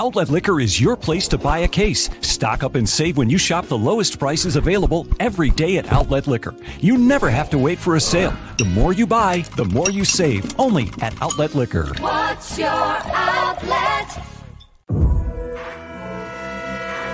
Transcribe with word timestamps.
Outlet 0.00 0.30
Liquor 0.30 0.60
is 0.60 0.80
your 0.80 0.96
place 0.96 1.28
to 1.28 1.36
buy 1.36 1.58
a 1.58 1.68
case. 1.68 2.08
Stock 2.22 2.64
up 2.64 2.74
and 2.74 2.88
save 2.88 3.18
when 3.18 3.28
you 3.28 3.36
shop 3.36 3.66
the 3.66 3.76
lowest 3.76 4.18
prices 4.18 4.56
available 4.56 5.06
every 5.20 5.50
day 5.50 5.76
at 5.76 5.92
Outlet 5.92 6.26
Liquor. 6.26 6.54
You 6.78 6.96
never 6.96 7.28
have 7.28 7.50
to 7.50 7.58
wait 7.58 7.78
for 7.78 7.96
a 7.96 8.00
sale. 8.00 8.32
The 8.56 8.64
more 8.64 8.94
you 8.94 9.06
buy, 9.06 9.44
the 9.56 9.66
more 9.66 9.90
you 9.90 10.06
save. 10.06 10.58
Only 10.58 10.90
at 11.02 11.20
Outlet 11.20 11.54
Liquor. 11.54 11.92
What's 11.98 12.58
your 12.58 12.70
outlet? 12.70 14.24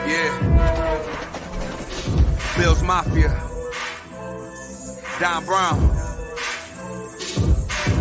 Yeah. 0.07 0.30
Bills 2.57 2.84
Mafia. 2.84 3.30
Don 5.18 5.45
Brown. 5.45 5.91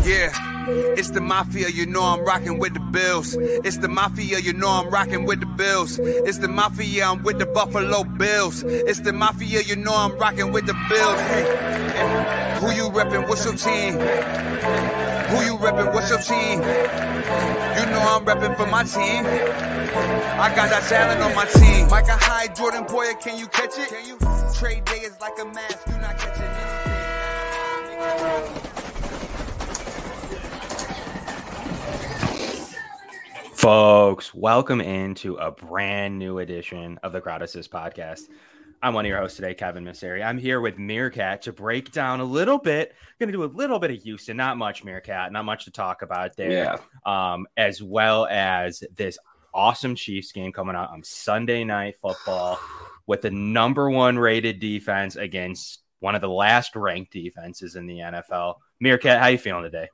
Yeah. 0.05 0.54
It's 0.67 1.11
the 1.11 1.21
mafia, 1.21 1.69
you 1.69 1.85
know 1.85 2.01
I'm 2.01 2.25
rocking 2.25 2.57
with 2.57 2.73
the 2.73 2.79
Bills. 2.79 3.35
It's 3.39 3.77
the 3.77 3.87
mafia, 3.87 4.39
you 4.39 4.51
know 4.53 4.69
I'm 4.69 4.89
rocking 4.89 5.25
with 5.25 5.39
the 5.39 5.45
Bills. 5.45 5.99
It's 5.99 6.39
the 6.39 6.47
mafia, 6.47 7.05
I'm 7.05 7.21
with 7.23 7.37
the 7.37 7.45
Buffalo 7.45 8.03
Bills. 8.03 8.63
It's 8.63 9.01
the 9.01 9.13
mafia, 9.13 9.61
you 9.61 9.75
know 9.75 9.93
I'm 9.95 10.17
rocking 10.17 10.51
with 10.51 10.65
the 10.65 10.73
Bills. 10.89 11.21
Who 12.61 12.71
you 12.71 12.89
reppin'? 12.89 13.27
What's 13.27 13.45
your 13.45 13.55
team? 13.55 13.93
Who 15.29 15.45
you 15.45 15.57
reppin'? 15.57 15.93
What's 15.93 16.09
your 16.09 16.19
team? 16.19 16.61
You 16.61 17.85
know 17.91 18.01
I'm 18.01 18.25
reppin' 18.25 18.57
for 18.57 18.65
my 18.65 18.83
team. 18.83 19.23
I 19.25 20.51
got 20.55 20.69
that 20.69 20.83
talent 20.89 21.21
on 21.21 21.35
my 21.35 21.45
team. 21.45 21.87
Micah 21.89 22.17
Hyde, 22.19 22.55
Jordan 22.55 22.85
Poyer, 22.85 23.19
can 23.21 23.37
you 23.37 23.47
catch 23.47 23.77
it? 23.77 23.89
Can 23.89 24.05
you? 24.07 24.17
Trade 24.55 24.85
day 24.85 24.99
is 24.99 25.19
like 25.21 25.37
a 25.39 25.45
mask, 25.45 25.87
you 25.87 25.97
not 25.97 26.17
catching 26.17 26.43
anything. 26.43 26.85
Folks, 33.65 34.31
welcome 34.31 34.79
into 34.79 35.37
a 35.37 35.49
brand 35.49 36.19
new 36.19 36.37
edition 36.37 36.99
of 37.01 37.13
the 37.13 37.19
Crowd 37.19 37.41
Assist 37.41 37.71
podcast. 37.71 38.29
I'm 38.83 38.93
one 38.93 39.05
of 39.05 39.09
your 39.09 39.17
hosts 39.17 39.37
today, 39.37 39.55
Kevin 39.55 39.83
Misseri. 39.83 40.23
I'm 40.23 40.37
here 40.37 40.61
with 40.61 40.77
Meerkat 40.77 41.41
to 41.41 41.51
break 41.51 41.91
down 41.91 42.19
a 42.19 42.25
little 42.25 42.59
bit. 42.59 42.93
Going 43.17 43.31
to 43.31 43.33
do 43.33 43.43
a 43.43 43.45
little 43.45 43.79
bit 43.79 43.89
of 43.89 43.97
Houston, 44.03 44.37
not 44.37 44.59
much 44.59 44.83
Meerkat, 44.83 45.31
not 45.31 45.45
much 45.45 45.65
to 45.65 45.71
talk 45.71 46.03
about 46.03 46.37
there. 46.37 46.51
Yeah. 46.51 46.77
Um, 47.07 47.47
as 47.57 47.81
well 47.81 48.27
as 48.27 48.83
this 48.95 49.17
awesome 49.51 49.95
Chiefs 49.95 50.31
game 50.31 50.51
coming 50.51 50.75
out 50.75 50.91
on 50.91 51.01
Sunday 51.01 51.63
Night 51.63 51.95
Football 51.99 52.59
with 53.07 53.23
the 53.23 53.31
number 53.31 53.89
one 53.89 54.19
rated 54.19 54.59
defense 54.59 55.15
against 55.15 55.79
one 56.01 56.13
of 56.13 56.21
the 56.21 56.29
last 56.29 56.75
ranked 56.75 57.13
defenses 57.13 57.75
in 57.75 57.87
the 57.87 57.97
NFL. 57.97 58.57
Meerkat, 58.79 59.19
how 59.19 59.25
you 59.25 59.39
feeling 59.39 59.63
today? 59.63 59.89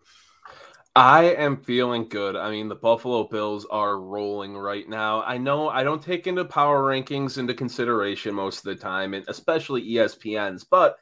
I 0.95 1.23
am 1.35 1.57
feeling 1.57 2.09
good. 2.09 2.35
I 2.35 2.51
mean, 2.51 2.67
the 2.67 2.75
Buffalo 2.75 3.23
Bills 3.25 3.65
are 3.71 3.97
rolling 3.97 4.57
right 4.57 4.87
now. 4.87 5.23
I 5.23 5.37
know 5.37 5.69
I 5.69 5.83
don't 5.83 6.03
take 6.03 6.27
into 6.27 6.43
power 6.43 6.83
rankings 6.83 7.37
into 7.37 7.53
consideration 7.53 8.35
most 8.35 8.57
of 8.57 8.63
the 8.65 8.75
time, 8.75 9.13
and 9.13 9.23
especially 9.29 9.89
ESPN's, 9.89 10.65
but 10.65 10.97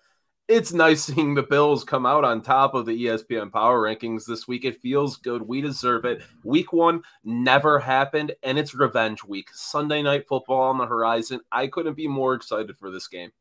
it's 0.47 0.73
nice 0.73 1.03
seeing 1.05 1.33
the 1.33 1.41
Bills 1.41 1.83
come 1.83 2.05
out 2.05 2.23
on 2.23 2.43
top 2.43 2.75
of 2.75 2.85
the 2.85 3.05
ESPN 3.05 3.51
power 3.51 3.81
rankings 3.81 4.25
this 4.27 4.47
week. 4.47 4.63
It 4.63 4.79
feels 4.79 5.17
good. 5.17 5.41
We 5.41 5.59
deserve 5.59 6.05
it. 6.05 6.21
Week 6.43 6.71
one 6.71 7.01
never 7.23 7.79
happened, 7.79 8.33
and 8.43 8.59
it's 8.59 8.75
revenge 8.75 9.23
week. 9.23 9.49
Sunday 9.53 10.03
night 10.03 10.27
football 10.27 10.69
on 10.69 10.77
the 10.77 10.85
horizon. 10.85 11.39
I 11.51 11.65
couldn't 11.65 11.95
be 11.95 12.07
more 12.07 12.35
excited 12.35 12.77
for 12.77 12.91
this 12.91 13.07
game. 13.07 13.31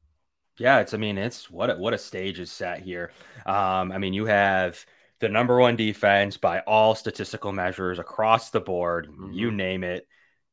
Yeah, 0.56 0.80
it's. 0.80 0.94
I 0.94 0.96
mean, 0.96 1.19
it's 1.19 1.50
what 1.50 1.69
a, 1.69 1.76
what 1.76 1.92
a 1.92 1.98
stage 1.98 2.41
is 2.41 2.50
set 2.50 2.80
here. 2.80 3.12
Um, 3.44 3.92
I 3.92 3.98
mean, 3.98 4.14
you 4.14 4.24
have 4.24 4.84
the 5.20 5.28
number 5.28 5.58
one 5.58 5.77
defense 5.77 6.36
by 6.36 6.61
all 6.61 6.94
statistical 6.94 7.52
measures 7.52 7.98
across 7.98 8.50
the 8.50 8.61
board. 8.61 9.08
You 9.33 9.48
mm-hmm. 9.48 9.56
name 9.56 9.84
it. 9.84 10.06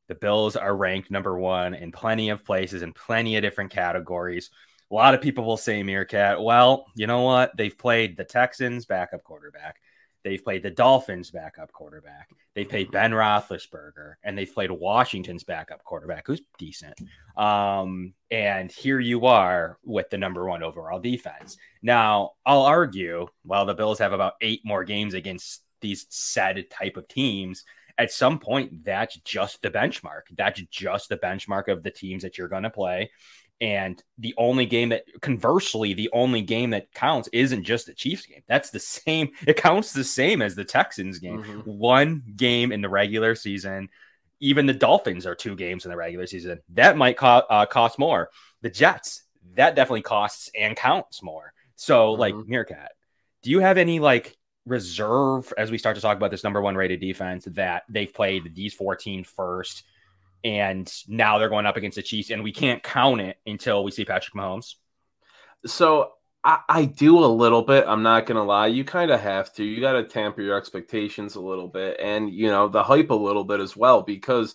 The 0.07 0.15
Bills 0.15 0.55
are 0.55 0.75
ranked 0.75 1.09
number 1.09 1.37
one 1.37 1.73
in 1.73 1.91
plenty 1.91 2.29
of 2.29 2.45
places 2.45 2.81
in 2.81 2.93
plenty 2.93 3.37
of 3.37 3.41
different 3.41 3.71
categories. 3.71 4.51
A 4.91 4.93
lot 4.93 5.15
of 5.15 5.21
people 5.21 5.45
will 5.45 5.57
say 5.57 5.81
Meerkat. 5.81 6.41
Well, 6.41 6.85
you 6.95 7.07
know 7.07 7.21
what? 7.21 7.57
They've 7.57 7.75
played 7.75 8.15
the 8.15 8.23
Texans 8.23 8.85
backup 8.85 9.23
quarterback. 9.23 9.77
They've 10.25 10.43
played 10.43 10.63
the 10.63 10.71
Dolphins 10.71 11.29
backup 11.29 11.71
quarterback. 11.71 12.31
They've 12.55 12.67
played 12.67 12.89
Ben 12.89 13.11
Roethlisberger, 13.11 14.15
and 14.23 14.35
they've 14.35 14.51
played 14.51 14.71
Washington's 14.71 15.43
backup 15.43 15.83
quarterback, 15.83 16.25
who's 16.25 16.41
decent. 16.57 16.99
Um, 17.37 18.13
and 18.31 18.71
here 18.71 18.99
you 18.99 19.27
are 19.27 19.77
with 19.83 20.09
the 20.09 20.17
number 20.17 20.49
one 20.49 20.63
overall 20.63 20.99
defense. 20.99 21.57
Now, 21.83 22.31
I'll 22.43 22.63
argue, 22.63 23.27
while 23.43 23.67
the 23.67 23.75
Bills 23.75 23.99
have 23.99 24.13
about 24.13 24.33
eight 24.41 24.61
more 24.65 24.83
games 24.83 25.13
against 25.13 25.61
these 25.81 26.07
said 26.09 26.65
type 26.71 26.97
of 26.97 27.07
teams. 27.07 27.63
At 27.97 28.11
some 28.11 28.39
point, 28.39 28.83
that's 28.83 29.17
just 29.17 29.61
the 29.61 29.69
benchmark. 29.69 30.21
That's 30.35 30.61
just 30.71 31.09
the 31.09 31.17
benchmark 31.17 31.67
of 31.67 31.83
the 31.83 31.91
teams 31.91 32.23
that 32.23 32.37
you're 32.37 32.47
going 32.47 32.63
to 32.63 32.69
play. 32.69 33.11
And 33.61 34.01
the 34.17 34.33
only 34.37 34.65
game 34.65 34.89
that, 34.89 35.05
conversely, 35.21 35.93
the 35.93 36.09
only 36.11 36.41
game 36.41 36.71
that 36.71 36.91
counts 36.93 37.29
isn't 37.31 37.63
just 37.63 37.85
the 37.85 37.93
Chiefs 37.93 38.25
game. 38.25 38.41
That's 38.47 38.69
the 38.69 38.79
same. 38.79 39.31
It 39.47 39.57
counts 39.57 39.93
the 39.93 40.03
same 40.03 40.41
as 40.41 40.55
the 40.55 40.65
Texans 40.65 41.19
game. 41.19 41.43
Mhm. 41.43 41.65
One 41.65 42.23
game 42.35 42.71
in 42.71 42.81
the 42.81 42.89
regular 42.89 43.33
season. 43.35 43.89
Even 44.41 44.65
the 44.65 44.73
Dolphins 44.73 45.25
are 45.25 45.35
two 45.35 45.55
games 45.55 45.85
in 45.85 45.91
the 45.91 45.97
regular 45.97 46.27
season. 46.27 46.59
That 46.73 46.97
might 46.97 47.17
co- 47.17 47.43
uh, 47.49 47.65
cost 47.65 47.97
more. 47.97 48.29
The 48.61 48.69
Jets, 48.69 49.23
that 49.55 49.75
definitely 49.75 50.01
costs 50.01 50.49
and 50.53 50.75
counts 50.75 51.23
more. 51.23 51.53
So, 51.77 52.11
like 52.11 52.33
Mhm. 52.33 52.47
Meerkat, 52.47 52.91
do 53.41 53.51
you 53.51 53.59
have 53.59 53.77
any 53.77 53.99
like 53.99 54.35
reserve 54.65 55.53
as 55.57 55.71
we 55.71 55.77
start 55.77 55.95
to 55.95 56.01
talk 56.01 56.17
about 56.17 56.31
this 56.31 56.43
number 56.43 56.61
one 56.61 56.75
rated 56.75 56.99
defense 56.99 57.45
that 57.51 57.83
they've 57.87 58.13
played 58.13 58.53
these 58.53 58.73
four 58.73 58.95
teams 58.97 59.27
first? 59.27 59.83
And 60.43 60.91
now 61.07 61.37
they're 61.37 61.49
going 61.49 61.65
up 61.65 61.77
against 61.77 61.95
the 61.95 62.03
Chiefs, 62.03 62.29
and 62.29 62.43
we 62.43 62.51
can't 62.51 62.83
count 62.83 63.21
it 63.21 63.37
until 63.47 63.83
we 63.83 63.91
see 63.91 64.05
Patrick 64.05 64.35
Mahomes. 64.35 64.75
So 65.65 66.11
I, 66.43 66.59
I 66.69 66.85
do 66.85 67.17
a 67.17 67.25
little 67.25 67.63
bit. 67.63 67.85
I'm 67.87 68.03
not 68.03 68.27
gonna 68.27 68.43
lie. 68.43 68.67
You 68.67 68.83
kind 68.83 69.09
of 69.09 69.19
have 69.19 69.51
to. 69.55 69.63
You 69.63 69.81
got 69.81 69.93
to 69.93 70.03
tamper 70.03 70.43
your 70.43 70.55
expectations 70.55 71.35
a 71.35 71.41
little 71.41 71.67
bit, 71.67 71.97
and 71.99 72.29
you 72.29 72.49
know 72.49 72.67
the 72.67 72.83
hype 72.83 73.09
a 73.09 73.15
little 73.15 73.43
bit 73.43 73.59
as 73.59 73.75
well, 73.75 74.03
because 74.03 74.53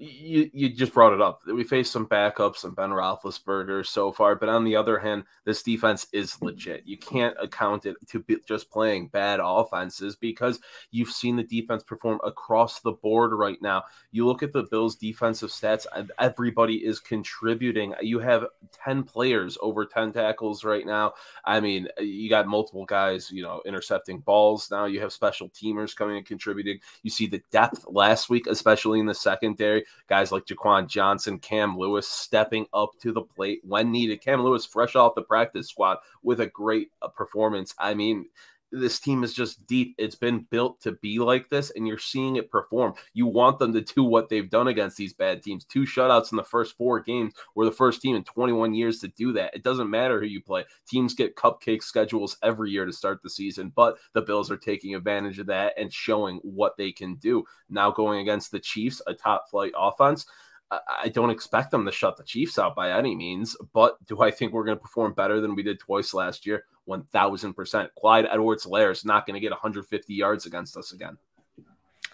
you 0.00 0.50
you 0.54 0.70
just 0.70 0.94
brought 0.94 1.12
it 1.12 1.20
up. 1.20 1.42
We 1.46 1.62
faced 1.62 1.92
some 1.92 2.06
backups 2.06 2.64
and 2.64 2.74
Ben 2.74 2.88
Roethlisberger 2.88 3.86
so 3.86 4.10
far, 4.10 4.34
but 4.34 4.48
on 4.48 4.64
the 4.64 4.74
other 4.74 4.98
hand, 4.98 5.24
this 5.44 5.62
defense 5.62 6.06
is 6.12 6.40
legit. 6.40 6.84
You 6.86 6.96
can't 6.96 7.36
account 7.38 7.84
it 7.84 7.96
to 8.08 8.24
just 8.48 8.70
playing 8.70 9.08
bad 9.08 9.40
offenses 9.42 10.16
because 10.16 10.58
you've 10.90 11.10
seen 11.10 11.36
the 11.36 11.42
defense 11.42 11.82
perform 11.82 12.18
across 12.24 12.80
the 12.80 12.92
board 12.92 13.32
right 13.34 13.60
now. 13.60 13.82
You 14.10 14.26
look 14.26 14.42
at 14.42 14.54
the 14.54 14.62
Bills' 14.62 14.96
defensive 14.96 15.50
stats; 15.50 15.84
and 15.94 16.10
everybody 16.18 16.76
is 16.76 16.98
contributing. 16.98 17.94
You 18.00 18.20
have 18.20 18.46
ten 18.72 19.02
players 19.02 19.58
over 19.60 19.84
ten 19.84 20.14
tackles 20.14 20.64
right 20.64 20.86
now. 20.86 21.12
I 21.44 21.60
mean, 21.60 21.88
you 21.98 22.30
got 22.30 22.46
multiple 22.46 22.86
guys, 22.86 23.30
you 23.30 23.42
know, 23.42 23.60
intercepting 23.66 24.20
balls. 24.20 24.70
Now 24.70 24.86
you 24.86 25.00
have 25.00 25.12
special 25.12 25.50
teamers 25.50 25.94
coming 25.94 26.16
and 26.16 26.24
contributing. 26.24 26.78
You 27.02 27.10
see 27.10 27.26
the 27.26 27.42
depth 27.50 27.84
last 27.86 28.30
week, 28.30 28.46
especially 28.46 28.98
in 28.98 29.04
the 29.04 29.14
secondary. 29.14 29.84
Guys 30.08 30.32
like 30.32 30.44
Jaquan 30.44 30.88
Johnson, 30.88 31.38
Cam 31.38 31.76
Lewis 31.76 32.08
stepping 32.08 32.66
up 32.72 32.90
to 33.00 33.12
the 33.12 33.22
plate 33.22 33.60
when 33.64 33.90
needed. 33.92 34.20
Cam 34.20 34.42
Lewis, 34.42 34.66
fresh 34.66 34.96
off 34.96 35.14
the 35.14 35.22
practice 35.22 35.68
squad, 35.68 35.98
with 36.22 36.40
a 36.40 36.46
great 36.46 36.90
uh, 37.02 37.08
performance. 37.08 37.74
I 37.78 37.94
mean, 37.94 38.26
this 38.72 39.00
team 39.00 39.24
is 39.24 39.34
just 39.34 39.66
deep. 39.66 39.94
It's 39.98 40.14
been 40.14 40.46
built 40.50 40.80
to 40.82 40.92
be 40.92 41.18
like 41.18 41.48
this, 41.48 41.70
and 41.70 41.86
you're 41.86 41.98
seeing 41.98 42.36
it 42.36 42.50
perform. 42.50 42.94
You 43.14 43.26
want 43.26 43.58
them 43.58 43.72
to 43.72 43.80
do 43.80 44.04
what 44.04 44.28
they've 44.28 44.48
done 44.48 44.68
against 44.68 44.96
these 44.96 45.12
bad 45.12 45.42
teams. 45.42 45.64
Two 45.64 45.82
shutouts 45.82 46.32
in 46.32 46.36
the 46.36 46.44
first 46.44 46.76
four 46.76 47.00
games. 47.00 47.34
We're 47.54 47.64
the 47.64 47.72
first 47.72 48.00
team 48.00 48.16
in 48.16 48.24
21 48.24 48.74
years 48.74 48.98
to 49.00 49.08
do 49.08 49.32
that. 49.32 49.54
It 49.54 49.62
doesn't 49.62 49.90
matter 49.90 50.20
who 50.20 50.26
you 50.26 50.42
play. 50.42 50.64
Teams 50.88 51.14
get 51.14 51.36
cupcake 51.36 51.82
schedules 51.82 52.36
every 52.42 52.70
year 52.70 52.86
to 52.86 52.92
start 52.92 53.22
the 53.22 53.30
season, 53.30 53.72
but 53.74 53.98
the 54.14 54.22
Bills 54.22 54.50
are 54.50 54.56
taking 54.56 54.94
advantage 54.94 55.38
of 55.38 55.46
that 55.46 55.74
and 55.76 55.92
showing 55.92 56.38
what 56.42 56.76
they 56.76 56.92
can 56.92 57.16
do. 57.16 57.44
Now 57.68 57.90
going 57.90 58.20
against 58.20 58.50
the 58.50 58.60
Chiefs, 58.60 59.02
a 59.06 59.14
top 59.14 59.50
flight 59.50 59.72
offense. 59.76 60.26
I- 60.70 61.08
don't 61.08 61.30
expect 61.30 61.70
them 61.70 61.84
to 61.84 61.92
shut 61.92 62.16
the 62.16 62.22
Chiefs 62.22 62.58
out 62.58 62.76
by 62.76 62.92
any 62.92 63.16
means, 63.16 63.56
but 63.72 63.96
do 64.06 64.20
I 64.20 64.30
think 64.30 64.52
we're 64.52 64.64
going 64.64 64.76
to 64.76 64.82
perform 64.82 65.12
better 65.14 65.40
than 65.40 65.54
we 65.54 65.62
did 65.62 65.80
twice 65.80 66.14
last 66.14 66.46
year? 66.46 66.64
1000%. 66.88 67.88
Clyde 67.98 68.26
Edwards-Helaire 68.30 68.92
is 68.92 69.04
not 69.04 69.26
going 69.26 69.34
to 69.34 69.40
get 69.40 69.50
150 69.50 70.14
yards 70.14 70.46
against 70.46 70.76
us 70.76 70.92
again. 70.92 71.16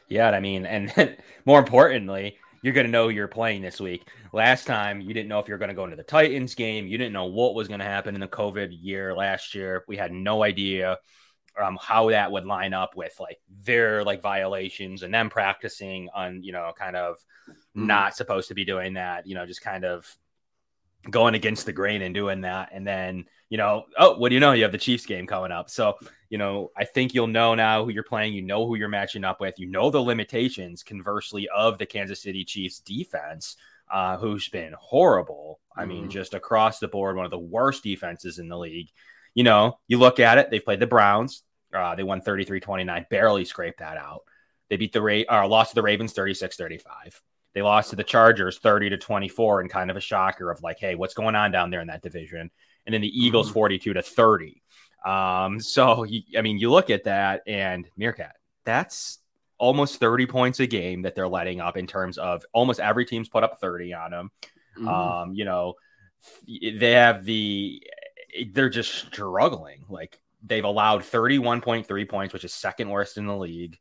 Yeah, 0.09 0.31
I 0.31 0.41
mean, 0.41 0.67
and 0.67 1.17
more 1.45 1.59
importantly, 1.59 2.39
you're 2.63 2.75
going 2.75 2.87
to 2.87 2.91
know 2.91 3.09
you're 3.09 3.29
playing 3.29 3.63
this 3.63 3.81
week. 3.81 4.09
Last 4.33 4.67
time, 4.67 5.01
you 5.01 5.15
didn't 5.15 5.29
know 5.29 5.39
if 5.39 5.49
you're 5.49 5.59
going 5.59 5.69
to 5.69 5.75
go 5.75 5.85
into 5.85 5.97
the 5.97 6.03
Titans 6.03 6.55
game. 6.55 6.87
You 6.87 6.99
didn't 6.99 7.13
know 7.13 7.27
what 7.27 7.55
was 7.55 7.69
going 7.69 7.81
to 7.81 7.87
happen 7.87 8.15
in 8.15 8.21
the 8.21 8.29
COVID 8.29 8.77
year 8.81 9.15
last 9.15 9.55
year. 9.55 9.85
We 9.89 9.97
had 9.97 10.13
no 10.13 10.43
idea 10.43 10.99
um, 11.63 11.79
how 11.81 12.11
that 12.11 12.31
would 12.31 12.45
line 12.45 12.75
up 12.75 12.97
with 12.97 13.15
like 13.19 13.39
their 13.65 14.05
like 14.05 14.21
violations 14.21 15.03
and 15.03 15.13
them 15.13 15.31
practicing 15.31 16.09
on, 16.15 16.43
you 16.43 16.53
know, 16.53 16.73
kind 16.77 16.97
of 16.97 17.17
not 17.75 18.17
supposed 18.17 18.49
to 18.49 18.55
be 18.55 18.65
doing 18.65 18.95
that, 18.95 19.27
you 19.27 19.35
know, 19.35 19.47
just 19.47 19.63
kind 19.63 19.85
of 19.85 20.07
going 21.11 21.35
against 21.35 21.67
the 21.67 21.73
grain 21.73 22.03
and 22.03 22.15
doing 22.15 22.43
that. 22.43 22.71
And 22.73 22.87
then, 22.87 23.27
you 23.49 23.59
know, 23.59 23.85
oh, 23.99 24.19
what 24.19 24.31
do 24.31 24.35
you 24.35 24.41
know? 24.41 24.53
You 24.53 24.65
have 24.65 24.73
the 24.73 24.79
Chiefs 24.79 25.07
game 25.07 25.27
coming 25.27 25.53
up. 25.53 25.71
So, 25.71 25.95
you 26.29 26.39
know, 26.39 26.73
I 26.77 26.85
think 26.85 27.15
you'll 27.15 27.29
know 27.29 27.55
now 27.55 27.85
who 27.85 27.91
you're 27.91 28.03
playing. 28.03 28.35
You 28.35 28.43
know 28.43 28.67
who 28.67 28.77
you're 28.77 28.89
matching 28.89 29.25
up 29.25 29.41
with. 29.41 29.59
You 29.59 29.69
know 29.69 29.91
the 29.91 30.01
limitations, 30.01 30.83
conversely, 30.83 31.49
of 31.55 31.79
the 31.79 31.87
Kansas 31.87 32.21
City 32.21 32.45
Chiefs 32.45 32.81
defense, 32.81 33.57
uh, 33.91 34.17
who's 34.17 34.49
been 34.49 34.75
horrible. 34.79 35.61
I 35.77 35.83
mm-hmm. 35.83 35.89
mean, 35.91 36.11
just 36.11 36.35
across 36.35 36.81
the 36.81 36.89
board, 36.89 37.17
one 37.17 37.25
of 37.25 37.31
the 37.31 37.39
worst 37.39 37.85
defenses 37.85 38.39
in 38.39 38.49
the 38.49 38.59
league. 38.59 38.91
You 39.35 39.45
know, 39.45 39.79
you 39.87 39.99
look 39.99 40.19
at 40.19 40.39
it, 40.39 40.51
they've 40.51 40.65
played 40.65 40.81
the 40.81 40.87
Browns. 40.87 41.43
Uh, 41.77 41.95
they 41.95 42.03
won 42.03 42.21
33 42.21 42.61
29, 42.61 43.07
barely 43.11 43.45
scraped 43.45 43.79
that 43.79 43.97
out. 43.97 44.23
They 44.69 44.77
beat 44.77 44.93
the 44.93 45.03
Ra- 45.03 45.23
or 45.29 45.47
lost 45.47 45.71
to 45.71 45.75
the 45.77 45.83
Ravens 45.83 46.13
36 46.13 46.57
35. 46.57 47.23
They 47.55 47.63
lost 47.63 47.91
to 47.91 47.97
the 47.97 48.05
Chargers 48.05 48.59
30 48.59 48.91
to 48.91 48.99
24 48.99 49.63
and 49.63 49.71
kind 49.71 49.91
of 49.91 49.97
a 49.97 50.01
shocker 50.01 50.51
of 50.51 50.63
like, 50.63 50.79
hey, 50.79 50.95
what's 50.95 51.15
going 51.15 51.35
on 51.35 51.53
down 51.53 51.71
there 51.71 51.81
in 51.81 51.87
that 51.87 52.03
division? 52.03 52.51
And 52.85 52.93
then 52.93 53.01
the 53.01 53.09
Eagles 53.09 53.47
mm-hmm. 53.47 53.55
42 53.55 53.95
to 53.95 54.03
30. 54.03 54.63
Um, 55.05 55.61
so 55.61 56.05
I 56.37 56.43
mean, 56.43 56.59
you 56.59 56.71
look 56.71 56.91
at 56.91 57.05
that 57.05 57.43
and 57.47 57.89
Meerkat, 57.97 58.37
that's 58.65 59.19
almost 59.59 60.01
30 60.01 60.27
points 60.27 60.61
a 60.61 60.67
game 60.67 61.03
that 61.03 61.15
they're 61.15 61.29
letting 61.29 61.61
up 61.61 61.77
in 61.77 61.87
terms 61.87 62.19
of 62.19 62.45
almost 62.53 62.81
every 62.81 63.07
team's 63.07 63.29
put 63.29 63.45
up 63.45 63.59
30 63.61 63.95
on 63.95 64.11
them. 64.11 64.31
Mm-hmm. 64.77 64.89
Um, 64.89 65.35
you 65.35 65.45
know, 65.45 65.75
they 66.47 66.93
have 66.93 67.25
the 67.25 67.83
they're 68.53 68.69
just 68.69 68.93
struggling. 68.93 69.85
Like 69.89 70.21
they've 70.47 70.65
allowed 70.65 71.03
31.3 71.03 72.09
points, 72.09 72.33
which 72.33 72.45
is 72.45 72.55
second 72.55 72.89
worst 72.89 73.19
in 73.19 73.27
the 73.27 73.37
league 73.37 73.79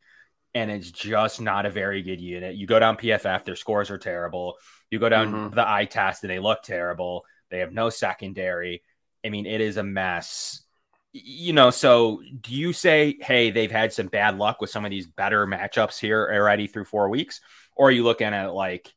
and 0.55 0.71
it's 0.71 0.89
just 0.89 1.41
not 1.41 1.65
a 1.65 1.69
very 1.69 2.01
good 2.01 2.21
unit. 2.21 2.55
You 2.55 2.65
go 2.65 2.79
down 2.79 2.95
PFF, 2.95 3.43
their 3.43 3.57
scores 3.57 3.91
are 3.91 3.97
terrible. 3.97 4.55
You 4.89 4.99
go 4.99 5.09
down 5.09 5.31
mm-hmm. 5.31 5.55
the 5.55 5.69
eye 5.69 5.83
test, 5.83 6.23
and 6.23 6.31
they 6.31 6.39
look 6.39 6.63
terrible. 6.63 7.25
They 7.51 7.59
have 7.59 7.73
no 7.73 7.89
secondary. 7.89 8.81
I 9.23 9.29
mean, 9.29 9.45
it 9.45 9.59
is 9.59 9.75
a 9.75 9.83
mess. 9.83 10.63
You 11.11 11.51
know, 11.51 11.71
so 11.71 12.21
do 12.39 12.53
you 12.53 12.71
say, 12.71 13.17
hey, 13.19 13.51
they've 13.51 13.71
had 13.71 13.91
some 13.91 14.07
bad 14.07 14.37
luck 14.37 14.61
with 14.61 14.69
some 14.69 14.85
of 14.85 14.91
these 14.91 15.07
better 15.07 15.45
matchups 15.45 15.99
here 15.99 16.25
already 16.33 16.67
through 16.67 16.85
four 16.85 17.09
weeks? 17.09 17.41
Or 17.75 17.89
are 17.89 17.91
you 17.91 18.03
looking 18.03 18.27
at 18.27 18.53
like, 18.53 18.93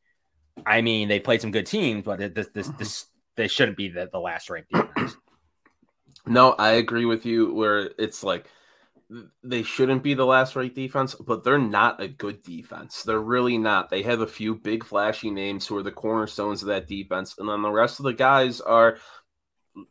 I 0.64 0.80
mean, 0.80 1.08
they 1.08 1.18
played 1.18 1.40
some 1.40 1.50
good 1.50 1.66
teams, 1.66 2.04
but 2.04 2.18
this, 2.18 2.48
this, 2.54 2.68
mm-hmm. 2.68 2.78
this, 2.78 3.06
they 3.36 3.48
shouldn't 3.48 3.76
be 3.76 3.88
the, 3.88 4.08
the 4.12 4.18
last 4.20 4.48
ranked 4.48 4.70
defense. 4.70 5.16
No, 6.28 6.52
I 6.52 6.72
agree 6.72 7.04
with 7.04 7.26
you 7.26 7.52
where 7.52 7.90
it's 7.98 8.22
like, 8.22 8.46
they 9.42 9.62
shouldn't 9.62 10.02
be 10.02 10.12
the 10.12 10.26
last 10.26 10.54
ranked 10.54 10.74
defense, 10.74 11.14
but 11.14 11.42
they're 11.42 11.56
not 11.58 12.02
a 12.02 12.08
good 12.08 12.42
defense. 12.42 13.02
They're 13.02 13.18
really 13.18 13.56
not. 13.56 13.88
They 13.88 14.02
have 14.02 14.20
a 14.20 14.26
few 14.26 14.54
big 14.54 14.84
flashy 14.84 15.30
names 15.30 15.66
who 15.66 15.78
are 15.78 15.82
the 15.82 15.90
cornerstones 15.90 16.60
of 16.60 16.68
that 16.68 16.86
defense, 16.86 17.34
and 17.38 17.48
then 17.48 17.62
the 17.62 17.70
rest 17.70 17.98
of 17.98 18.04
the 18.04 18.12
guys 18.12 18.60
are 18.60 18.98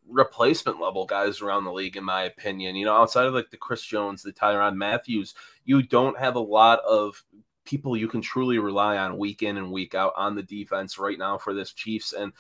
replacement 0.08 0.80
level 0.80 1.06
guys 1.06 1.42
around 1.42 1.64
the 1.64 1.72
league, 1.72 1.98
in 1.98 2.04
my 2.04 2.24
opinion. 2.24 2.76
You 2.76 2.86
know, 2.86 2.96
outside 2.96 3.26
of 3.26 3.34
like 3.34 3.50
the 3.50 3.58
Chris 3.58 3.82
Jones, 3.82 4.22
the 4.22 4.32
Tyron 4.32 4.76
Matthews, 4.76 5.34
you 5.66 5.82
don't 5.82 6.20
have 6.20 6.36
a 6.36 6.40
lot 6.40 6.80
of 6.88 7.24
people 7.66 7.98
you 7.98 8.08
can 8.08 8.22
truly 8.22 8.60
rely 8.60 8.98
on 8.98 9.18
week 9.18 9.42
in 9.42 9.58
and 9.58 9.72
week 9.72 9.96
out 9.96 10.14
on 10.16 10.36
the 10.36 10.44
defense 10.44 11.00
right 11.00 11.18
now 11.18 11.38
for 11.38 11.54
this 11.54 11.74
Chiefs. 11.74 12.14
And 12.14 12.34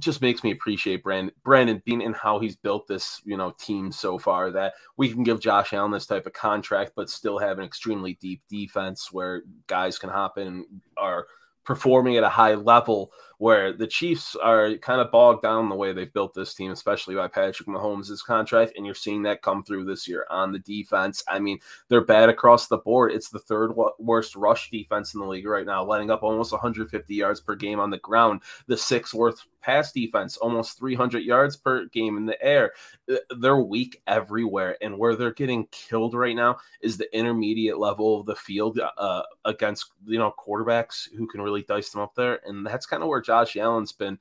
just 0.00 0.22
makes 0.22 0.42
me 0.42 0.50
appreciate 0.50 1.02
Brandon 1.02 1.34
Brandon 1.44 1.82
Beane 1.84 2.02
and 2.02 2.16
how 2.16 2.38
he's 2.38 2.56
built 2.56 2.86
this, 2.86 3.20
you 3.24 3.36
know, 3.36 3.54
team 3.58 3.92
so 3.92 4.18
far 4.18 4.50
that 4.50 4.74
we 4.96 5.10
can 5.12 5.22
give 5.22 5.40
Josh 5.40 5.72
Allen 5.72 5.90
this 5.90 6.06
type 6.06 6.26
of 6.26 6.32
contract, 6.32 6.92
but 6.96 7.10
still 7.10 7.38
have 7.38 7.58
an 7.58 7.64
extremely 7.64 8.14
deep 8.20 8.42
defense 8.48 9.12
where 9.12 9.42
guys 9.66 9.98
can 9.98 10.10
hop 10.10 10.38
in 10.38 10.46
and 10.46 10.64
are 10.96 11.26
performing 11.64 12.16
at 12.16 12.24
a 12.24 12.28
high 12.28 12.54
level 12.54 13.12
where 13.40 13.72
the 13.72 13.86
Chiefs 13.86 14.36
are 14.36 14.74
kind 14.74 15.00
of 15.00 15.10
bogged 15.10 15.40
down 15.40 15.70
the 15.70 15.74
way 15.74 15.94
they've 15.94 16.12
built 16.12 16.34
this 16.34 16.52
team, 16.52 16.72
especially 16.72 17.14
by 17.14 17.26
Patrick 17.26 17.66
Mahomes' 17.66 18.22
contract. 18.22 18.74
And 18.76 18.84
you're 18.84 18.94
seeing 18.94 19.22
that 19.22 19.40
come 19.40 19.64
through 19.64 19.86
this 19.86 20.06
year 20.06 20.26
on 20.28 20.52
the 20.52 20.58
defense. 20.58 21.24
I 21.26 21.38
mean, 21.38 21.58
they're 21.88 22.04
bad 22.04 22.28
across 22.28 22.66
the 22.66 22.76
board. 22.76 23.12
It's 23.12 23.30
the 23.30 23.38
third 23.38 23.72
worst 23.98 24.36
rush 24.36 24.68
defense 24.68 25.14
in 25.14 25.20
the 25.20 25.26
league 25.26 25.46
right 25.46 25.64
now, 25.64 25.82
letting 25.82 26.10
up 26.10 26.22
almost 26.22 26.52
150 26.52 27.14
yards 27.14 27.40
per 27.40 27.54
game 27.54 27.80
on 27.80 27.88
the 27.88 27.96
ground. 27.96 28.42
The 28.66 28.76
sixth 28.76 29.14
worst 29.14 29.46
pass 29.60 29.92
defense, 29.92 30.36
almost 30.36 30.78
300 30.78 31.22
yards 31.22 31.56
per 31.56 31.86
game 31.86 32.16
in 32.16 32.26
the 32.26 32.42
air. 32.42 32.72
Uh, 33.10 33.16
they're 33.38 33.56
weak 33.56 34.02
everywhere. 34.06 34.76
And 34.80 34.98
where 34.98 35.16
they're 35.16 35.32
getting 35.32 35.66
killed 35.70 36.14
right 36.14 36.36
now 36.36 36.58
is 36.80 36.96
the 36.96 37.14
intermediate 37.16 37.78
level 37.78 38.20
of 38.20 38.26
the 38.26 38.36
field 38.36 38.80
uh, 38.98 39.22
against, 39.44 39.92
you 40.06 40.18
know, 40.18 40.34
quarterbacks 40.38 41.08
who 41.16 41.26
can 41.26 41.40
really 41.40 41.62
dice 41.62 41.90
them 41.90 42.00
up 42.00 42.14
there. 42.14 42.40
And 42.46 42.66
that's 42.66 42.86
kind 42.86 43.02
of 43.02 43.08
where 43.08 43.20
Josh 43.30 43.56
Allen's 43.56 43.92
been 43.92 44.18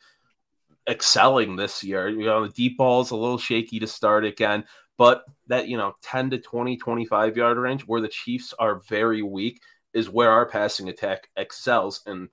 excelling 0.88 1.56
this 1.56 1.83
year. 1.83 2.07
You 2.07 2.27
know, 2.27 2.45
the 2.45 2.53
deep 2.53 2.77
ball 2.77 3.01
is 3.01 3.09
a 3.09 3.15
little 3.15 3.39
shaky 3.39 3.79
to 3.79 3.88
start 3.88 4.23
again, 4.23 4.65
but 5.00 5.25
that, 5.47 5.67
you 5.67 5.77
know, 5.77 5.95
10 6.03 6.29
to 6.29 6.38
20, 6.38 6.77
25 6.77 7.35
yard 7.35 7.57
range 7.57 7.81
where 7.88 8.01
the 8.01 8.07
Chiefs 8.07 8.53
are 8.59 8.81
very 8.88 9.23
weak 9.23 9.63
is 9.95 10.11
where 10.11 10.29
our 10.29 10.45
passing 10.45 10.89
attack 10.89 11.27
excels. 11.35 12.03
And 12.06 12.29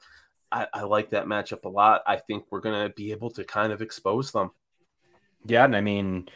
I, 0.52 0.67
I 0.75 0.82
like 0.82 1.08
that 1.11 1.25
matchup 1.25 1.64
a 1.64 1.70
lot. 1.70 2.02
I 2.06 2.17
think 2.17 2.44
we're 2.50 2.61
going 2.61 2.87
to 2.87 2.94
be 2.94 3.11
able 3.11 3.31
to 3.31 3.44
kind 3.44 3.73
of 3.73 3.81
expose 3.81 4.32
them. 4.32 4.50
Yeah. 5.46 5.64
And 5.64 5.75
I 5.75 5.81
mean, 5.81 6.28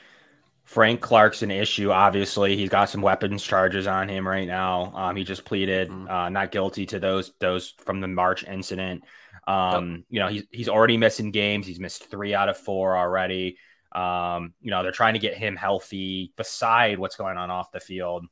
Frank 0.65 1.03
Clark's 1.03 1.43
an 1.43 1.51
issue. 1.51 1.91
Obviously, 1.91 2.57
he's 2.57 2.71
got 2.71 2.89
some 2.89 3.03
weapons 3.03 3.43
charges 3.43 3.87
on 3.87 4.09
him 4.09 4.27
right 4.27 4.49
now. 4.49 4.91
Um, 4.95 5.17
he 5.17 5.25
just 5.25 5.45
pleaded 5.45 5.91
mm-hmm. 5.91 6.09
uh, 6.11 6.31
not 6.31 6.51
guilty 6.51 6.87
to 6.87 6.99
those 6.99 7.33
those 7.41 7.75
from 7.85 8.01
the 8.01 8.09
March 8.09 8.45
incident. 8.45 9.05
Um. 9.47 10.05
You 10.09 10.21
know, 10.21 10.29
he's 10.29 10.45
he's 10.51 10.69
already 10.69 10.97
missing 10.97 11.31
games. 11.31 11.67
He's 11.67 11.81
missed 11.81 12.05
three 12.11 12.35
out 12.35 12.49
of 12.49 12.57
four 12.57 12.97
already. 12.97 13.59
Um, 13.93 14.55
you 14.61 14.71
know, 14.71 14.83
they're 14.83 14.93
trying 14.93 15.15
to 15.15 15.21
get 15.21 15.37
him 15.37 15.57
healthy 15.57 16.33
beside 16.37 16.99
what's 16.99 17.17
going 17.17 17.37
on 17.37 17.51
off 17.51 17.73
the 17.73 17.81
field. 17.81 18.27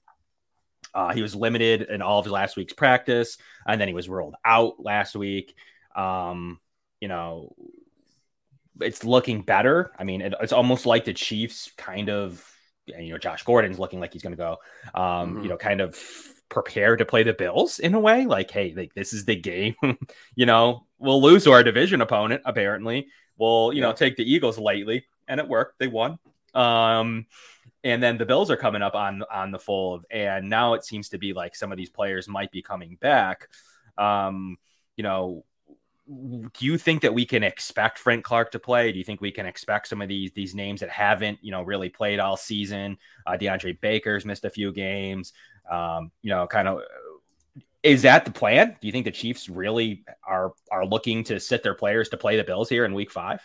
Uh, 0.95 1.13
he 1.13 1.21
was 1.21 1.35
limited 1.35 1.83
in 1.83 2.01
all 2.01 2.19
of 2.19 2.25
his 2.25 2.33
last 2.33 2.57
week's 2.57 2.73
practice, 2.73 3.39
and 3.67 3.81
then 3.81 3.89
he 3.89 3.95
was 3.95 4.09
ruled 4.09 4.37
out 4.45 4.75
last 4.79 5.17
week. 5.17 5.55
Um, 5.97 6.61
you 7.01 7.09
know, 7.09 7.55
it's 8.81 9.05
looking 9.05 9.43
better. 9.43 9.91
I 9.99 10.05
mean, 10.05 10.21
it, 10.23 10.35
it's 10.41 10.53
almost 10.53 10.87
like 10.87 11.05
the 11.05 11.13
Chiefs 11.13 11.71
kind 11.77 12.09
of, 12.09 12.45
you 12.87 13.11
know, 13.11 13.19
Josh 13.19 13.43
Gordon's 13.43 13.79
looking 13.79 14.01
like 14.01 14.13
he's 14.13 14.23
going 14.23 14.33
to 14.33 14.37
go, 14.37 14.59
um, 14.95 15.03
mm-hmm. 15.35 15.43
you 15.43 15.49
know, 15.49 15.57
kind 15.57 15.81
of 15.81 15.99
prepare 16.49 16.97
to 16.97 17.05
play 17.05 17.23
the 17.23 17.33
Bills 17.33 17.79
in 17.79 17.95
a 17.95 18.01
way. 18.01 18.27
Like, 18.27 18.51
hey, 18.51 18.75
like 18.77 18.95
this 18.95 19.13
is 19.13 19.25
the 19.25 19.37
game. 19.37 19.75
you 20.35 20.47
know, 20.47 20.87
we'll 20.99 21.23
lose 21.23 21.45
to 21.45 21.53
our 21.53 21.63
division 21.63 22.01
opponent. 22.01 22.43
Apparently, 22.45 23.09
we'll 23.37 23.73
you 23.73 23.81
yeah. 23.81 23.89
know 23.89 23.93
take 23.93 24.17
the 24.17 24.31
Eagles 24.31 24.59
lightly. 24.59 25.07
and 25.27 25.41
it 25.41 25.49
worked. 25.49 25.79
They 25.79 25.89
won. 25.89 26.19
Um, 26.55 27.27
and 27.85 28.03
then 28.03 28.19
the 28.19 28.27
Bills 28.27 28.51
are 28.51 28.57
coming 28.57 28.83
up 28.83 28.95
on 28.95 29.23
on 29.31 29.51
the 29.51 29.59
fold, 29.59 30.05
and 30.11 30.49
now 30.49 30.75
it 30.75 30.85
seems 30.85 31.11
to 31.11 31.19
be 31.19 31.33
like 31.33 31.55
some 31.55 31.73
of 31.73 31.79
these 31.79 31.91
players 31.91 32.29
might 32.29 32.51
be 32.51 32.63
coming 32.63 32.97
back. 33.01 33.49
Um, 33.97 34.57
you 34.97 35.05
know, 35.05 35.45
do 36.09 36.65
you 36.65 36.79
think 36.79 37.03
that 37.03 37.13
we 37.13 37.27
can 37.27 37.43
expect 37.43 37.99
Frank 37.99 38.25
Clark 38.25 38.53
to 38.53 38.59
play? 38.59 38.91
Do 38.93 38.99
you 38.99 39.05
think 39.05 39.21
we 39.21 39.31
can 39.31 39.45
expect 39.45 39.89
some 39.89 40.01
of 40.01 40.09
these 40.09 40.33
these 40.33 40.55
names 40.55 40.81
that 40.81 40.89
haven't, 40.89 41.39
you 41.43 41.51
know, 41.51 41.63
really 41.63 41.91
played 41.91 42.19
all 42.19 42.37
season? 42.37 42.97
Uh, 43.27 43.33
DeAndre 43.33 43.79
Baker's 43.81 44.25
missed 44.25 44.47
a 44.47 44.51
few 44.51 44.73
games. 44.73 45.33
Um, 45.71 46.11
you 46.23 46.31
know, 46.31 46.47
kind 46.47 46.69
of 46.69 46.81
is 47.83 48.03
that 48.03 48.25
the 48.25 48.31
plan? 48.31 48.77
Do 48.81 48.87
you 48.87 48.93
think 48.93 49.05
the 49.05 49.11
Chiefs 49.11 49.49
really 49.49 50.05
are 50.27 50.53
are 50.71 50.85
looking 50.87 51.25
to 51.25 51.39
sit 51.39 51.63
their 51.63 51.75
players 51.75 52.09
to 52.11 52.17
play 52.17 52.37
the 52.37 52.45
Bills 52.45 52.69
here 52.69 52.85
in 52.85 52.95
Week 52.95 53.11
Five? 53.11 53.41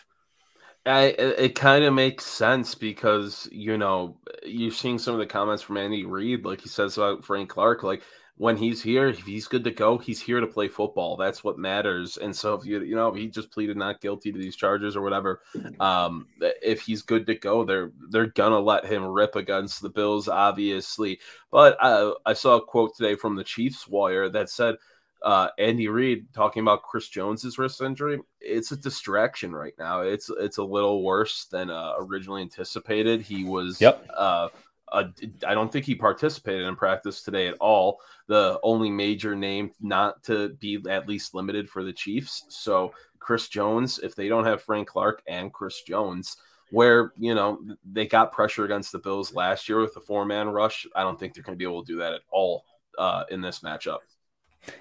I, 0.86 1.04
it 1.16 1.54
kind 1.54 1.82
of 1.84 1.94
makes 1.94 2.26
sense 2.26 2.74
because 2.74 3.48
you 3.50 3.78
know 3.78 4.18
you're 4.44 4.70
seeing 4.70 4.98
some 4.98 5.14
of 5.14 5.20
the 5.20 5.26
comments 5.26 5.62
from 5.62 5.78
Andy 5.78 6.04
Reid, 6.04 6.44
like 6.44 6.60
he 6.60 6.68
says 6.68 6.98
about 6.98 7.24
Frank 7.24 7.48
Clark, 7.48 7.82
like 7.82 8.02
when 8.36 8.56
he's 8.56 8.82
here, 8.82 9.08
if 9.08 9.20
he's 9.20 9.46
good 9.46 9.62
to 9.64 9.70
go, 9.70 9.96
he's 9.96 10.20
here 10.20 10.40
to 10.40 10.46
play 10.46 10.66
football. 10.66 11.16
That's 11.16 11.44
what 11.44 11.56
matters. 11.56 12.16
And 12.16 12.34
so 12.34 12.54
if 12.54 12.64
you 12.64 12.82
you 12.82 12.96
know 12.96 13.12
he 13.12 13.28
just 13.28 13.52
pleaded 13.52 13.76
not 13.76 14.00
guilty 14.00 14.32
to 14.32 14.38
these 14.38 14.56
charges 14.56 14.96
or 14.96 15.02
whatever, 15.02 15.40
um, 15.80 16.26
if 16.40 16.82
he's 16.82 17.02
good 17.02 17.26
to 17.26 17.34
go, 17.36 17.64
they're 17.64 17.92
they're 18.10 18.26
gonna 18.26 18.58
let 18.58 18.86
him 18.86 19.04
rip 19.04 19.36
against 19.36 19.82
the 19.82 19.88
Bills, 19.88 20.28
obviously. 20.28 21.20
But 21.50 21.76
uh, 21.80 22.14
I 22.26 22.32
saw 22.32 22.56
a 22.56 22.64
quote 22.64 22.96
today 22.96 23.14
from 23.14 23.36
the 23.36 23.44
Chiefs 23.44 23.86
wire 23.88 24.28
that 24.30 24.50
said. 24.50 24.76
Uh, 25.22 25.48
Andy 25.58 25.88
Reid 25.88 26.26
talking 26.34 26.60
about 26.60 26.82
Chris 26.82 27.08
Jones's 27.08 27.56
wrist 27.56 27.80
injury. 27.80 28.20
It's 28.42 28.72
a 28.72 28.76
distraction 28.76 29.54
right 29.54 29.72
now. 29.78 30.02
It's 30.02 30.30
it's 30.38 30.58
a 30.58 30.62
little 30.62 31.02
worse 31.02 31.46
than 31.46 31.70
uh, 31.70 31.94
originally 31.96 32.42
anticipated. 32.42 33.22
He 33.22 33.42
was 33.42 33.80
yep. 33.80 34.06
uh, 34.14 34.48
uh, 34.94 35.08
I 35.46 35.54
don't 35.54 35.72
think 35.72 35.84
he 35.84 35.94
participated 35.94 36.62
in 36.62 36.76
practice 36.76 37.22
today 37.22 37.48
at 37.48 37.56
all. 37.60 37.98
The 38.28 38.60
only 38.62 38.90
major 38.90 39.34
name 39.34 39.72
not 39.80 40.22
to 40.24 40.50
be 40.60 40.82
at 40.88 41.08
least 41.08 41.34
limited 41.34 41.68
for 41.68 41.82
the 41.82 41.92
Chiefs. 41.92 42.44
So 42.48 42.94
Chris 43.18 43.48
Jones, 43.48 43.98
if 44.02 44.14
they 44.14 44.28
don't 44.28 44.44
have 44.44 44.62
Frank 44.62 44.88
Clark 44.88 45.22
and 45.26 45.52
Chris 45.52 45.82
Jones, 45.82 46.36
where 46.70 47.12
you 47.18 47.34
know 47.34 47.58
they 47.84 48.06
got 48.06 48.32
pressure 48.32 48.64
against 48.64 48.92
the 48.92 48.98
Bills 48.98 49.34
last 49.34 49.68
year 49.68 49.80
with 49.80 49.94
the 49.94 50.00
four 50.00 50.24
man 50.24 50.48
rush, 50.48 50.86
I 50.94 51.02
don't 51.02 51.18
think 51.18 51.34
they're 51.34 51.42
going 51.42 51.58
to 51.58 51.62
be 51.62 51.68
able 51.68 51.84
to 51.84 51.92
do 51.92 51.98
that 51.98 52.14
at 52.14 52.22
all 52.30 52.64
uh, 52.96 53.24
in 53.30 53.40
this 53.40 53.60
matchup. 53.60 53.98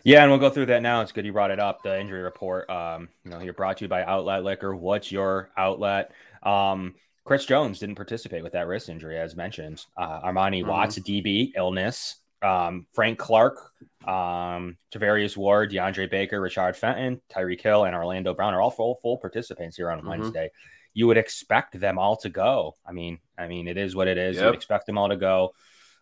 Yeah, 0.04 0.22
and 0.22 0.32
we'll 0.32 0.40
go 0.40 0.50
through 0.50 0.68
that 0.68 0.82
now. 0.82 1.02
It's 1.02 1.12
good 1.12 1.26
you 1.26 1.34
brought 1.34 1.52
it 1.52 1.60
up. 1.60 1.84
The 1.84 2.00
injury 2.00 2.22
report. 2.22 2.70
Um, 2.70 3.10
you 3.26 3.32
know, 3.32 3.40
you're 3.40 3.54
brought 3.54 3.78
to 3.78 3.86
you 3.86 3.90
by 3.90 4.04
Outlet 4.04 4.44
Liquor. 4.44 4.76
What's 4.76 5.12
your 5.12 5.50
outlet? 5.58 6.12
Um, 6.42 6.96
Chris 7.26 7.46
Jones 7.46 7.80
didn't 7.80 7.96
participate 7.96 8.44
with 8.44 8.54
that 8.54 8.68
wrist 8.68 8.90
injury, 8.90 9.18
as 9.18 9.36
mentioned. 9.36 9.86
Uh, 9.96 10.22
Armani 10.22 10.60
mm-hmm. 10.60 10.70
Watts, 10.70 11.00
DB 11.00 11.52
illness. 11.56 12.18
Um, 12.42 12.88
Frank 12.92 13.18
Clark, 13.18 13.72
um, 14.06 14.78
Charvarius 14.94 15.38
Ward, 15.38 15.72
DeAndre 15.72 16.12
Baker, 16.12 16.42
Richard 16.42 16.76
Fenton, 16.76 17.22
Tyreek 17.34 17.62
Hill, 17.62 17.86
and 17.86 17.96
Orlando 17.96 18.34
Brown 18.34 18.54
are 18.54 18.60
all 18.60 18.70
full 18.70 19.00
full 19.02 19.18
participants 19.18 19.78
here 19.78 19.90
on 19.90 20.00
mm-hmm. 20.00 20.10
Wednesday. 20.10 20.52
You 20.94 21.08
would 21.08 21.18
expect 21.18 21.80
them 21.80 21.98
all 21.98 22.18
to 22.18 22.30
go. 22.30 22.76
I 22.86 22.92
mean, 22.92 23.20
I 23.38 23.48
mean, 23.48 23.70
it 23.70 23.78
is 23.78 23.96
what 23.96 24.10
it 24.10 24.18
is. 24.18 24.36
Yep. 24.36 24.42
You 24.42 24.48
would 24.48 24.56
expect 24.56 24.88
them 24.88 24.98
all 24.98 25.08
to 25.08 25.16
go. 25.16 25.54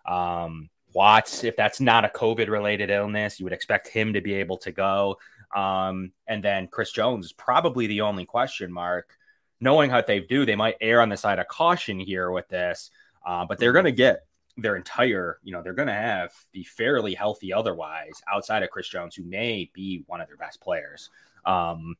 Um, 0.05 0.69
Watts, 0.93 1.43
if 1.43 1.55
that's 1.55 1.79
not 1.79 2.05
a 2.05 2.09
COVID 2.09 2.49
related 2.49 2.89
illness, 2.89 3.39
you 3.39 3.45
would 3.45 3.53
expect 3.53 3.87
him 3.87 4.13
to 4.13 4.21
be 4.21 4.33
able 4.33 4.57
to 4.57 4.71
go. 4.71 5.17
Um, 5.55 6.11
and 6.27 6.43
then 6.43 6.67
Chris 6.67 6.91
Jones 6.91 7.27
is 7.27 7.33
probably 7.33 7.87
the 7.87 8.01
only 8.01 8.25
question 8.25 8.71
mark. 8.71 9.15
Knowing 9.61 9.89
how 9.89 10.01
they 10.01 10.19
do, 10.19 10.45
they 10.45 10.55
might 10.55 10.75
err 10.81 11.01
on 11.01 11.09
the 11.09 11.15
side 11.15 11.39
of 11.39 11.47
caution 11.47 11.99
here 11.99 12.31
with 12.31 12.47
this, 12.49 12.89
uh, 13.25 13.45
but 13.45 13.59
they're 13.59 13.73
going 13.73 13.85
to 13.85 13.91
get 13.91 14.25
their 14.57 14.75
entire, 14.75 15.39
you 15.43 15.53
know, 15.53 15.61
they're 15.61 15.73
going 15.73 15.87
to 15.87 15.93
have 15.93 16.33
be 16.51 16.63
fairly 16.63 17.13
healthy 17.13 17.53
otherwise 17.53 18.21
outside 18.31 18.63
of 18.63 18.69
Chris 18.69 18.89
Jones, 18.89 19.15
who 19.15 19.23
may 19.23 19.69
be 19.73 20.03
one 20.07 20.19
of 20.19 20.27
their 20.27 20.37
best 20.37 20.59
players. 20.61 21.09
Um, 21.45 21.95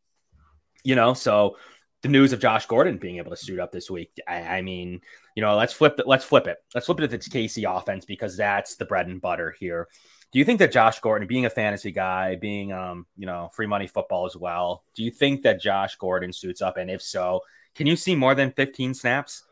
you 0.84 0.96
know, 0.96 1.14
so 1.14 1.58
the 2.02 2.10
news 2.10 2.34
of 2.34 2.40
Josh 2.40 2.66
Gordon 2.66 2.98
being 2.98 3.18
able 3.18 3.30
to 3.30 3.38
suit 3.38 3.60
up 3.60 3.72
this 3.72 3.90
week. 3.90 4.12
I, 4.28 4.42
I 4.42 4.62
mean, 4.62 5.02
you 5.36 5.42
know, 5.42 5.56
let's 5.56 5.74
flip 5.74 6.00
it. 6.00 6.08
Let's 6.08 6.26
flip 6.26 6.48
it. 6.48 6.58
Let's 6.74 6.88
flip 6.88 7.00
it 7.00 7.06
if 7.06 7.14
it's 7.14 7.30
KC 7.30 7.64
offense 7.78 8.06
because 8.06 8.36
that's 8.36 8.76
the 8.76 8.86
bread 8.86 9.08
and 9.08 9.22
butter 9.22 9.56
here. 9.60 9.88
Do 10.32 10.40
you 10.40 10.46
think 10.46 10.60
that 10.60 10.72
Josh 10.72 11.00
Gordon, 11.00 11.28
being 11.28 11.46
a 11.46 11.50
fantasy 11.50 11.92
guy, 11.92 12.36
being 12.36 12.72
um, 12.72 13.06
you 13.18 13.26
know, 13.26 13.50
free 13.54 13.68
money 13.68 13.88
football 13.88 14.26
as 14.26 14.36
well, 14.36 14.84
do 14.96 15.04
you 15.04 15.12
think 15.12 15.42
that 15.42 15.62
Josh 15.62 15.96
Gordon 15.98 16.32
suits 16.32 16.62
up? 16.62 16.78
And 16.78 16.90
if 16.90 17.02
so, 17.02 17.42
can 17.76 17.86
you 17.88 17.96
see 17.96 18.16
more 18.16 18.34
than 18.34 18.52
15 18.52 18.94
snaps? 18.94 19.44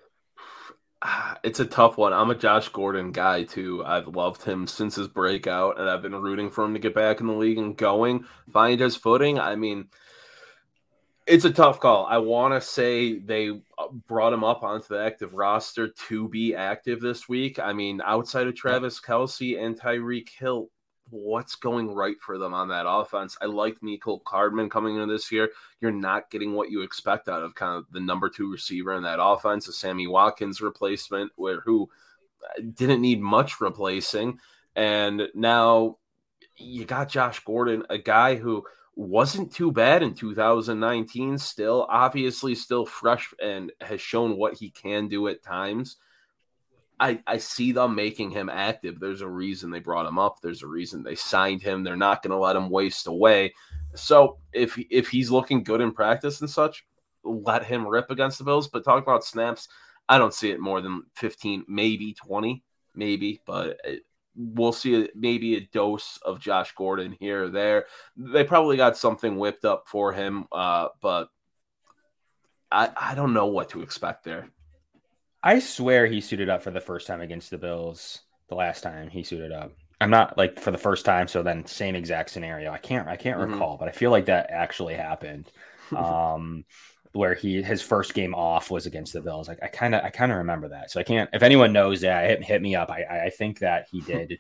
It's 1.41 1.61
a 1.61 1.65
tough 1.65 1.97
one. 1.97 2.11
I'm 2.11 2.29
a 2.29 2.35
Josh 2.35 2.67
Gordon 2.67 3.13
guy 3.13 3.43
too. 3.43 3.83
I've 3.85 4.07
loved 4.07 4.43
him 4.43 4.67
since 4.67 4.95
his 4.95 5.07
breakout, 5.07 5.79
and 5.79 5.89
I've 5.89 6.01
been 6.01 6.15
rooting 6.15 6.49
for 6.49 6.65
him 6.65 6.73
to 6.73 6.79
get 6.79 6.93
back 6.93 7.21
in 7.21 7.27
the 7.27 7.33
league 7.33 7.57
and 7.57 7.77
going, 7.77 8.25
find 8.51 8.81
his 8.81 8.97
footing. 8.97 9.39
I 9.39 9.55
mean, 9.55 9.87
it's 11.29 11.45
a 11.45 11.51
tough 11.51 11.79
call. 11.79 12.07
I 12.07 12.17
want 12.17 12.55
to 12.55 12.67
say 12.67 13.19
they 13.19 13.49
uh, 13.49 13.87
brought 14.07 14.33
him 14.33 14.43
up 14.43 14.63
onto 14.63 14.87
the 14.87 15.03
active 15.03 15.35
roster 15.35 15.87
to 16.07 16.27
be 16.27 16.55
active 16.55 17.01
this 17.01 17.29
week. 17.29 17.59
I 17.59 17.71
mean, 17.71 18.01
outside 18.03 18.47
of 18.47 18.55
Travis 18.55 18.99
Kelce 18.99 19.61
and 19.63 19.79
Tyreek 19.79 20.29
Hill, 20.29 20.69
what's 21.11 21.53
going 21.55 21.93
right 21.93 22.19
for 22.19 22.39
them 22.39 22.55
on 22.55 22.67
that 22.69 22.89
offense? 22.89 23.37
I 23.41 23.45
like 23.45 23.79
Mecole 23.81 24.21
Hardman 24.25 24.71
coming 24.71 24.95
into 24.95 25.11
this 25.11 25.31
year. 25.31 25.49
You're 25.81 25.91
not 25.91 26.31
getting 26.31 26.53
what 26.53 26.71
you 26.71 26.81
expect 26.81 27.29
out 27.29 27.43
of 27.43 27.53
kind 27.53 27.77
of 27.77 27.85
the 27.91 27.99
number 27.99 28.29
two 28.29 28.51
receiver 28.51 28.95
in 28.95 29.03
that 29.03 29.21
offense, 29.21 29.67
a 29.67 29.73
Sammy 29.73 30.07
Watkins 30.07 30.61
replacement, 30.61 31.31
where 31.35 31.61
who 31.61 31.89
uh, 32.43 32.61
didn't 32.73 33.01
need 33.01 33.21
much 33.21 33.61
replacing, 33.61 34.39
and 34.75 35.27
now 35.35 35.97
you 36.57 36.85
got 36.85 37.09
Josh 37.09 37.39
Gordon, 37.41 37.83
a 37.89 37.99
guy 37.99 38.35
who 38.35 38.63
wasn't 38.99 39.51
too 39.51 39.71
bad 39.71 40.03
in 40.03 40.13
2019 40.13 41.37
still 41.37 41.87
obviously 41.89 42.53
still 42.53 42.85
fresh 42.85 43.33
and 43.41 43.71
has 43.79 44.01
shown 44.01 44.35
what 44.35 44.55
he 44.55 44.69
can 44.69 45.07
do 45.07 45.27
at 45.29 45.41
times 45.41 45.97
I, 46.99 47.21
I 47.25 47.37
see 47.37 47.71
them 47.71 47.95
making 47.95 48.31
him 48.31 48.49
active. 48.49 48.99
There's 48.99 49.21
a 49.21 49.27
reason 49.27 49.71
they 49.71 49.79
brought 49.79 50.05
him 50.05 50.19
up. 50.19 50.41
There's 50.41 50.63
a 50.63 50.67
reason 50.67 51.01
they 51.01 51.15
signed 51.15 51.61
him. 51.61 51.83
They're 51.83 51.95
not 51.95 52.21
going 52.21 52.31
to 52.31 52.37
let 52.37 52.57
him 52.57 52.69
waste 52.69 53.07
away. 53.07 53.53
So 53.95 54.37
if 54.51 54.77
if 54.89 55.07
he's 55.07 55.31
looking 55.31 55.63
good 55.63 55.81
in 55.81 55.93
practice 55.93 56.41
and 56.41 56.49
such, 56.49 56.85
let 57.23 57.63
him 57.63 57.87
rip 57.87 58.11
against 58.11 58.37
the 58.37 58.43
Bills. 58.43 58.67
But 58.67 58.83
talk 58.83 59.01
about 59.01 59.23
snaps, 59.23 59.69
I 60.09 60.17
don't 60.17 60.33
see 60.33 60.51
it 60.51 60.59
more 60.59 60.81
than 60.81 61.03
15, 61.15 61.65
maybe 61.67 62.13
20, 62.13 62.63
maybe. 62.95 63.39
But 63.45 63.79
we'll 64.39 64.71
see 64.71 65.09
maybe 65.13 65.55
a 65.57 65.61
dose 65.73 66.17
of 66.23 66.39
Josh 66.39 66.73
Gordon 66.73 67.15
here 67.19 67.45
or 67.45 67.49
there. 67.49 67.85
They 68.15 68.45
probably 68.45 68.77
got 68.77 68.97
something 68.97 69.37
whipped 69.37 69.65
up 69.65 69.83
for 69.87 70.13
him, 70.13 70.45
uh, 70.51 70.87
but 71.01 71.29
I, 72.71 72.89
I 72.95 73.15
don't 73.15 73.33
know 73.33 73.47
what 73.47 73.69
to 73.69 73.81
expect 73.81 74.23
there. 74.23 74.49
I 75.43 75.59
swear 75.59 76.07
he 76.07 76.21
suited 76.21 76.49
up 76.49 76.63
for 76.63 76.71
the 76.71 76.81
first 76.81 77.05
time 77.05 77.21
against 77.21 77.49
the 77.49 77.57
Bills. 77.57 78.21
The 78.47 78.55
last 78.55 78.81
time 78.81 79.09
he 79.09 79.23
suited 79.23 79.51
up, 79.51 79.73
I'm 80.01 80.09
not 80.09 80.37
like 80.37 80.59
for 80.59 80.71
the 80.71 80.77
first 80.77 81.05
time. 81.05 81.27
So 81.27 81.43
then 81.43 81.65
same 81.65 81.95
exact 81.95 82.31
scenario. 82.31 82.71
I 82.71 82.77
can't 82.77 83.07
I 83.07 83.15
can't 83.15 83.39
mm-hmm. 83.39 83.53
recall, 83.53 83.77
but 83.77 83.87
I 83.87 83.91
feel 83.91 84.11
like 84.11 84.25
that 84.25 84.49
actually 84.49 84.95
happened. 84.95 85.51
Um, 85.89 86.65
where 87.13 87.33
he 87.33 87.61
his 87.61 87.81
first 87.81 88.13
game 88.13 88.35
off 88.35 88.69
was 88.69 88.85
against 88.85 89.13
the 89.13 89.21
Bills. 89.21 89.47
Like 89.47 89.59
I 89.63 89.67
kind 89.67 89.95
of 89.95 90.03
I 90.03 90.09
kind 90.09 90.31
of 90.31 90.39
remember 90.39 90.69
that. 90.69 90.91
So 90.91 90.99
I 90.99 91.03
can't. 91.03 91.29
If 91.33 91.43
anyone 91.43 91.73
knows 91.73 92.01
that, 92.01 92.29
hit, 92.29 92.43
hit 92.43 92.61
me 92.61 92.75
up. 92.75 92.89
I 92.91 93.25
I 93.25 93.29
think 93.29 93.59
that 93.59 93.87
he 93.91 94.01
did 94.01 94.39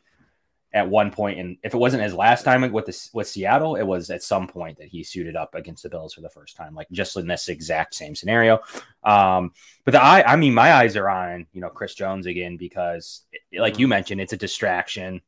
at 0.71 0.87
one 0.87 1.09
point, 1.09 1.39
and 1.39 1.57
if 1.63 1.73
it 1.73 1.77
wasn't 1.77 2.03
his 2.03 2.13
last 2.13 2.43
time 2.43 2.71
with 2.71 2.85
the 2.85 3.09
with 3.13 3.27
Seattle, 3.27 3.75
it 3.75 3.83
was 3.83 4.11
at 4.11 4.21
some 4.21 4.47
point 4.47 4.77
that 4.77 4.87
he 4.87 5.03
suited 5.03 5.35
up 5.35 5.55
against 5.55 5.81
the 5.81 5.89
Bills 5.89 6.13
for 6.13 6.21
the 6.21 6.29
first 6.29 6.55
time, 6.55 6.75
like 6.75 6.87
just 6.91 7.17
in 7.17 7.25
this 7.25 7.49
exact 7.49 7.95
same 7.95 8.13
scenario. 8.13 8.59
Um, 9.03 9.51
but 9.83 9.91
the 9.91 10.03
I 10.03 10.33
I 10.33 10.35
mean, 10.35 10.53
my 10.53 10.73
eyes 10.73 10.95
are 10.95 11.09
on 11.09 11.47
you 11.53 11.61
know 11.61 11.69
Chris 11.69 11.95
Jones 11.95 12.27
again 12.27 12.55
because, 12.55 13.23
like 13.57 13.79
you 13.79 13.85
mm-hmm. 13.85 13.89
mentioned, 13.89 14.21
it's 14.21 14.33
a 14.33 14.37
distraction 14.37 15.21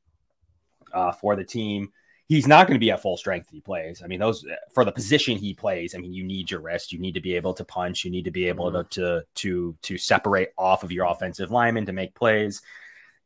uh, 0.94 1.12
for 1.12 1.36
the 1.36 1.44
team 1.44 1.92
he's 2.28 2.48
not 2.48 2.68
going 2.68 2.76
to 2.76 2.84
be 2.84 2.92
at 2.92 3.02
full 3.02 3.18
strength 3.18 3.48
if 3.48 3.54
he 3.54 3.62
plays. 3.62 4.02
I 4.04 4.08
mean, 4.08 4.20
those 4.20 4.46
for 4.74 4.86
the 4.86 4.92
position 4.92 5.38
he 5.38 5.54
plays. 5.54 5.94
I 5.94 5.98
mean, 5.98 6.14
you 6.14 6.24
need 6.24 6.50
your 6.50 6.62
wrist. 6.62 6.94
You 6.94 7.00
need 7.00 7.14
to 7.16 7.22
be 7.22 7.36
able 7.36 7.54
to 7.56 7.66
punch. 7.66 8.06
You 8.06 8.12
need 8.12 8.26
to 8.26 8.32
be 8.32 8.48
able 8.48 8.72
mm-hmm. 8.72 8.88
to 8.92 9.24
to 9.36 9.76
to 9.82 9.98
separate 9.98 10.50
off 10.58 10.84
of 10.84 10.92
your 10.92 11.08
offensive 11.08 11.52
lineman 11.52 11.86
to 11.88 11.94
make 11.94 12.16
plays. 12.16 12.62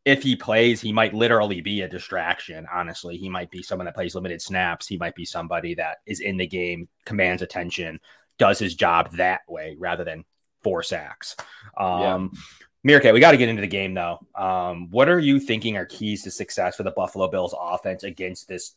If 0.06 0.22
he 0.22 0.36
plays, 0.36 0.82
he 0.82 0.94
might 0.94 1.16
literally 1.16 1.62
be 1.62 1.82
a 1.82 1.88
distraction. 1.88 2.68
Honestly, 2.72 3.18
he 3.18 3.28
might 3.28 3.50
be 3.50 3.64
someone 3.64 3.86
that 3.86 3.96
plays 3.96 4.14
limited 4.14 4.42
snaps. 4.42 4.88
He 4.88 4.98
might 4.98 5.16
be 5.16 5.26
somebody 5.26 5.76
that 5.76 5.98
is 6.06 6.20
in 6.20 6.38
the 6.38 6.46
game, 6.46 6.88
commands 7.06 7.42
attention, 7.42 8.00
does 8.38 8.60
his 8.60 8.76
job 8.76 9.14
that 9.14 9.42
way 9.48 9.76
rather 9.80 10.04
than 10.04 10.24
four 10.64 10.84
sacks. 10.84 11.36
Um, 11.78 12.32
yeah. 12.34 12.42
Meerkat, 12.84 13.16
we 13.16 13.20
got 13.20 13.32
to 13.32 13.38
get 13.38 13.50
into 13.50 13.62
the 13.62 13.68
game 13.68 13.96
though. 13.96 14.20
Um, 14.36 14.92
what 14.92 15.10
are 15.10 15.20
you 15.20 15.40
thinking 15.40 15.76
are 15.76 15.88
keys 15.88 16.22
to 16.24 16.32
success 16.32 16.76
for 16.76 16.84
the 16.84 16.92
Buffalo 16.92 17.28
Bills 17.28 17.56
offense 17.60 18.04
against 18.04 18.48
this 18.48 18.76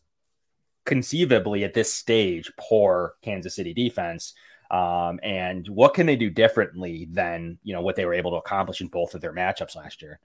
conceivably 0.88 1.62
at 1.62 1.75
this 1.75 1.92
stage 1.92 2.50
poor 2.59 3.14
Kansas 3.23 3.54
City 3.54 3.73
defense. 3.73 4.35
Um, 4.71 5.21
and 5.23 5.66
what 5.68 5.95
can 5.95 6.07
they 6.07 6.16
do 6.16 6.30
differently 6.30 7.09
than 7.11 7.59
you 7.62 7.75
know 7.75 7.80
what 7.80 7.95
they 7.95 8.04
were 8.04 8.14
able 8.14 8.33
to 8.33 8.38
accomplish 8.38 8.80
in 8.80 8.88
both 8.88 9.14
of 9.14 9.21
their 9.21 9.33
matchups 9.33 9.76
last 9.76 10.02
year? 10.02 10.18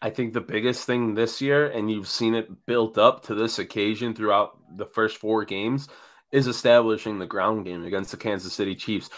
I 0.00 0.10
think 0.10 0.32
the 0.32 0.40
biggest 0.40 0.84
thing 0.84 1.14
this 1.14 1.40
year, 1.40 1.66
and 1.66 1.90
you've 1.90 2.08
seen 2.08 2.34
it 2.34 2.66
built 2.66 2.98
up 2.98 3.24
to 3.24 3.34
this 3.34 3.58
occasion 3.58 4.14
throughout 4.14 4.58
the 4.76 4.86
first 4.86 5.16
four 5.16 5.44
games, 5.44 5.88
is 6.30 6.46
establishing 6.46 7.18
the 7.18 7.26
ground 7.26 7.64
game 7.64 7.84
against 7.84 8.10
the 8.10 8.16
Kansas 8.16 8.52
City 8.52 8.76
Chiefs 8.76 9.10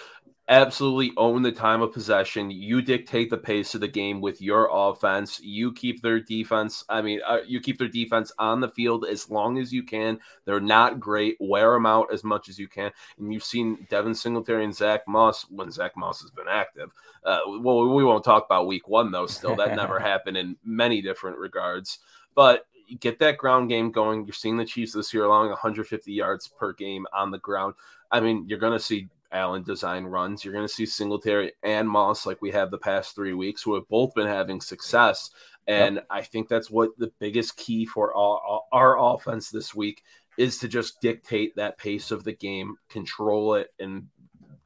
absolutely 0.51 1.13
own 1.17 1.43
the 1.43 1.53
time 1.53 1.81
of 1.81 1.93
possession. 1.93 2.51
You 2.51 2.83
dictate 2.83 3.31
the 3.31 3.39
pace 3.39 3.75
of 3.77 3.81
the 3.81 3.89
game 3.89 4.21
with 4.21 4.43
your 4.43 4.69
offense. 4.73 5.41
You 5.41 5.73
keep 5.73 6.03
their 6.03 6.19
defense. 6.19 6.85
I 6.89 7.01
mean, 7.01 7.21
uh, 7.25 7.39
you 7.47 7.61
keep 7.61 7.79
their 7.79 7.89
defense 7.89 8.33
on 8.37 8.61
the 8.61 8.69
field 8.69 9.07
as 9.09 9.31
long 9.31 9.59
as 9.59 9.73
you 9.73 9.85
can. 9.85 10.19
They're 10.45 10.61
not 10.61 10.99
great. 10.99 11.37
Wear 11.39 11.73
them 11.73 11.87
out 11.87 12.13
as 12.13 12.25
much 12.25 12.49
as 12.49 12.59
you 12.59 12.67
can. 12.67 12.91
And 13.17 13.33
you've 13.33 13.45
seen 13.45 13.87
Devin 13.89 14.15
Singletary 14.15 14.65
and 14.65 14.75
Zach 14.75 15.07
Moss 15.07 15.47
when 15.51 15.71
Zach 15.71 15.97
Moss 15.97 16.21
has 16.21 16.33
been 16.33 16.49
active. 16.49 16.91
Uh, 17.25 17.39
well, 17.61 17.89
we 17.89 18.05
won't 18.05 18.25
talk 18.25 18.45
about 18.45 18.67
week 18.67 18.89
one, 18.89 19.13
though, 19.13 19.27
still. 19.27 19.55
That 19.55 19.77
never 19.77 19.99
happened 20.01 20.37
in 20.37 20.57
many 20.65 21.01
different 21.01 21.39
regards. 21.39 22.01
But 22.35 22.67
get 22.99 23.21
that 23.21 23.39
ground 23.39 23.69
game 23.69 23.93
going. 23.93 24.25
You're 24.25 24.35
seeing 24.35 24.57
the 24.57 24.65
Chiefs 24.65 24.95
this 24.95 25.15
year 25.15 25.25
allowing 25.25 25.51
150 25.51 26.13
yards 26.13 26.49
per 26.49 26.73
game 26.73 27.07
on 27.13 27.31
the 27.31 27.39
ground. 27.39 27.75
I 28.11 28.19
mean, 28.19 28.47
you're 28.49 28.59
going 28.59 28.77
to 28.77 28.85
see 28.85 29.09
Allen 29.33 29.63
design 29.63 30.05
runs. 30.05 30.45
You're 30.45 30.55
going 30.55 30.67
to 30.67 30.73
see 30.73 30.87
Singletary 30.87 31.53
and 31.63 31.89
Moss, 31.89 32.27
like 32.27 32.43
we 32.43 32.51
have 32.51 32.71
the 32.71 32.79
past 32.79 33.15
three 33.15 33.35
weeks, 33.35 33.63
who 33.63 33.75
have 33.75 33.89
both 33.89 34.15
been 34.15 34.27
having 34.27 34.61
success. 34.61 35.31
And 35.67 35.97
yep. 35.97 36.07
I 36.11 36.23
think 36.23 36.49
that's 36.49 36.71
what 36.71 36.91
the 36.99 37.13
biggest 37.19 37.57
key 37.57 37.87
for 37.87 38.15
our, 38.15 38.63
our 38.73 38.99
offense 39.15 39.51
this 39.51 39.75
week 39.75 40.03
is 40.37 40.59
to 40.59 40.69
just 40.69 41.01
dictate 41.01 41.55
that 41.57 41.79
pace 41.79 42.11
of 42.11 42.25
the 42.25 42.33
game, 42.33 42.77
control 42.89 43.55
it, 43.55 43.69
and 43.79 44.07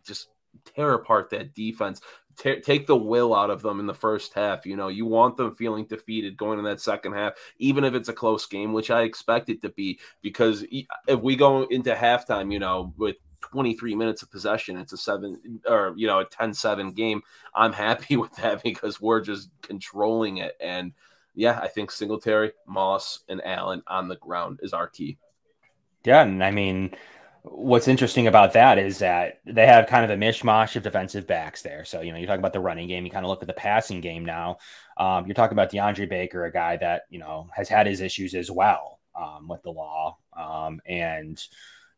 just 0.06 0.28
tear 0.64 0.94
apart 0.94 1.30
that 1.30 1.54
defense. 1.54 2.00
T- 2.36 2.60
take 2.60 2.86
the 2.86 2.96
will 2.96 3.34
out 3.34 3.50
of 3.50 3.62
them 3.62 3.80
in 3.80 3.86
the 3.86 3.94
first 3.94 4.34
half. 4.34 4.66
You 4.66 4.76
know, 4.76 4.88
you 4.88 5.06
want 5.06 5.36
them 5.36 5.54
feeling 5.54 5.84
defeated 5.84 6.36
going 6.36 6.58
in 6.58 6.64
that 6.64 6.80
second 6.80 7.12
half, 7.12 7.34
even 7.58 7.84
if 7.84 7.94
it's 7.94 8.08
a 8.08 8.12
close 8.14 8.46
game, 8.46 8.72
which 8.72 8.90
I 8.90 9.02
expect 9.02 9.50
it 9.50 9.62
to 9.62 9.68
be. 9.68 10.00
Because 10.22 10.64
if 10.70 11.20
we 11.20 11.36
go 11.36 11.62
into 11.64 11.94
halftime, 11.94 12.52
you 12.52 12.58
know, 12.58 12.92
with 12.96 13.16
23 13.50 13.94
minutes 13.94 14.22
of 14.22 14.30
possession. 14.30 14.78
It's 14.78 14.92
a 14.92 14.96
seven 14.96 15.60
or, 15.66 15.92
you 15.96 16.06
know, 16.06 16.20
a 16.20 16.24
10 16.24 16.54
7 16.54 16.92
game. 16.92 17.22
I'm 17.54 17.72
happy 17.72 18.16
with 18.16 18.34
that 18.36 18.62
because 18.62 19.00
we're 19.00 19.20
just 19.20 19.50
controlling 19.62 20.38
it. 20.38 20.56
And 20.60 20.92
yeah, 21.34 21.58
I 21.60 21.68
think 21.68 21.90
Singletary, 21.90 22.52
Moss, 22.66 23.20
and 23.28 23.44
Allen 23.44 23.82
on 23.86 24.08
the 24.08 24.16
ground 24.16 24.60
is 24.62 24.72
our 24.72 24.88
key. 24.88 25.18
Yeah, 26.04 26.22
and 26.22 26.42
I 26.42 26.50
mean, 26.52 26.94
what's 27.42 27.88
interesting 27.88 28.26
about 28.26 28.52
that 28.54 28.78
is 28.78 28.98
that 28.98 29.40
they 29.44 29.66
have 29.66 29.86
kind 29.86 30.10
of 30.10 30.10
a 30.10 30.20
mishmash 30.20 30.76
of 30.76 30.82
defensive 30.82 31.26
backs 31.26 31.62
there. 31.62 31.84
So, 31.84 32.00
you 32.00 32.12
know, 32.12 32.18
you 32.18 32.26
talk 32.26 32.38
about 32.38 32.52
the 32.52 32.60
running 32.60 32.88
game, 32.88 33.04
you 33.04 33.10
kind 33.10 33.24
of 33.24 33.30
look 33.30 33.42
at 33.42 33.48
the 33.48 33.54
passing 33.54 34.00
game 34.00 34.24
now. 34.24 34.58
Um, 34.96 35.26
you're 35.26 35.34
talking 35.34 35.54
about 35.54 35.70
DeAndre 35.70 36.08
Baker, 36.08 36.44
a 36.44 36.52
guy 36.52 36.76
that, 36.78 37.02
you 37.10 37.18
know, 37.18 37.48
has 37.54 37.68
had 37.68 37.86
his 37.86 38.00
issues 38.00 38.34
as 38.34 38.50
well 38.50 39.00
um, 39.14 39.48
with 39.48 39.62
the 39.62 39.70
law. 39.70 40.16
Um, 40.36 40.80
and, 40.86 41.42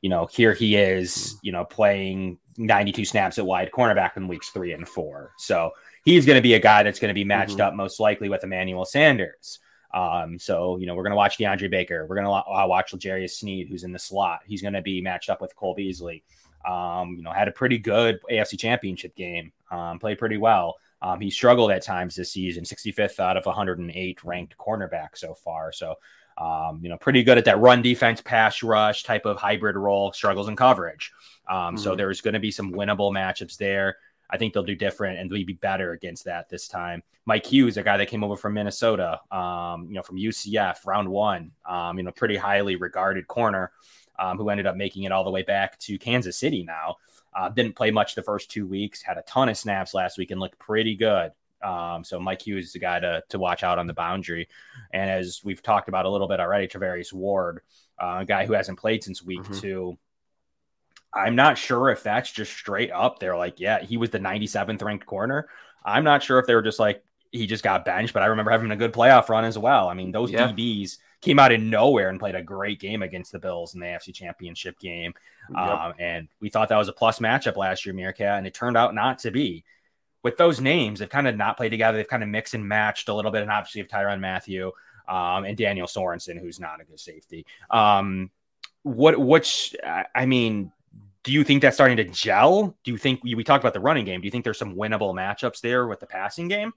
you 0.07 0.11
know, 0.11 0.27
here 0.27 0.55
he 0.55 0.77
is, 0.77 1.37
you 1.43 1.51
know, 1.51 1.65
playing 1.65 2.39
92 2.59 3.05
snaps 3.05 3.39
at 3.39 3.45
wide 3.45 3.73
cornerback 3.73 4.17
in 4.17 4.29
weeks 4.29 4.51
three 4.51 4.73
and 4.73 4.89
four. 4.89 5.33
So 5.37 5.73
he's 6.05 6.25
going 6.25 6.37
to 6.37 6.43
be 6.43 6.55
a 6.55 6.61
guy 6.61 6.85
that's 6.85 7.01
going 7.01 7.09
to 7.09 7.15
be 7.15 7.25
matched 7.25 7.55
mm-hmm. 7.55 7.63
up 7.63 7.75
most 7.75 7.99
likely 7.99 8.29
with 8.29 8.45
Emmanuel 8.45 8.85
Sanders. 8.85 9.59
Um, 9.93 10.39
so, 10.39 10.77
you 10.77 10.87
know, 10.87 10.95
we're 10.95 11.03
going 11.03 11.11
to 11.11 11.17
watch 11.17 11.39
DeAndre 11.39 11.69
Baker. 11.69 12.07
We're 12.07 12.15
going 12.15 12.29
to 12.29 12.31
uh, 12.31 12.67
watch 12.69 12.95
L'Jarius 12.95 13.31
Sneed, 13.31 13.67
who's 13.69 13.83
in 13.83 13.91
the 13.91 13.99
slot. 13.99 14.43
He's 14.47 14.63
going 14.63 14.75
to 14.75 14.81
be 14.81 15.01
matched 15.01 15.29
up 15.29 15.41
with 15.41 15.57
Cole 15.57 15.75
Beasley. 15.75 16.23
Um, 16.65 17.17
you 17.17 17.25
know, 17.25 17.33
had 17.33 17.49
a 17.49 17.53
pretty 17.53 17.79
good 17.79 18.21
AFC 18.31 18.57
championship 18.61 19.17
game, 19.17 19.51
um, 19.73 19.99
played 19.99 20.19
pretty 20.19 20.37
well. 20.37 20.77
Um, 21.03 21.21
he 21.21 21.31
struggled 21.31 21.73
at 21.73 21.83
times 21.83 22.15
this 22.15 22.31
season, 22.31 22.63
65th 22.63 23.19
out 23.19 23.37
of 23.37 23.45
108 23.45 24.23
ranked 24.23 24.57
cornerback 24.57 25.17
so 25.17 25.35
far. 25.35 25.73
So, 25.73 25.97
um, 26.39 26.81
you 26.83 26.89
know, 26.89 26.99
pretty 26.99 27.23
good 27.23 27.39
at 27.39 27.45
that 27.47 27.59
run 27.59 27.83
defense, 27.83 28.21
pass 28.21 28.63
rush 28.63 29.03
type 29.03 29.25
of 29.25 29.37
hybrid 29.37 29.77
role, 29.77 30.13
struggles 30.13 30.49
in 30.49 30.57
coverage. 30.57 31.13
Um, 31.49 31.57
mm-hmm. 31.57 31.77
So 31.79 31.97
there's 31.97 32.21
going 32.21 32.35
to 32.35 32.41
be 32.41 32.51
some 32.51 32.73
winnable 32.73 33.13
matchups 33.13 33.57
there. 33.57 33.97
I 34.29 34.39
think 34.39 34.53
they'll 34.53 34.65
do 34.65 34.75
different 34.75 35.19
and 35.19 35.31
they'll 35.31 35.47
be 35.47 35.53
better 35.55 35.93
against 35.93 36.25
that 36.25 36.49
this 36.49 36.69
time. 36.69 37.03
Mike 37.27 37.47
Hughes, 37.47 37.77
a 37.77 37.83
guy 37.83 37.97
that 37.97 38.09
came 38.09 38.23
over 38.23 38.37
from 38.37 38.55
Minnesota, 38.55 39.21
um, 39.31 39.87
you 39.89 39.95
know, 39.95 40.03
from 40.03 40.17
UCF, 40.17 40.87
round 40.87 41.09
one, 41.09 41.53
um, 41.69 41.99
you 41.99 42.05
know, 42.05 42.13
pretty 42.13 42.37
highly 42.37 42.77
regarded 42.77 43.27
corner, 43.27 43.73
um, 44.19 44.39
who 44.39 44.49
ended 44.49 44.67
up 44.67 44.77
making 44.77 45.05
it 45.05 45.13
all 45.13 45.25
the 45.25 45.31
way 45.31 45.43
back 45.43 45.79
to 45.81 45.99
Kansas 45.99 46.39
City 46.39 46.63
now. 46.65 46.97
Uh, 47.35 47.49
didn't 47.49 47.77
play 47.77 47.91
much 47.91 48.15
the 48.15 48.23
first 48.23 48.51
two 48.51 48.67
weeks, 48.67 49.03
had 49.03 49.19
a 49.19 49.23
ton 49.23 49.49
of 49.49 49.57
snaps 49.57 49.93
last 49.93 50.19
week 50.19 50.31
and 50.31 50.41
looked 50.41 50.59
pretty 50.59 50.97
good. 50.97 51.33
Um, 51.63 52.05
so 52.05 52.21
Mike 52.21 52.43
Hughes 52.43 52.67
is 52.67 52.73
the 52.73 52.79
guy 52.79 53.01
to, 53.01 53.23
to 53.31 53.39
watch 53.39 53.63
out 53.63 53.79
on 53.79 53.87
the 53.87 53.95
boundary. 53.95 54.49
And 54.93 55.11
as 55.11 55.41
we've 55.43 55.63
talked 55.63 55.89
about 55.89 56.07
a 56.07 56.11
little 56.11 56.29
bit 56.29 56.41
already, 56.41 56.69
Charvarius 56.69 57.13
Ward, 57.13 57.61
uh, 58.01 58.19
a 58.21 58.25
guy 58.25 58.47
who 58.47 58.53
hasn't 58.53 58.79
played 58.79 59.03
since 59.03 59.23
week 59.23 59.43
mm-hmm. 59.43 59.59
two. 59.59 59.99
I'm 61.15 61.35
not 61.35 61.57
sure 61.57 61.89
if 61.89 62.03
that's 62.03 62.31
just 62.31 62.53
straight 62.53 62.93
up. 62.93 63.19
They're 63.19 63.37
like, 63.37 63.59
yeah, 63.59 63.81
he 63.81 63.97
was 63.97 64.11
the 64.11 64.19
97th 64.19 64.83
ranked 64.83 65.07
corner. 65.07 65.49
I'm 65.85 66.05
not 66.05 66.23
sure 66.23 66.39
if 66.39 66.47
they 66.47 66.55
were 66.55 66.63
just 66.63 66.79
like, 66.79 67.03
he 67.33 67.47
just 67.47 67.65
got 67.65 67.85
benched, 67.85 68.13
but 68.13 68.23
I 68.23 68.27
remember 68.27 68.51
having 68.51 68.71
a 68.71 68.77
good 68.77 68.93
playoff 68.93 69.29
run 69.29 69.45
as 69.45 69.59
well. 69.59 69.89
I 69.89 69.95
mean, 69.95 70.13
those 70.13 70.31
yeah. 70.31 70.49
DBs 70.49 70.99
came 71.21 71.39
out 71.39 71.53
of 71.53 71.61
nowhere 71.61 72.09
and 72.09 72.21
played 72.21 72.35
a 72.35 72.43
great 72.43 72.81
game 72.81 73.03
against 73.03 73.33
the 73.33 73.39
Bills 73.39 73.75
in 73.75 73.81
the 73.81 73.87
AFC 73.87 74.15
Championship 74.15 74.79
game. 74.79 75.15
Yep. 75.51 75.59
Um, 75.59 75.95
and 75.99 76.29
we 76.41 76.51
thought 76.51 76.69
that 76.69 76.77
was 76.77 76.89
a 76.89 76.93
plus 76.93 77.19
matchup 77.19 77.57
last 77.57 77.87
year, 77.87 77.95
Meerkat, 77.95 78.39
and 78.39 78.47
it 78.47 78.55
turned 78.55 78.77
out 78.77 78.95
not 78.95 79.21
to 79.21 79.31
be. 79.31 79.65
With 80.23 80.37
those 80.37 80.61
names, 80.61 80.99
they've 80.99 81.09
kind 81.09 81.29
of 81.29 81.37
not 81.37 81.57
played 81.57 81.71
together. 81.71 81.99
They've 81.99 82.09
kind 82.09 82.23
of 82.23 82.29
mixed 82.29 82.55
and 82.55 82.67
matched 82.67 83.09
a 83.09 83.15
little 83.15 83.31
bit. 83.31 83.43
And 83.43 83.51
obviously, 83.51 83.81
of 83.81 83.89
Tyrann 83.89 84.21
Mathieu 84.21 84.73
um, 85.09 85.45
and 85.45 85.57
Daniel 85.57 85.87
Sorensen, 85.87 86.41
who's 86.41 86.59
not 86.59 86.81
a 86.81 86.85
good 86.85 86.99
safety. 86.99 87.47
Um, 87.71 88.31
what, 88.83 89.19
which, 89.19 89.75
I 90.15 90.27
mean, 90.27 90.73
do 91.27 91.33
you 91.33 91.43
think 91.43 91.63
that's 91.63 91.77
starting 91.77 91.97
to 91.97 92.05
gel? 92.05 92.77
Do 92.85 92.93
you 92.93 92.97
think 92.97 93.25
we, 93.25 93.43
talked 93.43 93.65
about 93.65 93.75
the 93.75 93.81
running 93.81 94.05
game? 94.05 94.21
Do 94.21 94.27
you 94.27 94.31
think 94.31 94.45
there's 94.45 94.59
some 94.59 94.77
winnable 94.77 95.13
matchups 95.13 95.61
there 95.61 95.89
with 95.89 95.99
the 95.99 96.07
passing 96.07 96.47
game? 96.47 96.73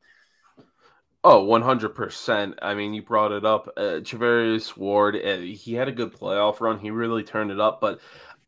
Oh, 1.23 1.45
100%. 1.45 2.55
I 2.61 2.73
mean, 2.73 2.93
you 2.93 3.03
brought 3.03 3.31
it 3.31 3.45
up. 3.45 3.71
Uh, 3.77 3.99
Charvarius 4.01 4.75
Ward, 4.75 5.17
uh, 5.17 5.37
he 5.37 5.73
had 5.73 5.87
a 5.87 5.91
good 5.91 6.13
playoff 6.13 6.61
run. 6.61 6.79
He 6.79 6.91
really 6.91 7.23
turned 7.23 7.51
it 7.51 7.59
up, 7.59 7.79
but 7.79 7.99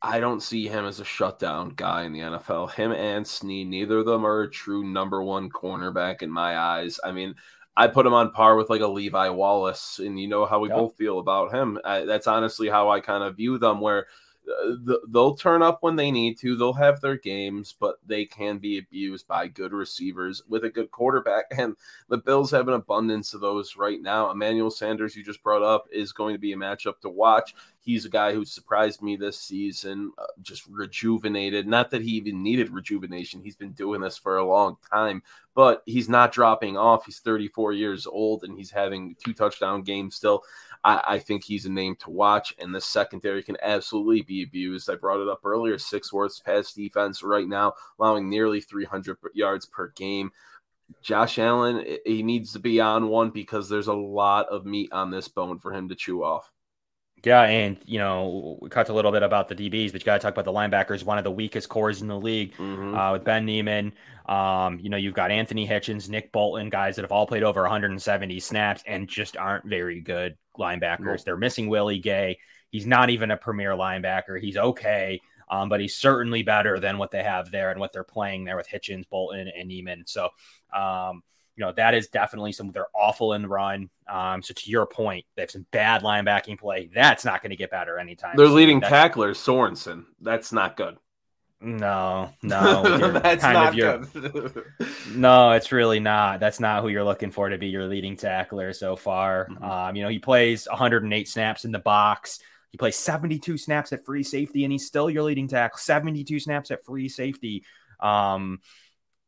I 0.01 0.19
don't 0.19 0.41
see 0.41 0.67
him 0.67 0.85
as 0.85 0.99
a 0.99 1.05
shutdown 1.05 1.73
guy 1.75 2.03
in 2.03 2.13
the 2.13 2.19
NFL. 2.19 2.71
Him 2.71 2.91
and 2.91 3.25
Sneed, 3.25 3.67
neither 3.67 3.99
of 3.99 4.05
them 4.05 4.25
are 4.25 4.41
a 4.41 4.49
true 4.49 4.83
number 4.83 5.21
one 5.21 5.49
cornerback 5.49 6.21
in 6.21 6.31
my 6.31 6.57
eyes. 6.57 6.99
I 7.03 7.11
mean, 7.11 7.35
I 7.77 7.87
put 7.87 8.05
him 8.05 8.13
on 8.13 8.31
par 8.31 8.55
with 8.55 8.69
like 8.69 8.81
a 8.81 8.87
Levi 8.87 9.29
Wallace, 9.29 9.99
and 9.99 10.19
you 10.19 10.27
know 10.27 10.45
how 10.45 10.59
we 10.59 10.69
yep. 10.69 10.77
both 10.77 10.97
feel 10.97 11.19
about 11.19 11.53
him. 11.53 11.79
I, 11.85 12.01
that's 12.01 12.27
honestly 12.27 12.67
how 12.67 12.89
I 12.89 12.99
kind 12.99 13.23
of 13.23 13.37
view 13.37 13.57
them, 13.57 13.79
where– 13.79 14.07
they'll 15.11 15.35
turn 15.35 15.61
up 15.61 15.79
when 15.81 15.95
they 15.95 16.11
need 16.11 16.37
to. 16.39 16.55
They'll 16.55 16.73
have 16.73 16.99
their 16.99 17.17
games, 17.17 17.75
but 17.79 17.99
they 18.05 18.25
can 18.25 18.57
be 18.57 18.77
abused 18.77 19.27
by 19.27 19.47
good 19.47 19.71
receivers 19.71 20.41
with 20.47 20.63
a 20.63 20.69
good 20.69 20.91
quarterback. 20.91 21.45
And 21.61 21.75
the 22.09 22.17
Bills 22.17 22.49
have 22.51 22.67
an 22.67 22.73
abundance 22.73 23.35
of 23.35 23.41
those 23.41 23.75
right 23.75 24.01
now. 24.01 24.31
Emmanuel 24.31 24.71
Sanders, 24.71 25.15
you 25.15 25.23
just 25.23 25.43
brought 25.43 25.61
up, 25.61 25.85
is 25.91 26.11
going 26.11 26.33
to 26.33 26.39
be 26.39 26.53
a 26.53 26.57
matchup 26.57 26.99
to 27.01 27.09
watch. 27.09 27.53
He's 27.83 28.05
a 28.05 28.09
guy 28.09 28.33
who 28.33 28.45
surprised 28.45 29.03
me 29.03 29.15
this 29.15 29.39
season, 29.39 30.11
uh, 30.17 30.25
just 30.41 30.65
rejuvenated. 30.67 31.67
Not 31.67 31.91
that 31.91 32.01
he 32.01 32.11
even 32.11 32.41
needed 32.41 32.71
rejuvenation, 32.71 33.41
he's 33.43 33.55
been 33.55 33.73
doing 33.73 34.01
this 34.01 34.17
for 34.17 34.37
a 34.37 34.45
long 34.45 34.77
time, 34.91 35.21
but 35.53 35.83
he's 35.85 36.09
not 36.09 36.31
dropping 36.31 36.77
off. 36.77 37.05
He's 37.05 37.19
34 37.19 37.73
years 37.73 38.07
old 38.07 38.43
and 38.43 38.57
he's 38.57 38.71
having 38.71 39.15
two 39.23 39.33
touchdown 39.33 39.81
games 39.83 40.15
still. 40.15 40.43
I, 40.83 41.01
I, 41.05 41.19
think 41.19 41.43
he's 41.43 41.65
a 41.65 41.71
name 41.71 41.95
to 41.97 42.09
watch, 42.09 42.53
and 42.59 42.73
the 42.73 42.81
secondary 42.81 43.43
can 43.43 43.57
absolutely 43.61 44.21
be 44.21 44.43
abused. 44.43 44.89
I 44.89 44.95
brought 44.95 45.21
it 45.21 45.29
up 45.29 45.45
earlier. 45.45 45.77
Six 45.77 46.11
worst 46.11 46.43
pass 46.45 46.73
defense 46.73 47.21
right 47.23 47.47
now, 47.47 47.73
allowing 47.99 48.29
nearly 48.29 48.61
300 48.61 49.17
yards 49.33 49.65
per 49.65 49.89
game. 49.89 50.31
Josh 51.01 51.39
Allen, 51.39 51.85
he 52.05 52.23
needs 52.23 52.53
to 52.53 52.59
be 52.59 52.81
on 52.81 53.07
one 53.07 53.29
because 53.29 53.69
there's 53.69 53.87
a 53.87 53.93
lot 53.93 54.47
of 54.49 54.65
meat 54.65 54.91
on 54.91 55.11
this 55.11 55.27
bone 55.27 55.59
for 55.59 55.71
him 55.71 55.87
to 55.89 55.95
chew 55.95 56.23
off. 56.23 56.51
Yeah, 57.23 57.43
and 57.43 57.77
you 57.85 57.99
know 57.99 58.57
we 58.61 58.69
talked 58.69 58.89
a 58.89 58.93
little 58.93 59.11
bit 59.11 59.21
about 59.21 59.47
the 59.47 59.55
DBs, 59.55 59.91
but 59.91 60.01
you 60.01 60.05
got 60.05 60.15
to 60.15 60.19
talk 60.19 60.33
about 60.33 60.45
the 60.45 60.51
linebackers. 60.51 61.03
One 61.03 61.19
of 61.19 61.23
the 61.23 61.31
weakest 61.31 61.69
cores 61.69 62.01
in 62.01 62.07
the 62.07 62.17
league 62.17 62.53
mm-hmm. 62.53 62.95
uh, 62.95 63.11
with 63.13 63.23
Ben 63.23 63.45
Niemann. 63.45 63.93
Um, 64.25 64.79
you 64.79 64.89
know 64.89 64.97
you've 64.97 65.13
got 65.13 65.29
Anthony 65.29 65.67
Hitchens, 65.67 66.09
Nick 66.09 66.31
Bolton, 66.31 66.69
guys 66.69 66.95
that 66.95 67.03
have 67.03 67.11
all 67.11 67.27
played 67.27 67.43
over 67.43 67.61
170 67.61 68.39
snaps 68.39 68.83
and 68.87 69.07
just 69.07 69.37
aren't 69.37 69.65
very 69.65 70.01
good 70.01 70.35
linebackers. 70.57 71.23
They're 71.23 71.37
missing 71.37 71.69
Willie 71.69 71.99
Gay. 71.99 72.39
He's 72.71 72.87
not 72.87 73.09
even 73.11 73.29
a 73.29 73.37
premier 73.37 73.71
linebacker. 73.71 74.39
He's 74.39 74.57
okay, 74.57 75.21
um, 75.49 75.69
but 75.69 75.79
he's 75.79 75.95
certainly 75.95 76.41
better 76.41 76.79
than 76.79 76.97
what 76.97 77.11
they 77.11 77.23
have 77.23 77.51
there 77.51 77.69
and 77.69 77.79
what 77.79 77.93
they're 77.93 78.03
playing 78.03 78.45
there 78.45 78.57
with 78.57 78.67
Hitchens, 78.67 79.07
Bolton, 79.09 79.51
and 79.55 79.67
Niemann. 79.67 80.05
So. 80.07 80.29
Um, 80.73 81.21
you 81.55 81.65
know 81.65 81.73
that 81.73 81.93
is 81.93 82.07
definitely 82.07 82.51
some 82.51 82.71
they're 82.71 82.87
awful 82.95 83.33
in 83.33 83.43
the 83.43 83.47
run. 83.47 83.89
Um, 84.07 84.41
so 84.41 84.53
to 84.53 84.69
your 84.69 84.85
point, 84.85 85.25
they 85.35 85.43
have 85.43 85.51
some 85.51 85.65
bad 85.71 86.03
linebacking 86.03 86.59
play. 86.59 86.89
That's 86.93 87.25
not 87.25 87.41
going 87.41 87.51
to 87.51 87.55
get 87.55 87.71
better 87.71 87.97
anytime. 87.99 88.35
Their 88.35 88.47
leading 88.47 88.81
tackler 88.81 89.33
Sorensen. 89.33 90.05
That's 90.19 90.51
not 90.51 90.77
good. 90.77 90.97
No, 91.63 92.33
no, 92.41 93.11
that's 93.19 93.43
not 93.43 93.75
good. 93.75 94.07
no, 95.11 95.51
it's 95.51 95.71
really 95.71 95.99
not. 95.99 96.39
That's 96.39 96.59
not 96.59 96.81
who 96.81 96.89
you're 96.89 97.03
looking 97.03 97.29
for 97.29 97.49
to 97.49 97.57
be 97.59 97.67
your 97.67 97.85
leading 97.85 98.17
tackler 98.17 98.73
so 98.73 98.95
far. 98.95 99.47
Mm-hmm. 99.51 99.63
Um, 99.63 99.95
you 99.95 100.01
know, 100.01 100.09
he 100.09 100.17
plays 100.17 100.67
108 100.67 101.27
snaps 101.29 101.63
in 101.63 101.71
the 101.71 101.79
box. 101.79 102.39
He 102.71 102.77
plays 102.77 102.95
72 102.95 103.57
snaps 103.59 103.93
at 103.93 104.05
free 104.05 104.23
safety, 104.23 104.63
and 104.63 104.71
he's 104.71 104.87
still 104.87 105.09
your 105.09 105.23
leading 105.23 105.47
tackle. 105.47 105.77
72 105.77 106.39
snaps 106.39 106.71
at 106.71 106.83
free 106.83 107.09
safety. 107.09 107.63
Um, 107.99 108.61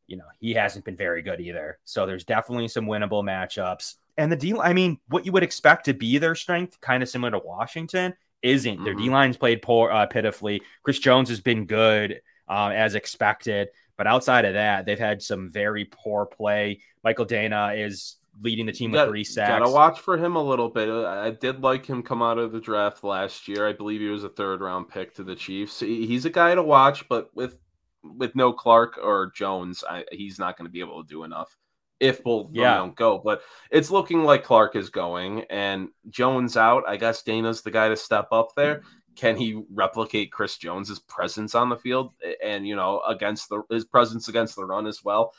you 0.06 0.16
know, 0.16 0.24
he 0.40 0.54
hasn't 0.54 0.84
been 0.84 0.96
very 0.96 1.22
good 1.22 1.40
either. 1.40 1.78
So 1.84 2.06
there's 2.06 2.24
definitely 2.24 2.68
some 2.68 2.86
winnable 2.86 3.24
matchups. 3.24 3.94
And 4.16 4.30
the 4.30 4.36
D, 4.36 4.54
I 4.54 4.72
mean, 4.72 4.98
what 5.08 5.26
you 5.26 5.32
would 5.32 5.42
expect 5.42 5.86
to 5.86 5.94
be 5.94 6.18
their 6.18 6.34
strength, 6.34 6.80
kind 6.80 7.02
of 7.02 7.08
similar 7.08 7.32
to 7.32 7.38
Washington, 7.38 8.14
isn't. 8.42 8.74
Mm-hmm. 8.74 8.84
Their 8.84 8.94
D 8.94 9.10
line's 9.10 9.36
played 9.36 9.62
poor, 9.62 9.90
uh, 9.90 10.06
pitifully. 10.06 10.62
Chris 10.82 10.98
Jones 10.98 11.28
has 11.30 11.40
been 11.40 11.66
good 11.66 12.20
uh, 12.48 12.70
as 12.74 12.94
expected, 12.94 13.68
but 13.96 14.06
outside 14.06 14.44
of 14.44 14.54
that, 14.54 14.86
they've 14.86 14.98
had 14.98 15.22
some 15.22 15.50
very 15.50 15.86
poor 15.86 16.26
play. 16.26 16.80
Michael 17.02 17.26
Danna 17.26 17.76
is 17.84 18.16
leading 18.42 18.66
the 18.66 18.72
team 18.72 18.90
with 18.90 19.08
three 19.08 19.24
sacks. 19.24 19.48
Gotta 19.48 19.70
watch 19.70 20.00
for 20.00 20.18
him 20.18 20.36
a 20.36 20.42
little 20.42 20.68
bit. 20.68 20.88
I 20.88 21.30
did 21.30 21.62
like 21.62 21.86
him 21.86 22.02
come 22.02 22.22
out 22.22 22.38
of 22.38 22.52
the 22.52 22.60
draft 22.60 23.04
last 23.04 23.48
year. 23.48 23.66
I 23.66 23.72
believe 23.72 24.00
he 24.00 24.08
was 24.08 24.24
a 24.24 24.28
third 24.28 24.60
round 24.60 24.88
pick 24.88 25.14
to 25.14 25.24
the 25.24 25.36
Chiefs. 25.36 25.80
He's 25.80 26.24
a 26.24 26.30
guy 26.30 26.54
to 26.54 26.62
watch, 26.62 27.08
but 27.08 27.30
with 27.34 27.58
with 28.04 28.36
no 28.36 28.52
Clark 28.52 28.98
or 29.02 29.32
Jones, 29.34 29.82
I, 29.88 30.04
he's 30.12 30.38
not 30.38 30.56
going 30.56 30.66
to 30.66 30.72
be 30.72 30.80
able 30.80 31.02
to 31.02 31.08
do 31.08 31.24
enough 31.24 31.56
if 32.00 32.22
both 32.22 32.50
yeah. 32.52 32.76
don't 32.76 32.94
go. 32.94 33.18
But 33.18 33.42
it's 33.70 33.90
looking 33.90 34.24
like 34.24 34.44
Clark 34.44 34.76
is 34.76 34.90
going 34.90 35.44
and 35.50 35.88
Jones 36.10 36.56
out. 36.56 36.84
I 36.86 36.96
guess 36.96 37.22
Danna's 37.22 37.62
the 37.62 37.70
guy 37.70 37.88
to 37.88 37.96
step 37.96 38.28
up 38.32 38.50
there. 38.56 38.82
Can 39.16 39.36
he 39.36 39.62
replicate 39.72 40.32
Chris 40.32 40.56
Jones's 40.56 40.98
presence 40.98 41.54
on 41.54 41.68
the 41.68 41.76
field 41.76 42.12
and 42.42 42.66
you 42.66 42.74
know 42.74 43.00
against 43.06 43.48
the 43.48 43.62
his 43.70 43.84
presence 43.84 44.28
against 44.28 44.56
the 44.56 44.64
run 44.64 44.86
as 44.86 45.04
well? 45.04 45.32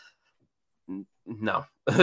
No. 1.25 1.65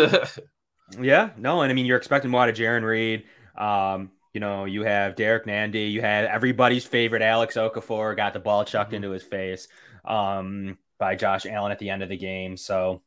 yeah, 1.00 1.30
no, 1.38 1.62
and 1.62 1.70
I 1.70 1.74
mean 1.74 1.86
you're 1.86 1.96
expecting 1.96 2.30
more 2.30 2.42
out 2.42 2.50
of 2.50 2.56
Jarran 2.56 2.84
Reed. 2.84 3.24
Um, 3.56 4.10
you 4.34 4.40
know, 4.40 4.64
you 4.66 4.82
have 4.84 5.16
Derrick 5.16 5.46
Nnadi, 5.46 5.90
you 5.90 6.02
had 6.02 6.26
everybody's 6.26 6.84
favorite 6.84 7.22
Alex 7.22 7.56
Okafor 7.56 8.16
got 8.16 8.34
the 8.34 8.40
ball 8.40 8.64
chucked 8.64 8.90
mm-hmm. 8.90 8.96
into 8.96 9.10
his 9.10 9.22
face 9.22 9.68
um, 10.04 10.78
by 10.98 11.16
Josh 11.16 11.46
Allen 11.46 11.72
at 11.72 11.78
the 11.78 11.90
end 11.90 12.02
of 12.02 12.08
the 12.08 12.16
game. 12.16 12.56
So 12.56 13.02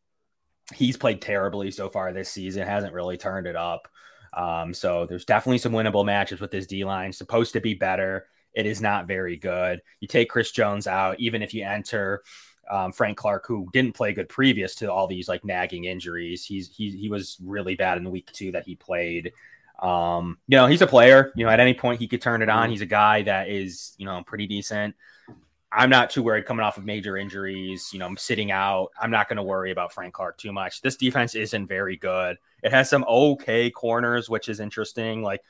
he's 0.74 0.98
played 0.98 1.22
terribly 1.22 1.72
so 1.72 1.90
far 1.90 2.12
this 2.12 2.30
season, 2.30 2.68
hasn't 2.68 2.94
really 2.94 3.18
turned 3.18 3.48
it 3.48 3.56
up. 3.56 3.88
Um, 4.34 4.74
so 4.74 5.06
there's 5.06 5.26
definitely 5.26 5.60
some 5.60 5.72
winnable 5.72 6.06
matches 6.06 6.42
with 6.42 6.52
this 6.52 6.68
D 6.68 6.84
line. 6.84 7.14
Supposed 7.14 7.54
to 7.54 7.62
be 7.62 7.74
better. 7.74 8.28
it 8.54 8.66
is 8.66 8.82
not 8.82 9.08
very 9.08 9.38
good. 9.38 9.82
You 10.00 10.08
take 10.08 10.30
Chris 10.30 10.52
Jones 10.52 10.88
out, 10.88 11.20
even 11.20 11.42
if 11.42 11.54
you 11.54 11.64
enter 11.64 12.24
um, 12.72 12.92
Frank 12.92 13.18
Clark, 13.18 13.46
who 13.46 13.70
didn't 13.74 13.94
play 13.94 14.14
good 14.14 14.30
previous 14.30 14.76
to 14.76 14.92
all 14.92 15.08
these 15.08 15.28
like 15.28 15.46
nagging 15.46 15.86
injuries. 15.86 16.44
He's 16.44 16.74
he 16.76 16.90
he 16.90 17.10
was 17.10 17.38
really 17.44 17.76
bad 17.76 17.98
in 17.98 18.04
the 18.04 18.10
week 18.10 18.32
two 18.32 18.52
that 18.54 18.66
he 18.66 18.76
played. 18.76 19.34
Um, 19.82 20.38
you 20.48 20.58
know, 20.58 20.68
he's 20.68 20.82
a 20.82 20.88
player. 20.88 21.32
You 21.36 21.46
know, 21.46 21.52
at 21.52 21.60
any 21.60 21.74
point 21.74 22.00
he 22.00 22.08
could 22.08 22.22
turn 22.22 22.42
it 22.42 22.50
on. 22.50 22.64
Mm-hmm. 22.64 22.72
He's 22.72 22.82
a 22.82 22.88
guy 22.88 23.22
that 23.24 23.50
is 23.50 23.94
you 23.98 24.06
know 24.06 24.24
pretty 24.26 24.48
decent. 24.48 24.96
I'm 25.76 25.90
not 25.90 26.10
too 26.10 26.24
worried 26.24 26.46
coming 26.46 26.64
off 26.64 26.78
of 26.78 26.86
major 26.86 27.18
injuries. 27.18 27.90
You 27.92 28.00
know, 28.00 28.06
I'm 28.06 28.18
sitting 28.18 28.52
out. 28.52 28.92
I'm 29.00 29.12
not 29.12 29.28
going 29.28 29.38
to 29.38 29.44
worry 29.44 29.72
about 29.72 29.94
Frank 29.94 30.14
Clark 30.14 30.38
too 30.38 30.54
much. 30.54 30.82
This 30.82 30.96
defense 30.96 31.36
isn't 31.36 31.68
very 31.68 31.98
good. 31.98 32.38
It 32.64 32.72
has 32.72 32.90
some 32.90 33.04
okay 33.04 33.70
corners, 33.70 34.30
which 34.30 34.48
is 34.48 34.60
interesting. 34.60 35.22
Like 35.22 35.42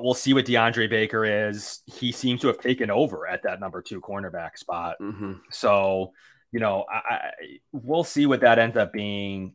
we'll 0.00 0.14
see 0.14 0.34
what 0.34 0.46
DeAndre 0.46 0.90
Baker 0.90 1.48
is. 1.48 1.80
He 1.86 2.12
seems 2.12 2.40
to 2.40 2.48
have 2.48 2.58
taken 2.58 2.90
over 2.90 3.26
at 3.26 3.42
that 3.44 3.60
number 3.60 3.82
two 3.82 4.00
cornerback 4.00 4.58
spot. 4.58 4.96
Mm-hmm. 5.00 5.34
So, 5.50 6.12
you 6.52 6.60
know, 6.60 6.84
I, 6.90 7.30
we'll 7.72 8.04
see 8.04 8.26
what 8.26 8.40
that 8.40 8.58
ends 8.58 8.76
up 8.76 8.92
being. 8.92 9.54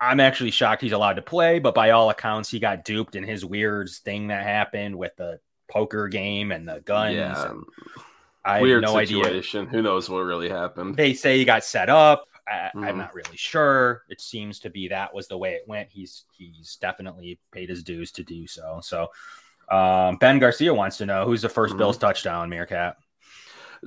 I'm 0.00 0.20
actually 0.20 0.50
shocked 0.50 0.82
he's 0.82 0.92
allowed 0.92 1.14
to 1.14 1.22
play, 1.22 1.60
but 1.60 1.74
by 1.74 1.90
all 1.90 2.10
accounts, 2.10 2.50
he 2.50 2.58
got 2.58 2.84
duped 2.84 3.14
in 3.14 3.22
his 3.22 3.44
weird 3.44 3.88
thing 3.88 4.28
that 4.28 4.42
happened 4.42 4.96
with 4.96 5.14
the 5.16 5.38
poker 5.70 6.08
game 6.08 6.50
and 6.50 6.68
the 6.68 6.80
guns. 6.80 7.14
Yeah. 7.14 7.54
I 8.44 8.60
weird 8.60 8.84
have 8.84 8.92
no 8.92 8.98
situation. 8.98 9.62
idea. 9.62 9.72
Who 9.72 9.82
knows 9.82 10.08
what 10.08 10.20
really 10.20 10.48
happened? 10.48 10.96
They 10.96 11.14
say 11.14 11.38
he 11.38 11.44
got 11.44 11.64
set 11.64 11.88
up. 11.88 12.26
I, 12.48 12.70
am 12.74 12.82
mm-hmm. 12.82 12.98
not 12.98 13.14
really 13.14 13.36
sure. 13.36 14.02
It 14.08 14.20
seems 14.20 14.58
to 14.60 14.70
be 14.70 14.88
that 14.88 15.14
was 15.14 15.28
the 15.28 15.38
way 15.38 15.52
it 15.52 15.62
went. 15.66 15.88
He's 15.90 16.24
he's 16.36 16.76
definitely 16.80 17.38
paid 17.52 17.68
his 17.68 17.82
dues 17.82 18.10
to 18.12 18.24
do 18.24 18.46
so. 18.46 18.80
So 18.82 19.08
um, 19.70 20.16
ben 20.16 20.38
Garcia 20.38 20.74
wants 20.74 20.98
to 20.98 21.06
know 21.06 21.24
who's 21.24 21.42
the 21.42 21.48
1st 21.48 21.68
mm-hmm. 21.68 21.78
Bills 21.78 21.98
touchdown, 21.98 22.48
Meerkat. 22.48 22.96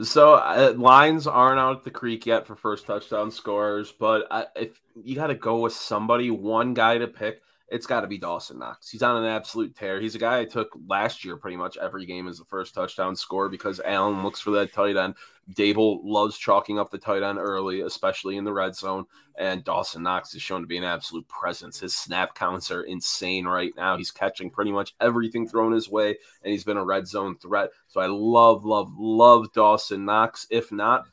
So 0.02 0.34
uh, 0.34 0.74
lines 0.76 1.26
aren't 1.26 1.60
out 1.60 1.78
at 1.78 1.84
the 1.84 1.91
creek 1.91 2.26
yet 2.26 2.46
for 2.46 2.56
first 2.56 2.86
touchdown 2.86 3.32
scorers, 3.32 3.94
but 3.98 4.28
uh, 4.30 4.46
if 4.56 4.82
you 5.02 5.15
got 5.15 5.28
to 5.28 5.36
go 5.36 5.60
with 5.60 5.74
somebody, 5.74 6.32
one 6.32 6.74
guy 6.74 6.98
to 6.98 7.08
pick, 7.08 7.41
it's 7.67 7.88
got 7.88 8.01
to 8.01 8.08
be 8.08 8.17
Dawson 8.17 8.60
Knox. 8.60 8.89
He's 8.89 9.01
on 9.01 9.23
an 9.23 9.30
absolute 9.30 9.75
tear. 9.75 9.99
He's 9.99 10.13
a 10.13 10.19
guy 10.19 10.39
I 10.39 10.45
took 10.45 10.78
last 10.88 11.25
year 11.25 11.36
pretty 11.36 11.58
much 11.58 11.78
every 11.78 12.06
game 12.06 12.28
as 12.28 12.38
the 12.38 12.45
first 12.45 12.75
touchdown 12.75 13.15
score 13.15 13.49
because 13.49 13.82
Allen 13.84 14.23
looks 14.23 14.39
for 14.39 14.51
that 14.51 14.71
tight 14.71 14.95
end. 14.95 15.15
Daboll 15.51 15.99
loves 16.04 16.38
chalking 16.38 16.80
up 16.80 16.91
the 16.91 16.97
tight 16.97 17.23
end 17.23 17.39
early, 17.39 17.82
especially 17.82 18.38
in 18.38 18.43
the 18.43 18.54
red 18.54 18.75
zone. 18.75 19.06
And 19.38 19.63
Dawson 19.63 20.04
Knox 20.04 20.34
is 20.36 20.41
shown 20.41 20.62
to 20.62 20.67
be 20.67 20.78
an 20.78 20.84
absolute 20.84 21.28
presence. 21.28 21.80
His 21.80 21.95
snap 21.95 22.36
counts 22.36 22.71
are 22.71 22.84
insane 22.84 23.45
right 23.45 23.73
now. 23.75 23.97
He's 23.97 24.12
catching 24.12 24.49
pretty 24.49 24.71
much 24.71 24.95
everything 25.01 25.47
thrown 25.47 25.71
his 25.71 25.89
way, 25.89 26.10
and 26.43 26.51
he's 26.51 26.63
been 26.63 26.78
a 26.78 26.86
red 26.86 27.08
zone 27.08 27.36
threat. 27.38 27.69
So 27.88 27.99
I 27.99 28.08
love, 28.08 28.63
love, 28.63 28.91
love 28.95 29.51
Dawson 29.54 30.06
Knox. 30.06 30.47
If 30.49 30.71
not, 30.71 31.06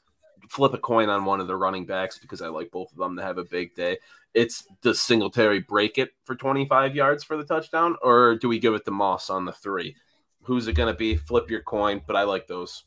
flip 0.53 0.75
a 0.75 0.79
coin 0.79 1.09
on 1.09 1.25
one 1.25 1.41
of 1.41 1.47
the 1.47 1.57
running 1.57 1.87
backs 1.87 2.19
because 2.19 2.43
I 2.43 2.49
like 2.49 2.71
both 2.71 2.93
of 2.93 2.99
them 2.99 3.17
to 3.17 3.23
have 3.23 3.39
a 3.39 3.45
big 3.45 3.75
day 3.75 3.99
it's 4.35 4.67
does 4.81 5.01
Singletary 5.01 5.61
break 5.61 5.99
it 5.99 6.11
for 6.25 6.35
25 6.35 6.95
yards 6.95 7.25
for 7.25 7.37
the 7.37 7.45
touchdown, 7.45 7.97
or 8.03 8.37
do 8.37 8.49
we 8.49 8.59
give 8.59 8.75
it 8.75 8.85
to 8.85 8.91
Moss 8.91 9.31
on 9.31 9.45
the 9.45 9.53
three? 9.53 9.97
Who's 10.43 10.69
it 10.69 10.75
going 10.75 10.93
to 10.93 10.97
be? 10.97 11.17
Flip 11.17 11.51
your 11.51 11.63
coin, 11.63 12.03
but 12.07 12.17
I 12.17 12.25
like 12.25 12.47
those. 12.47 12.85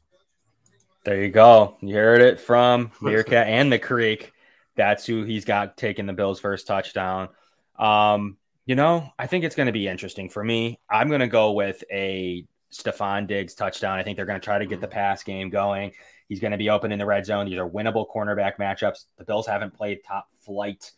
There 1.03 1.21
you 1.21 1.29
go. 1.29 1.77
You 1.81 1.95
heard 1.95 2.21
it 2.21 2.39
from 2.39 2.91
Meerkat 2.99 3.47
and 3.47 3.71
the 3.71 3.79
Creek. 3.79 4.33
That's 4.75 5.05
who 5.05 5.23
he's 5.23 5.45
got 5.45 5.77
taking 5.77 6.05
the 6.05 6.13
Bills' 6.13 6.39
first 6.39 6.67
touchdown. 6.67 7.29
Um, 7.77 8.37
you 8.65 8.75
know, 8.75 9.09
I 9.17 9.27
think 9.27 9.43
it's 9.43 9.55
going 9.55 9.67
to 9.67 9.71
be 9.71 9.87
interesting 9.87 10.29
for 10.29 10.43
me. 10.43 10.79
I'm 10.89 11.07
going 11.07 11.21
to 11.21 11.27
go 11.27 11.51
with 11.51 11.83
a 11.91 12.45
Stefon 12.73 13.27
Diggs 13.27 13.53
touchdown. 13.53 13.99
I 13.99 14.03
think 14.03 14.17
they're 14.17 14.25
going 14.25 14.41
to 14.41 14.43
try 14.43 14.57
to 14.57 14.65
get 14.65 14.81
the 14.81 14.87
pass 14.87 15.23
game 15.23 15.49
going. 15.51 15.91
He's 16.27 16.39
going 16.39 16.51
to 16.51 16.57
be 16.57 16.69
open 16.69 16.91
in 16.91 16.99
the 16.99 17.05
red 17.05 17.25
zone. 17.25 17.45
These 17.45 17.59
are 17.59 17.69
winnable 17.69 18.07
cornerback 18.13 18.57
matchups. 18.57 19.05
The 19.17 19.25
Bills 19.25 19.47
haven't 19.47 19.73
played 19.73 20.03
top 20.03 20.27
flight 20.41 20.91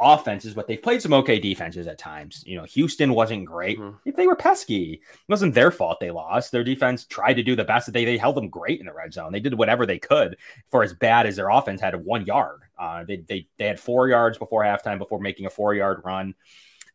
offenses, 0.00 0.54
but 0.54 0.66
they've 0.66 0.82
played 0.82 1.00
some 1.00 1.14
okay 1.14 1.38
defenses 1.38 1.86
at 1.86 1.98
times. 1.98 2.42
You 2.46 2.56
know, 2.56 2.64
Houston 2.64 3.14
wasn't 3.14 3.44
great. 3.44 3.78
Mm-hmm. 3.78 4.10
They 4.16 4.26
were 4.26 4.36
pesky. 4.36 4.94
It 5.02 5.28
wasn't 5.28 5.54
their 5.54 5.70
fault 5.70 6.00
they 6.00 6.10
lost. 6.10 6.52
Their 6.52 6.64
defense 6.64 7.06
tried 7.06 7.34
to 7.34 7.42
do 7.42 7.56
the 7.56 7.64
best 7.64 7.86
that 7.86 7.92
they 7.92 8.04
they 8.04 8.18
held 8.18 8.36
them 8.36 8.48
great 8.48 8.80
in 8.80 8.86
the 8.86 8.92
red 8.92 9.12
zone. 9.12 9.32
They 9.32 9.40
did 9.40 9.54
whatever 9.54 9.86
they 9.86 9.98
could 9.98 10.36
for 10.70 10.82
as 10.82 10.92
bad 10.92 11.26
as 11.26 11.36
their 11.36 11.48
offense 11.48 11.80
had 11.80 11.94
one 12.04 12.26
yard. 12.26 12.62
Uh, 12.78 13.04
they, 13.04 13.18
they 13.18 13.46
they 13.56 13.66
had 13.66 13.80
four 13.80 14.08
yards 14.08 14.36
before 14.36 14.62
halftime 14.62 14.98
before 14.98 15.20
making 15.20 15.46
a 15.46 15.50
four 15.50 15.74
yard 15.74 16.02
run. 16.04 16.34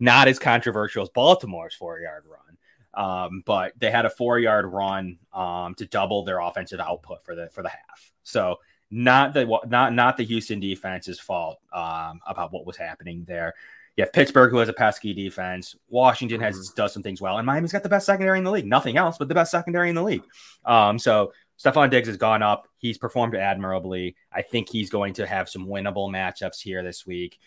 Not 0.01 0.27
as 0.27 0.39
controversial 0.39 1.03
as 1.03 1.09
Baltimore's 1.09 1.75
four 1.75 1.99
yard 1.99 2.23
run. 2.29 2.48
Um, 2.93 3.43
but 3.45 3.73
they 3.77 3.91
had 3.91 4.05
a 4.05 4.09
four 4.09 4.39
yard 4.39 4.65
run 4.65 5.19
um, 5.33 5.75
to 5.75 5.85
double 5.85 6.23
their 6.23 6.39
offensive 6.39 6.79
output 6.79 7.23
for 7.23 7.35
the 7.35 7.49
for 7.49 7.61
the 7.61 7.69
half. 7.69 8.11
So 8.23 8.57
not 8.91 9.33
the 9.33 9.59
not 9.67 9.93
not 9.93 10.17
the 10.17 10.25
Houston 10.25 10.59
defense's 10.59 11.19
fault 11.19 11.59
um, 11.71 12.19
about 12.25 12.51
what 12.51 12.65
was 12.65 12.77
happening 12.77 13.25
there. 13.27 13.53
You 13.95 14.05
have 14.05 14.13
Pittsburgh, 14.13 14.49
who 14.49 14.57
has 14.59 14.69
a 14.69 14.73
pesky 14.73 15.13
defense. 15.13 15.75
Washington 15.89 16.39
has 16.41 16.55
mm-hmm. 16.55 16.75
does 16.75 16.93
some 16.93 17.03
things 17.03 17.21
well, 17.21 17.37
and 17.37 17.45
Miami's 17.45 17.71
got 17.71 17.83
the 17.83 17.89
best 17.89 18.05
secondary 18.05 18.37
in 18.37 18.43
the 18.43 18.51
league. 18.51 18.65
Nothing 18.65 18.97
else, 18.97 19.17
but 19.17 19.27
the 19.27 19.35
best 19.35 19.51
secondary 19.51 19.89
in 19.89 19.95
the 19.95 20.03
league. 20.03 20.23
Um, 20.65 20.97
so 20.97 21.33
Stefon 21.61 21.89
Diggs 21.89 22.07
has 22.07 22.17
gone 22.17 22.41
up. 22.41 22.67
He's 22.77 22.97
performed 22.97 23.35
admirably. 23.35 24.15
I 24.31 24.41
think 24.41 24.69
he's 24.69 24.89
going 24.89 25.13
to 25.15 25.27
have 25.27 25.49
some 25.49 25.67
winnable 25.67 26.09
matchups 26.09 26.61
here 26.61 26.81
this 26.81 27.05
week. 27.05 27.37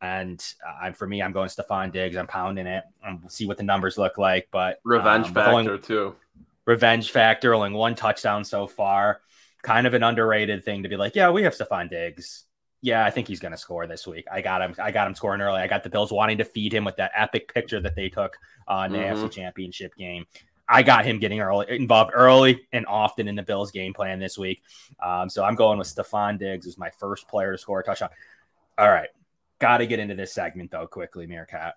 And 0.00 0.44
uh, 0.66 0.92
for 0.92 1.06
me, 1.06 1.22
I'm 1.22 1.32
going 1.32 1.48
Stefon 1.48 1.92
Diggs. 1.92 2.16
I'm 2.16 2.26
pounding 2.26 2.66
it. 2.66 2.84
And 3.04 3.20
we'll 3.20 3.30
see 3.30 3.46
what 3.46 3.56
the 3.56 3.64
numbers 3.64 3.98
look 3.98 4.18
like. 4.18 4.48
But 4.50 4.80
revenge 4.84 5.26
um, 5.26 5.34
factor 5.34 5.50
only, 5.50 5.78
too. 5.78 6.14
Revenge 6.66 7.10
factor. 7.10 7.54
Only 7.54 7.72
one 7.72 7.94
touchdown 7.94 8.44
so 8.44 8.66
far 8.66 9.20
kind 9.62 9.86
of 9.86 9.94
an 9.94 10.02
underrated 10.02 10.64
thing 10.64 10.82
to 10.82 10.88
be 10.88 10.96
like, 10.96 11.14
yeah, 11.14 11.30
we 11.30 11.42
have 11.42 11.54
Stefon 11.54 11.90
Diggs. 11.90 12.44
Yeah, 12.80 13.04
I 13.04 13.10
think 13.10 13.26
he's 13.26 13.40
going 13.40 13.52
to 13.52 13.58
score 13.58 13.86
this 13.86 14.06
week. 14.06 14.26
I 14.30 14.40
got 14.40 14.62
him. 14.62 14.74
I 14.78 14.92
got 14.92 15.08
him 15.08 15.14
scoring 15.14 15.40
early. 15.40 15.60
I 15.60 15.66
got 15.66 15.82
the 15.82 15.90
Bills 15.90 16.12
wanting 16.12 16.38
to 16.38 16.44
feed 16.44 16.72
him 16.72 16.84
with 16.84 16.96
that 16.96 17.10
epic 17.16 17.52
picture 17.52 17.80
that 17.80 17.96
they 17.96 18.08
took 18.08 18.36
uh, 18.68 18.84
in 18.86 18.92
the 18.92 18.98
mm-hmm. 18.98 19.24
AFC 19.24 19.30
Championship 19.32 19.96
game. 19.96 20.26
I 20.68 20.82
got 20.82 21.04
him 21.04 21.18
getting 21.18 21.40
early, 21.40 21.66
involved 21.70 22.12
early 22.14 22.68
and 22.72 22.86
often 22.86 23.26
in 23.26 23.34
the 23.34 23.42
Bills 23.42 23.72
game 23.72 23.94
plan 23.94 24.20
this 24.20 24.38
week. 24.38 24.62
Um, 25.02 25.28
so 25.28 25.42
I'm 25.42 25.54
going 25.54 25.78
with 25.78 25.88
Stefon 25.88 26.38
Diggs 26.38 26.66
as 26.66 26.78
my 26.78 26.90
first 26.90 27.26
player 27.26 27.52
to 27.52 27.58
score 27.58 27.80
a 27.80 27.84
touchdown. 27.84 28.10
All 28.76 28.88
right, 28.88 29.08
got 29.58 29.78
to 29.78 29.86
get 29.86 29.98
into 29.98 30.14
this 30.14 30.32
segment 30.32 30.70
though 30.70 30.86
quickly, 30.86 31.26
Meerkat. 31.26 31.74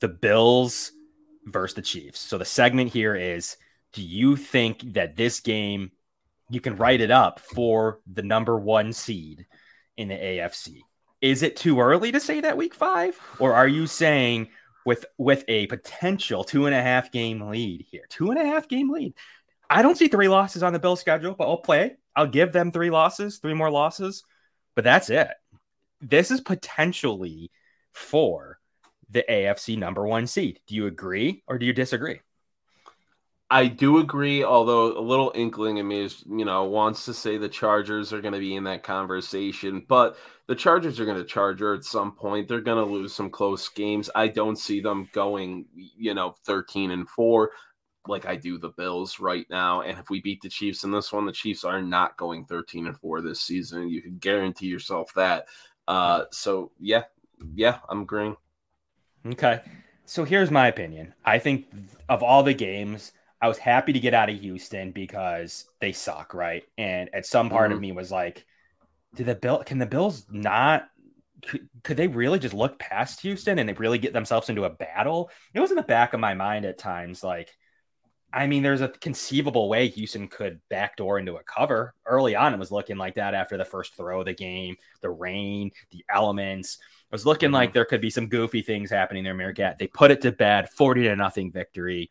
The 0.00 0.08
Bills 0.08 0.92
versus 1.44 1.74
the 1.74 1.82
Chiefs. 1.82 2.20
So 2.20 2.38
the 2.38 2.44
segment 2.44 2.92
here 2.92 3.14
is: 3.14 3.56
Do 3.92 4.02
you 4.02 4.36
think 4.36 4.94
that 4.94 5.16
this 5.16 5.40
game 5.40 5.90
you 6.50 6.60
can 6.60 6.76
write 6.76 7.00
it 7.00 7.10
up 7.10 7.40
for 7.40 8.00
the 8.12 8.22
number 8.22 8.58
one 8.58 8.92
seed 8.92 9.46
in 9.96 10.08
the 10.08 10.14
AFC. 10.14 10.80
Is 11.20 11.42
it 11.42 11.56
too 11.56 11.80
early 11.80 12.12
to 12.12 12.20
say 12.20 12.40
that 12.40 12.56
week 12.56 12.74
five, 12.74 13.18
or 13.38 13.54
are 13.54 13.68
you 13.68 13.86
saying 13.86 14.48
with 14.86 15.04
with 15.18 15.44
a 15.48 15.66
potential 15.66 16.44
two 16.44 16.66
and 16.66 16.74
a 16.74 16.82
half 16.82 17.10
game 17.10 17.48
lead 17.48 17.84
here, 17.90 18.04
two 18.08 18.30
and 18.30 18.40
a 18.40 18.46
half 18.46 18.68
game 18.68 18.90
lead? 18.90 19.14
I 19.68 19.82
don't 19.82 19.98
see 19.98 20.08
three 20.08 20.28
losses 20.28 20.62
on 20.62 20.72
the 20.72 20.78
Bill 20.78 20.96
schedule, 20.96 21.34
but 21.36 21.48
I'll 21.48 21.58
play. 21.58 21.96
I'll 22.16 22.28
give 22.28 22.52
them 22.52 22.72
three 22.72 22.90
losses, 22.90 23.38
three 23.38 23.54
more 23.54 23.70
losses, 23.70 24.24
but 24.74 24.84
that's 24.84 25.10
it. 25.10 25.28
This 26.00 26.30
is 26.30 26.40
potentially 26.40 27.50
for 27.92 28.58
the 29.10 29.24
AFC 29.28 29.76
number 29.78 30.06
one 30.06 30.26
seed. 30.26 30.60
Do 30.66 30.74
you 30.74 30.86
agree 30.86 31.42
or 31.46 31.58
do 31.58 31.66
you 31.66 31.72
disagree? 31.72 32.20
I 33.50 33.66
do 33.66 33.98
agree, 33.98 34.44
although 34.44 34.98
a 34.98 35.00
little 35.00 35.32
inkling 35.34 35.78
in 35.78 35.88
me 35.88 36.04
is, 36.04 36.22
you 36.28 36.44
know, 36.44 36.64
wants 36.64 37.06
to 37.06 37.14
say 37.14 37.38
the 37.38 37.48
Chargers 37.48 38.12
are 38.12 38.20
going 38.20 38.34
to 38.34 38.40
be 38.40 38.54
in 38.54 38.64
that 38.64 38.82
conversation, 38.82 39.86
but 39.88 40.18
the 40.48 40.54
Chargers 40.54 41.00
are 41.00 41.06
going 41.06 41.16
to 41.16 41.24
Charger 41.24 41.72
at 41.72 41.84
some 41.84 42.12
point. 42.12 42.46
They're 42.46 42.60
going 42.60 42.84
to 42.84 42.92
lose 42.92 43.14
some 43.14 43.30
close 43.30 43.66
games. 43.70 44.10
I 44.14 44.28
don't 44.28 44.58
see 44.58 44.80
them 44.80 45.08
going, 45.12 45.64
you 45.74 46.12
know, 46.12 46.34
13 46.44 46.90
and 46.90 47.08
4 47.08 47.50
like 48.06 48.26
I 48.26 48.36
do 48.36 48.58
the 48.58 48.70
Bills 48.70 49.18
right 49.18 49.46
now. 49.48 49.80
And 49.80 49.98
if 49.98 50.10
we 50.10 50.20
beat 50.20 50.42
the 50.42 50.48
Chiefs 50.48 50.84
in 50.84 50.90
this 50.90 51.10
one, 51.10 51.24
the 51.24 51.32
Chiefs 51.32 51.64
are 51.64 51.80
not 51.80 52.18
going 52.18 52.44
13 52.44 52.86
and 52.86 52.98
4 52.98 53.22
this 53.22 53.40
season. 53.40 53.88
You 53.88 54.02
can 54.02 54.18
guarantee 54.18 54.66
yourself 54.66 55.12
that. 55.14 55.46
Uh, 55.88 56.26
so 56.30 56.70
yeah, 56.78 57.04
yeah, 57.54 57.78
I'm 57.88 58.02
agreeing. 58.02 58.36
Okay. 59.26 59.60
So 60.04 60.24
here's 60.24 60.50
my 60.50 60.68
opinion. 60.68 61.14
I 61.24 61.38
think 61.38 61.66
of 62.08 62.22
all 62.22 62.42
the 62.42 62.54
games, 62.54 63.12
I 63.40 63.48
was 63.48 63.58
happy 63.58 63.94
to 63.94 64.00
get 64.00 64.14
out 64.14 64.28
of 64.28 64.38
Houston 64.38 64.92
because 64.92 65.64
they 65.80 65.92
suck, 65.92 66.34
right? 66.34 66.64
And 66.76 67.08
at 67.14 67.26
some 67.26 67.48
part 67.48 67.68
mm-hmm. 67.68 67.76
of 67.76 67.80
me 67.80 67.92
was 67.92 68.12
like, 68.12 68.44
"Do 69.14 69.24
the 69.24 69.34
bill? 69.34 69.64
Can 69.64 69.78
the 69.78 69.86
Bills 69.86 70.26
not? 70.30 70.88
Could, 71.46 71.68
could 71.84 71.96
they 71.96 72.08
really 72.08 72.38
just 72.38 72.54
look 72.54 72.78
past 72.78 73.22
Houston 73.22 73.58
and 73.58 73.68
they 73.68 73.74
really 73.74 73.98
get 73.98 74.12
themselves 74.12 74.50
into 74.50 74.64
a 74.64 74.70
battle?" 74.70 75.30
It 75.54 75.60
was 75.60 75.70
in 75.70 75.76
the 75.76 75.82
back 75.82 76.12
of 76.12 76.20
my 76.20 76.34
mind 76.34 76.64
at 76.66 76.78
times, 76.78 77.24
like. 77.24 77.50
I 78.32 78.46
mean, 78.46 78.62
there's 78.62 78.82
a 78.82 78.88
conceivable 78.88 79.68
way 79.68 79.88
Houston 79.88 80.28
could 80.28 80.60
backdoor 80.68 81.18
into 81.18 81.36
a 81.36 81.42
cover. 81.42 81.94
Early 82.04 82.36
on, 82.36 82.52
it 82.52 82.58
was 82.58 82.70
looking 82.70 82.98
like 82.98 83.14
that 83.14 83.34
after 83.34 83.56
the 83.56 83.64
first 83.64 83.96
throw 83.96 84.20
of 84.20 84.26
the 84.26 84.34
game, 84.34 84.76
the 85.00 85.10
rain, 85.10 85.70
the 85.90 86.04
elements. 86.12 86.74
It 86.74 87.12
was 87.12 87.24
looking 87.24 87.48
mm-hmm. 87.48 87.54
like 87.54 87.72
there 87.72 87.86
could 87.86 88.02
be 88.02 88.10
some 88.10 88.28
goofy 88.28 88.60
things 88.60 88.90
happening 88.90 89.24
there, 89.24 89.34
Meerkat. 89.34 89.78
They 89.78 89.86
put 89.86 90.10
it 90.10 90.20
to 90.22 90.32
bed, 90.32 90.68
40 90.70 91.04
to 91.04 91.16
nothing 91.16 91.50
victory 91.52 92.10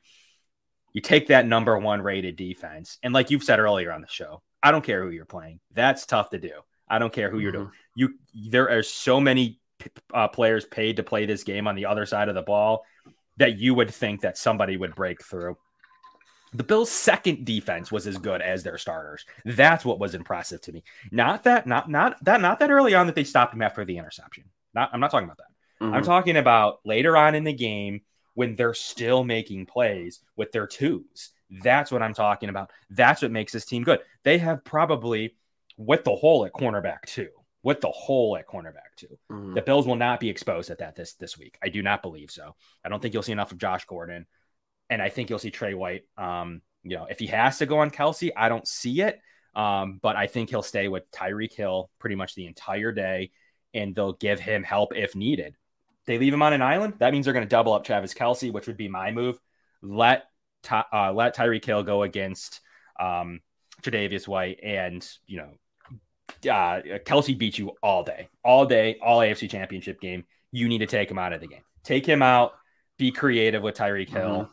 You 0.93 1.01
take 1.01 1.27
that 1.27 1.45
number 1.45 1.77
one 1.77 2.01
rated 2.01 2.35
defense, 2.35 2.97
and 3.03 3.13
like 3.13 3.29
you've 3.29 3.43
said 3.43 3.59
earlier 3.59 3.91
on 3.91 4.01
the 4.01 4.07
show, 4.07 4.41
I 4.63 4.71
don't 4.71 4.83
care 4.83 5.03
who 5.03 5.11
you're 5.11 5.25
playing. 5.25 5.59
That's 5.73 6.07
tough 6.07 6.31
to 6.31 6.39
do. 6.39 6.51
I 6.89 6.97
don't 6.97 7.13
care 7.13 7.29
who 7.29 7.37
mm-hmm. 7.37 7.43
you're 7.43 7.51
doing. 7.51 7.71
You 7.95 8.13
there 8.33 8.71
are 8.71 8.81
so 8.81 9.19
many 9.19 9.59
uh, 10.13 10.29
players 10.29 10.65
paid 10.65 10.95
to 10.95 11.03
play 11.03 11.27
this 11.27 11.43
game 11.43 11.67
on 11.67 11.75
the 11.75 11.85
other 11.85 12.07
side 12.07 12.29
of 12.29 12.35
the 12.35 12.41
ball 12.41 12.83
that 13.37 13.59
you 13.59 13.75
would 13.75 13.93
think 13.93 14.21
that 14.21 14.37
somebody 14.37 14.77
would 14.77 14.95
break 14.95 15.23
through. 15.23 15.57
The 16.57 16.63
Bills' 16.63 16.89
second 16.89 17.45
defense 17.45 17.91
was 17.91 18.07
as 18.07 18.17
good 18.17 18.41
as 18.41 18.63
their 18.63 18.79
starters. 18.79 19.25
That's 19.45 19.85
what 19.85 19.99
was 19.99 20.15
impressive 20.15 20.59
to 20.61 20.71
me. 20.71 20.83
Not 21.11 21.43
that, 21.43 21.67
not 21.67 21.87
not 21.87 22.17
that, 22.25 22.41
not 22.41 22.59
that 22.59 22.71
early 22.71 22.95
on 22.95 23.05
that 23.05 23.13
they 23.13 23.23
stopped 23.23 23.53
him 23.53 23.61
after 23.61 23.85
the 23.85 23.99
interception. 23.99 24.45
Not, 24.73 24.89
I'm 24.91 24.99
not 24.99 25.11
talking 25.11 25.27
about 25.27 25.37
that. 25.37 25.85
Mm-hmm. 25.85 25.93
I'm 25.93 26.03
talking 26.03 26.35
about 26.35 26.79
later 26.83 27.15
on 27.15 27.35
in 27.35 27.43
the 27.43 27.53
game 27.53 28.01
when 28.33 28.55
they're 28.55 28.73
still 28.73 29.23
making 29.23 29.67
plays 29.67 30.19
with 30.35 30.51
their 30.51 30.65
twos. 30.65 31.29
That's 31.61 31.91
what 31.91 32.01
I'm 32.01 32.15
talking 32.15 32.49
about. 32.49 32.71
That's 32.89 33.21
what 33.21 33.29
makes 33.29 33.53
this 33.53 33.65
team 33.65 33.83
good. 33.83 33.99
They 34.23 34.39
have 34.39 34.63
probably 34.63 35.35
with 35.77 36.05
the 36.05 36.15
hole 36.15 36.43
at 36.45 36.53
cornerback 36.53 37.03
too. 37.05 37.29
With 37.61 37.81
the 37.81 37.91
hole 37.91 38.35
at 38.35 38.47
cornerback 38.47 38.95
too. 38.95 39.19
Mm-hmm. 39.31 39.53
The 39.53 39.61
Bills 39.61 39.85
will 39.85 39.95
not 39.95 40.19
be 40.19 40.29
exposed 40.29 40.71
at 40.71 40.79
that 40.79 40.95
this 40.95 41.13
this 41.13 41.37
week. 41.37 41.59
I 41.61 41.69
do 41.69 41.83
not 41.83 42.01
believe 42.01 42.31
so. 42.31 42.55
I 42.83 42.89
don't 42.89 42.99
think 42.99 43.13
you'll 43.13 43.21
see 43.21 43.31
enough 43.31 43.51
of 43.51 43.59
Josh 43.59 43.85
Gordon 43.85 44.25
and 44.89 45.01
I 45.01 45.09
think 45.09 45.29
you'll 45.29 45.39
see 45.39 45.51
Tre 45.51 45.73
White. 45.73 46.03
Um, 46.17 46.61
you 46.83 46.95
know, 46.95 47.07
if 47.09 47.19
he 47.19 47.27
has 47.27 47.57
to 47.59 47.65
go 47.65 47.79
on 47.79 47.91
Kelce, 47.91 48.31
I 48.35 48.49
don't 48.49 48.67
see 48.67 49.01
it. 49.01 49.19
Um, 49.55 49.99
but 50.01 50.15
I 50.15 50.27
think 50.27 50.49
he'll 50.49 50.61
stay 50.61 50.87
with 50.87 51.09
Tyreek 51.11 51.53
Hill 51.53 51.89
pretty 51.99 52.15
much 52.15 52.35
the 52.35 52.45
entire 52.45 52.91
day, 52.91 53.31
and 53.73 53.95
they'll 53.95 54.13
give 54.13 54.39
him 54.39 54.63
help 54.63 54.95
if 54.95 55.15
needed. 55.15 55.55
They 56.05 56.19
leave 56.19 56.33
him 56.33 56.43
on 56.43 56.53
an 56.53 56.61
island. 56.61 56.93
That 56.99 57.11
means 57.11 57.25
they're 57.25 57.33
going 57.33 57.45
to 57.45 57.49
double 57.49 57.73
up 57.73 57.83
Travis 57.83 58.13
Kelce, 58.13 58.53
which 58.53 58.67
would 58.67 58.77
be 58.77 58.87
my 58.87 59.11
move. 59.11 59.39
Let 59.81 60.25
uh, 60.69 61.11
let 61.13 61.35
Tyreek 61.35 61.65
Hill 61.65 61.83
go 61.83 62.03
against 62.03 62.61
um, 62.99 63.41
Tre'Davious 63.81 64.27
White, 64.27 64.59
and 64.63 65.07
you 65.25 65.37
know, 65.37 65.49
uh, 66.51 66.81
Kelce 67.05 67.37
beats 67.37 67.57
you 67.57 67.71
all 67.81 68.03
day, 68.03 68.29
all 68.43 68.65
day, 68.65 68.97
all 69.01 69.19
AFC 69.19 69.49
Championship 69.49 69.99
game. 69.99 70.25
You 70.51 70.69
need 70.69 70.79
to 70.79 70.87
take 70.87 71.09
him 71.09 71.17
out 71.17 71.33
of 71.33 71.41
the 71.41 71.47
game. 71.47 71.63
Take 71.83 72.05
him 72.05 72.21
out. 72.21 72.53
Be 72.97 73.11
creative 73.11 73.63
with 73.63 73.75
Tyreek 73.75 74.09
Hill. 74.09 74.29
Mm-hmm 74.29 74.51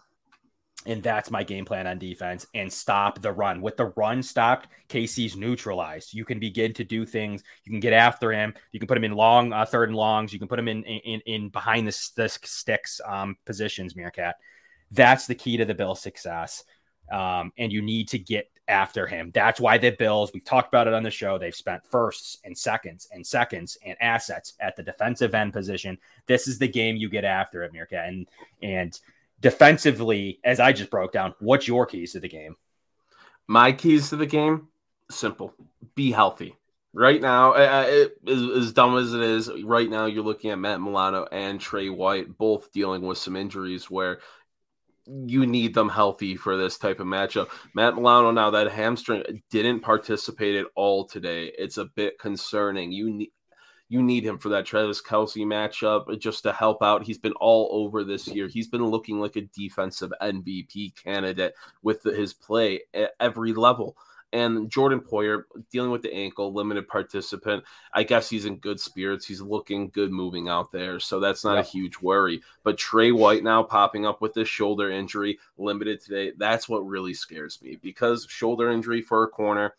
and 0.86 1.02
that's 1.02 1.30
my 1.30 1.42
game 1.42 1.64
plan 1.64 1.86
on 1.86 1.98
defense 1.98 2.46
and 2.54 2.72
stop 2.72 3.22
the 3.22 3.32
run. 3.32 3.60
With 3.60 3.76
the 3.76 3.86
run 3.96 4.22
stopped, 4.22 4.68
KC's 4.88 5.36
neutralized. 5.36 6.12
You 6.12 6.24
can 6.24 6.38
begin 6.38 6.74
to 6.74 6.84
do 6.84 7.06
things. 7.06 7.42
You 7.64 7.70
can 7.70 7.80
get 7.80 7.92
after 7.92 8.32
him. 8.32 8.54
You 8.72 8.80
can 8.80 8.86
put 8.86 8.98
him 8.98 9.04
in 9.04 9.12
long, 9.12 9.52
uh, 9.52 9.64
third 9.64 9.88
and 9.88 9.96
longs. 9.96 10.32
You 10.32 10.38
can 10.38 10.48
put 10.48 10.58
him 10.58 10.68
in 10.68 10.84
in, 10.84 11.20
in 11.20 11.48
behind 11.48 11.86
the, 11.86 12.10
the 12.16 12.28
sticks 12.28 13.00
um, 13.06 13.36
positions, 13.46 13.96
Meerkat. 13.96 14.36
That's 14.90 15.26
the 15.26 15.34
key 15.34 15.56
to 15.56 15.64
the 15.64 15.74
Bills' 15.74 16.00
success. 16.00 16.64
Um, 17.10 17.52
and 17.58 17.72
you 17.72 17.82
need 17.82 18.08
to 18.08 18.18
get 18.18 18.50
after 18.68 19.06
him. 19.06 19.30
That's 19.34 19.60
why 19.60 19.76
the 19.78 19.90
Bills, 19.90 20.30
we've 20.32 20.44
talked 20.44 20.68
about 20.68 20.86
it 20.86 20.94
on 20.94 21.02
the 21.02 21.10
show, 21.10 21.38
they've 21.38 21.54
spent 21.54 21.84
firsts 21.86 22.38
and 22.44 22.56
seconds 22.56 23.08
and 23.12 23.26
seconds 23.26 23.76
and 23.84 23.96
assets 24.00 24.54
at 24.60 24.74
the 24.76 24.82
defensive 24.82 25.34
end 25.34 25.52
position. 25.52 25.98
This 26.26 26.48
is 26.48 26.58
the 26.58 26.68
game 26.68 26.96
you 26.96 27.08
get 27.08 27.24
after 27.24 27.62
it, 27.62 27.72
Meerkat. 27.72 28.08
And, 28.08 28.28
and, 28.62 28.98
defensively, 29.44 30.40
as 30.42 30.58
I 30.58 30.72
just 30.72 30.90
broke 30.90 31.12
down, 31.12 31.34
what's 31.38 31.68
your 31.68 31.84
keys 31.84 32.12
to 32.12 32.20
the 32.20 32.30
game? 32.30 32.56
My 33.46 33.72
keys 33.72 34.08
to 34.08 34.16
the 34.16 34.24
game, 34.24 34.68
simple: 35.10 35.52
be 35.94 36.10
healthy. 36.10 36.56
Right 36.94 37.20
now, 37.20 37.52
uh, 37.52 38.06
as, 38.26 38.42
as 38.56 38.72
dumb 38.72 38.96
as 38.96 39.12
it 39.12 39.20
is, 39.20 39.50
right 39.62 39.90
now 39.90 40.06
you're 40.06 40.24
looking 40.24 40.50
at 40.50 40.58
Matt 40.58 40.80
Milano 40.80 41.26
and 41.30 41.60
Tre 41.60 41.90
White 41.90 42.38
both 42.38 42.72
dealing 42.72 43.02
with 43.02 43.18
some 43.18 43.36
injuries 43.36 43.90
where 43.90 44.20
you 45.06 45.44
need 45.44 45.74
them 45.74 45.90
healthy 45.90 46.36
for 46.36 46.56
this 46.56 46.78
type 46.78 46.98
of 46.98 47.06
matchup. 47.06 47.50
Matt 47.74 47.96
Milano 47.96 48.30
now 48.30 48.50
that 48.50 48.72
hamstring 48.72 49.42
didn't 49.50 49.80
participate 49.80 50.54
at 50.54 50.68
all 50.74 51.04
today. 51.04 51.52
It's 51.58 51.76
a 51.76 51.84
bit 51.84 52.18
concerning. 52.18 52.92
You 52.92 53.10
need 53.10 53.32
you 53.94 54.02
need 54.02 54.24
him 54.24 54.38
for 54.38 54.48
that 54.48 54.66
Travis 54.66 55.00
Kelce 55.00 55.46
matchup 55.46 56.12
uh, 56.12 56.16
just 56.16 56.42
to 56.42 56.52
help 56.52 56.82
out. 56.82 57.04
He's 57.04 57.16
been 57.16 57.32
all 57.34 57.68
over 57.70 58.02
this 58.02 58.26
year. 58.26 58.48
He's 58.48 58.66
been 58.66 58.84
looking 58.84 59.20
like 59.20 59.36
a 59.36 59.42
defensive 59.42 60.12
MVP 60.20 61.00
candidate 61.00 61.54
with 61.84 62.02
the, 62.02 62.12
his 62.12 62.34
play 62.34 62.80
at 62.92 63.12
every 63.20 63.52
level. 63.52 63.96
And 64.32 64.68
Jordan 64.68 64.98
Poyer 64.98 65.44
dealing 65.70 65.92
with 65.92 66.02
the 66.02 66.12
ankle, 66.12 66.52
limited 66.52 66.88
participant. 66.88 67.62
I 67.92 68.02
guess 68.02 68.28
he's 68.28 68.46
in 68.46 68.56
good 68.56 68.80
spirits. 68.80 69.26
He's 69.26 69.40
looking 69.40 69.90
good 69.90 70.10
moving 70.10 70.48
out 70.48 70.72
there. 70.72 70.98
So 70.98 71.20
that's 71.20 71.44
not 71.44 71.54
yep. 71.54 71.64
a 71.64 71.68
huge 71.68 72.00
worry. 72.00 72.40
But 72.64 72.76
Tre 72.76 73.12
White 73.12 73.44
now 73.44 73.62
popping 73.62 74.06
up 74.06 74.20
with 74.20 74.34
this 74.34 74.48
shoulder 74.48 74.90
injury, 74.90 75.38
limited 75.56 76.02
today. 76.02 76.32
That's 76.36 76.68
what 76.68 76.80
really 76.80 77.14
scares 77.14 77.62
me 77.62 77.78
because 77.80 78.26
shoulder 78.28 78.72
injury 78.72 79.02
for 79.02 79.22
a 79.22 79.28
corner 79.28 79.76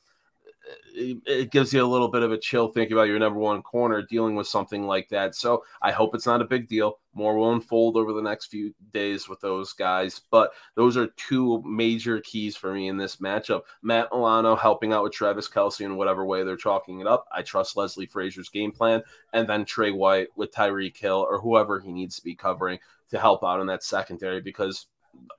Uh, 0.66 1.16
it 1.26 1.52
gives 1.52 1.74
you 1.74 1.84
a 1.84 1.86
little 1.86 2.08
bit 2.08 2.24
of 2.24 2.32
a 2.32 2.38
chill 2.38 2.70
thinking 2.70 2.96
about 2.96 3.08
your 3.08 3.20
number 3.20 3.40
one 3.40 3.62
corner 3.62 4.02
dealing 4.02 4.36
with 4.36 4.48
something 4.48 4.84
like 4.84 5.10
that. 5.10 5.36
So 5.36 5.64
I 5.82 5.92
hope 5.92 6.16
it's 6.16 6.26
not 6.26 6.42
a 6.42 6.46
big 6.46 6.68
deal. 6.68 7.00
More 7.14 7.38
will 7.38 7.52
unfold 7.52 7.98
over 7.98 8.14
the 8.14 8.22
next 8.22 8.48
few 8.48 8.74
days 8.94 9.28
with 9.30 9.40
those 9.42 9.74
guys. 9.74 10.22
But 10.32 10.52
those 10.76 10.98
are 10.98 11.08
two 11.18 11.62
major 11.66 12.22
keys 12.22 12.56
for 12.56 12.74
me 12.74 12.88
in 12.88 12.98
this 12.98 13.18
matchup. 13.18 13.62
Matt 13.82 14.10
Milano 14.12 14.56
helping 14.56 14.94
out 14.94 15.04
with 15.04 15.14
Travis 15.14 15.50
Kelce 15.50 15.82
in 15.82 15.98
whatever 15.98 16.26
way 16.26 16.44
they're 16.44 16.56
chalking 16.56 17.00
it 17.00 17.08
up. 17.08 17.26
I 17.32 17.42
trust 17.42 17.78
Leslie 17.78 18.06
Frazier's 18.06 18.50
game 18.50 18.72
plan. 18.72 19.04
And 19.34 19.48
then 19.48 19.66
Tre 19.66 19.92
White 19.92 20.28
with 20.36 20.54
Tyreek 20.54 20.98
Hill 20.98 21.26
or 21.30 21.40
whoever 21.40 21.80
he 21.80 21.92
needs 21.92 22.16
to 22.16 22.24
be 22.24 22.36
covering 22.36 22.80
to 23.10 23.20
help 23.20 23.44
out 23.44 23.60
in 23.60 23.68
that 23.68 23.84
secondary 23.84 24.42
because 24.42 24.88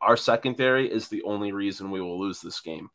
our 0.00 0.16
secondary 0.16 0.90
is 0.90 1.08
the 1.08 1.22
only 1.22 1.52
reason 1.52 1.90
we 1.90 2.00
will 2.00 2.18
lose 2.18 2.40
this 2.40 2.60
game. 2.60 2.90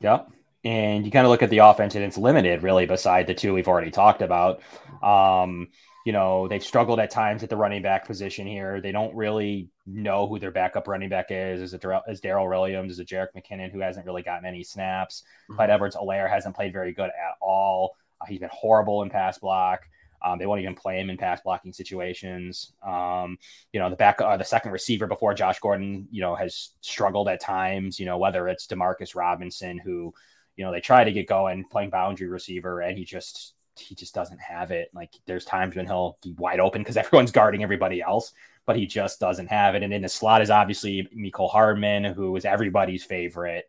Yep 0.00 0.30
and 0.64 1.04
you 1.04 1.10
kind 1.10 1.26
of 1.26 1.30
look 1.30 1.42
at 1.42 1.50
the 1.50 1.58
offense 1.58 1.94
and 1.94 2.04
it's 2.04 2.18
limited 2.18 2.62
really 2.62 2.86
beside 2.86 3.26
the 3.26 3.34
two 3.34 3.52
we've 3.52 3.68
already 3.68 3.90
talked 3.90 4.22
about 4.22 4.60
um, 5.02 5.68
you 6.06 6.12
know 6.12 6.48
they've 6.48 6.64
struggled 6.64 7.00
at 7.00 7.10
times 7.10 7.42
at 7.42 7.50
the 7.50 7.56
running 7.56 7.82
back 7.82 8.06
position 8.06 8.46
here 8.46 8.80
they 8.80 8.92
don't 8.92 9.14
really 9.14 9.68
know 9.86 10.26
who 10.26 10.38
their 10.38 10.50
backup 10.50 10.86
running 10.86 11.08
back 11.08 11.26
is 11.30 11.60
is 11.60 11.74
it 11.74 11.84
is 12.08 12.20
Darrel 12.20 12.48
Williams 12.48 12.92
is 12.92 12.98
it 13.00 13.08
Jerick 13.08 13.28
McKinnon 13.36 13.70
who 13.72 13.80
hasn't 13.80 14.06
really 14.06 14.22
gotten 14.22 14.46
any 14.46 14.62
snaps 14.62 15.22
mm-hmm. 15.44 15.56
Clyde 15.56 15.70
Edwards-Helaire 15.70 16.30
hasn't 16.30 16.54
played 16.54 16.72
very 16.72 16.92
good 16.92 17.10
at 17.10 17.36
all 17.40 17.96
uh, 18.20 18.26
he's 18.26 18.40
been 18.40 18.50
horrible 18.52 19.02
in 19.02 19.10
pass 19.10 19.38
block 19.38 19.88
um, 20.24 20.38
they 20.38 20.46
won't 20.46 20.60
even 20.60 20.74
play 20.74 21.00
him 21.00 21.10
in 21.10 21.16
pass 21.16 21.40
blocking 21.40 21.72
situations. 21.72 22.72
Um, 22.86 23.38
you 23.72 23.80
know, 23.80 23.90
the 23.90 23.96
back, 23.96 24.20
uh, 24.20 24.36
the 24.36 24.44
second 24.44 24.70
receiver 24.70 25.08
before 25.08 25.34
Josh 25.34 25.58
Gordon, 25.58 26.06
you 26.10 26.20
know, 26.20 26.36
has 26.36 26.70
struggled 26.80 27.28
at 27.28 27.40
times. 27.40 27.98
You 27.98 28.06
know, 28.06 28.18
whether 28.18 28.46
it's 28.48 28.66
Demarcus 28.66 29.16
Robinson, 29.16 29.78
who 29.78 30.14
you 30.56 30.64
know, 30.64 30.72
they 30.72 30.80
try 30.80 31.04
to 31.04 31.12
get 31.12 31.26
going 31.26 31.64
playing 31.64 31.90
boundary 31.90 32.28
receiver 32.28 32.80
and 32.80 32.98
he 32.98 33.04
just 33.04 33.54
he 33.78 33.94
just 33.94 34.14
doesn't 34.14 34.40
have 34.40 34.70
it. 34.70 34.90
Like 34.94 35.10
there's 35.26 35.44
times 35.44 35.76
when 35.76 35.86
he'll 35.86 36.18
be 36.22 36.32
wide 36.32 36.60
open 36.60 36.82
because 36.82 36.96
everyone's 36.98 37.32
guarding 37.32 37.62
everybody 37.62 38.02
else, 38.02 38.32
but 38.66 38.76
he 38.76 38.86
just 38.86 39.20
doesn't 39.20 39.48
have 39.48 39.74
it. 39.74 39.82
And 39.82 39.92
in 39.92 40.02
the 40.02 40.08
slot 40.08 40.42
is 40.42 40.50
obviously 40.50 41.08
Mecole 41.16 41.50
Hardman, 41.50 42.04
who 42.04 42.34
is 42.36 42.44
everybody's 42.44 43.04
favorite. 43.04 43.68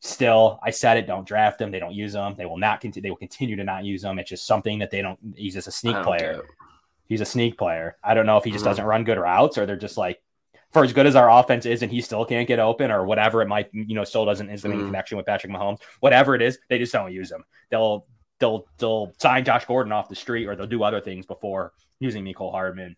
Still, 0.00 0.58
I 0.62 0.70
said 0.70 0.96
it. 0.96 1.06
Don't 1.06 1.26
draft 1.26 1.60
him. 1.60 1.70
They 1.70 1.78
don't 1.78 1.94
use 1.94 2.14
him. 2.14 2.34
They 2.36 2.46
will 2.46 2.58
not 2.58 2.80
continue. 2.80 3.02
They 3.02 3.10
will 3.10 3.16
continue 3.16 3.54
to 3.54 3.64
not 3.64 3.84
use 3.84 4.02
him. 4.02 4.18
It's 4.18 4.30
just 4.30 4.46
something 4.46 4.80
that 4.80 4.90
they 4.90 5.00
don't. 5.00 5.18
He's 5.36 5.54
just 5.54 5.68
a 5.68 5.72
sneak 5.72 5.96
player. 6.02 6.42
He's 7.06 7.20
a 7.20 7.24
sneak 7.24 7.56
player. 7.56 7.96
I 8.02 8.14
don't 8.14 8.26
know 8.26 8.36
if 8.36 8.44
he 8.44 8.50
just 8.50 8.62
mm-hmm. 8.62 8.70
doesn't 8.70 8.84
run 8.84 9.04
good 9.04 9.18
routes 9.18 9.58
or 9.58 9.66
they're 9.66 9.76
just 9.76 9.96
like 9.96 10.20
for 10.72 10.84
as 10.84 10.92
good 10.92 11.06
as 11.06 11.16
our 11.16 11.30
offense 11.30 11.66
is 11.66 11.82
and 11.82 11.92
he 11.92 12.00
still 12.00 12.24
can't 12.24 12.48
get 12.48 12.58
open 12.58 12.90
or 12.90 13.04
whatever 13.04 13.42
it 13.42 13.48
might, 13.48 13.68
you 13.72 13.94
know, 13.94 14.04
still 14.04 14.24
doesn't 14.24 14.48
is 14.48 14.62
the 14.62 14.68
mm. 14.68 14.86
connection 14.86 15.16
with 15.16 15.26
Patrick 15.26 15.52
Mahomes, 15.52 15.80
whatever 16.00 16.34
it 16.34 16.42
is, 16.42 16.58
they 16.68 16.78
just 16.78 16.92
don't 16.92 17.12
use 17.12 17.30
him. 17.30 17.44
They'll 17.70 18.06
they'll 18.38 18.66
they'll 18.78 19.12
sign 19.18 19.44
Josh 19.44 19.66
Gordon 19.66 19.92
off 19.92 20.08
the 20.08 20.14
street 20.16 20.46
or 20.46 20.56
they'll 20.56 20.66
do 20.66 20.82
other 20.82 21.00
things 21.00 21.26
before 21.26 21.72
using 22.00 22.24
Mecole 22.24 22.50
Hardman. 22.50 22.96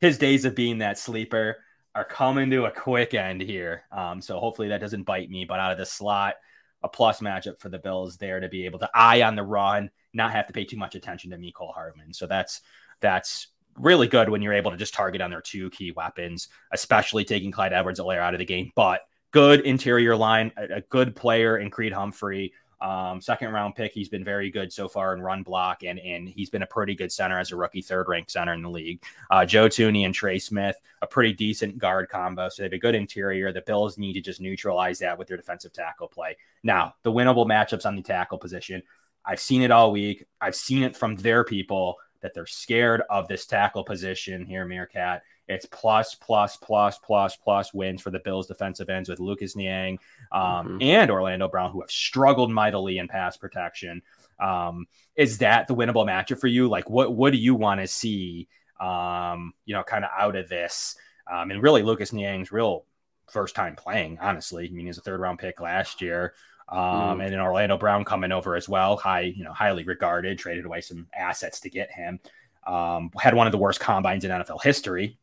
His 0.00 0.18
days 0.18 0.44
of 0.44 0.54
being 0.54 0.78
that 0.78 0.98
sleeper 0.98 1.58
are 1.94 2.04
coming 2.04 2.50
to 2.50 2.66
a 2.66 2.70
quick 2.70 3.14
end 3.14 3.40
here. 3.40 3.82
Um, 3.90 4.22
so 4.22 4.38
hopefully 4.38 4.68
that 4.68 4.80
doesn't 4.80 5.02
bite 5.02 5.28
me, 5.28 5.44
but 5.44 5.58
out 5.58 5.72
of 5.72 5.78
the 5.78 5.86
slot, 5.86 6.34
a 6.82 6.88
plus 6.88 7.20
matchup 7.20 7.58
for 7.58 7.68
the 7.68 7.78
Bills 7.78 8.16
there 8.16 8.40
to 8.40 8.48
be 8.48 8.64
able 8.64 8.78
to 8.78 8.90
eye 8.94 9.22
on 9.22 9.34
the 9.34 9.42
run, 9.42 9.90
not 10.12 10.32
have 10.32 10.46
to 10.46 10.52
pay 10.52 10.64
too 10.64 10.76
much 10.76 10.94
attention 10.94 11.30
to 11.30 11.36
Mecole 11.36 11.74
Hardman. 11.74 12.12
So 12.14 12.26
that's 12.26 12.60
that's 13.00 13.48
really 13.76 14.06
good 14.06 14.28
when 14.28 14.42
you're 14.42 14.52
able 14.52 14.70
to 14.70 14.76
just 14.76 14.94
target 14.94 15.20
on 15.20 15.30
their 15.30 15.40
two 15.40 15.70
key 15.70 15.92
weapons, 15.92 16.48
especially 16.72 17.24
taking 17.24 17.50
Clyde 17.50 17.72
Edwards-Helaire 17.72 18.20
out 18.20 18.34
of 18.34 18.38
the 18.38 18.44
game. 18.44 18.70
But 18.74 19.00
good 19.30 19.60
interior 19.60 20.16
line, 20.16 20.52
a, 20.56 20.76
a 20.76 20.80
good 20.82 21.14
player 21.16 21.58
in 21.58 21.70
Creed 21.70 21.92
Humphrey. 21.92 22.52
Um, 22.80 23.20
second 23.20 23.52
round 23.52 23.74
pick. 23.74 23.92
He's 23.92 24.08
been 24.08 24.24
very 24.24 24.50
good 24.50 24.72
so 24.72 24.88
far 24.88 25.14
in 25.14 25.20
run 25.20 25.42
block, 25.42 25.82
and 25.84 25.98
and 25.98 26.26
he's 26.26 26.48
been 26.48 26.62
a 26.62 26.66
pretty 26.66 26.94
good 26.94 27.12
center 27.12 27.38
as 27.38 27.52
a 27.52 27.56
rookie, 27.56 27.82
third 27.82 28.08
ranked 28.08 28.30
center 28.30 28.54
in 28.54 28.62
the 28.62 28.70
league. 28.70 29.02
Uh, 29.30 29.44
Joe 29.44 29.68
Thuney 29.68 30.06
and 30.06 30.14
Trey 30.14 30.38
Smith, 30.38 30.76
a 31.02 31.06
pretty 31.06 31.34
decent 31.34 31.76
guard 31.76 32.08
combo. 32.08 32.48
So 32.48 32.62
they 32.62 32.66
have 32.66 32.72
a 32.72 32.78
good 32.78 32.94
interior. 32.94 33.52
The 33.52 33.60
Bills 33.60 33.98
need 33.98 34.14
to 34.14 34.22
just 34.22 34.40
neutralize 34.40 34.98
that 35.00 35.18
with 35.18 35.28
their 35.28 35.36
defensive 35.36 35.74
tackle 35.74 36.08
play. 36.08 36.38
Now, 36.62 36.94
the 37.02 37.12
winnable 37.12 37.46
matchups 37.46 37.84
on 37.84 37.96
the 37.96 38.02
tackle 38.02 38.38
position. 38.38 38.82
I've 39.26 39.40
seen 39.40 39.60
it 39.60 39.70
all 39.70 39.92
week. 39.92 40.24
I've 40.40 40.56
seen 40.56 40.82
it 40.82 40.96
from 40.96 41.16
their 41.16 41.44
people 41.44 41.98
that 42.22 42.34
they're 42.34 42.46
scared 42.46 43.02
of 43.10 43.28
this 43.28 43.46
tackle 43.46 43.84
position 43.84 44.44
here, 44.44 44.64
Meerkat. 44.64 45.22
It's 45.48 45.66
plus, 45.66 46.14
plus, 46.14 46.56
plus, 46.56 46.98
plus, 46.98 47.36
plus 47.36 47.74
wins 47.74 48.02
for 48.02 48.10
the 48.10 48.20
Bills 48.20 48.46
defensive 48.46 48.88
ends 48.88 49.08
with 49.08 49.20
Lucas 49.20 49.56
Niang 49.56 49.98
um, 50.30 50.42
mm-hmm. 50.42 50.82
and 50.82 51.10
Orlando 51.10 51.48
Brown, 51.48 51.72
who 51.72 51.80
have 51.80 51.90
struggled 51.90 52.50
mightily 52.50 52.98
in 52.98 53.08
pass 53.08 53.36
protection. 53.36 54.02
Um, 54.38 54.86
is 55.16 55.38
that 55.38 55.66
the 55.66 55.74
winnable 55.74 56.06
matchup 56.06 56.40
for 56.40 56.46
you? 56.46 56.68
Like, 56.68 56.88
what 56.88 57.14
what 57.14 57.32
do 57.32 57.38
you 57.38 57.54
want 57.54 57.80
to 57.80 57.86
see? 57.86 58.48
Um, 58.80 59.52
you 59.66 59.74
know, 59.74 59.82
kind 59.82 60.04
of 60.04 60.10
out 60.16 60.36
of 60.36 60.48
this, 60.48 60.96
um, 61.30 61.50
and 61.50 61.62
really 61.62 61.82
Lucas 61.82 62.12
Niang's 62.12 62.50
real 62.50 62.86
first 63.30 63.54
time 63.54 63.76
playing. 63.76 64.18
Honestly, 64.20 64.68
I 64.68 64.72
mean, 64.72 64.86
he's 64.86 64.98
a 64.98 65.02
third 65.02 65.20
round 65.20 65.38
pick 65.38 65.60
last 65.60 66.00
year. 66.00 66.34
Um, 66.70 67.18
mm. 67.18 67.24
and 67.24 67.32
then 67.32 67.40
Orlando 67.40 67.76
Brown 67.76 68.04
coming 68.04 68.30
over 68.30 68.54
as 68.54 68.68
well, 68.68 68.96
high, 68.96 69.32
you 69.36 69.42
know, 69.42 69.52
highly 69.52 69.82
regarded, 69.82 70.38
traded 70.38 70.64
away 70.64 70.80
some 70.80 71.08
assets 71.12 71.60
to 71.60 71.70
get 71.70 71.90
him. 71.90 72.20
Um, 72.66 73.10
had 73.18 73.34
one 73.34 73.48
of 73.48 73.52
the 73.52 73.58
worst 73.58 73.80
combines 73.80 74.24
in 74.24 74.30
NFL 74.30 74.62
history, 74.62 75.18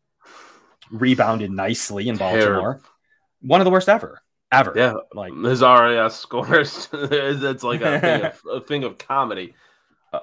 rebounded 0.91 1.51
nicely 1.51 2.09
in 2.09 2.17
Baltimore. 2.17 2.81
One 3.41 3.61
of 3.61 3.65
the 3.65 3.71
worst 3.71 3.87
ever, 3.87 4.21
ever. 4.51 4.73
Yeah, 4.75 4.95
like 5.13 5.33
his 5.33 5.61
RAS 5.61 6.19
scores. 6.19 6.89
it's 6.93 7.63
like 7.63 7.81
a 7.81 7.99
thing, 7.99 8.21
of, 8.23 8.41
a 8.51 8.61
thing 8.61 8.83
of 8.83 8.97
comedy. 8.97 9.53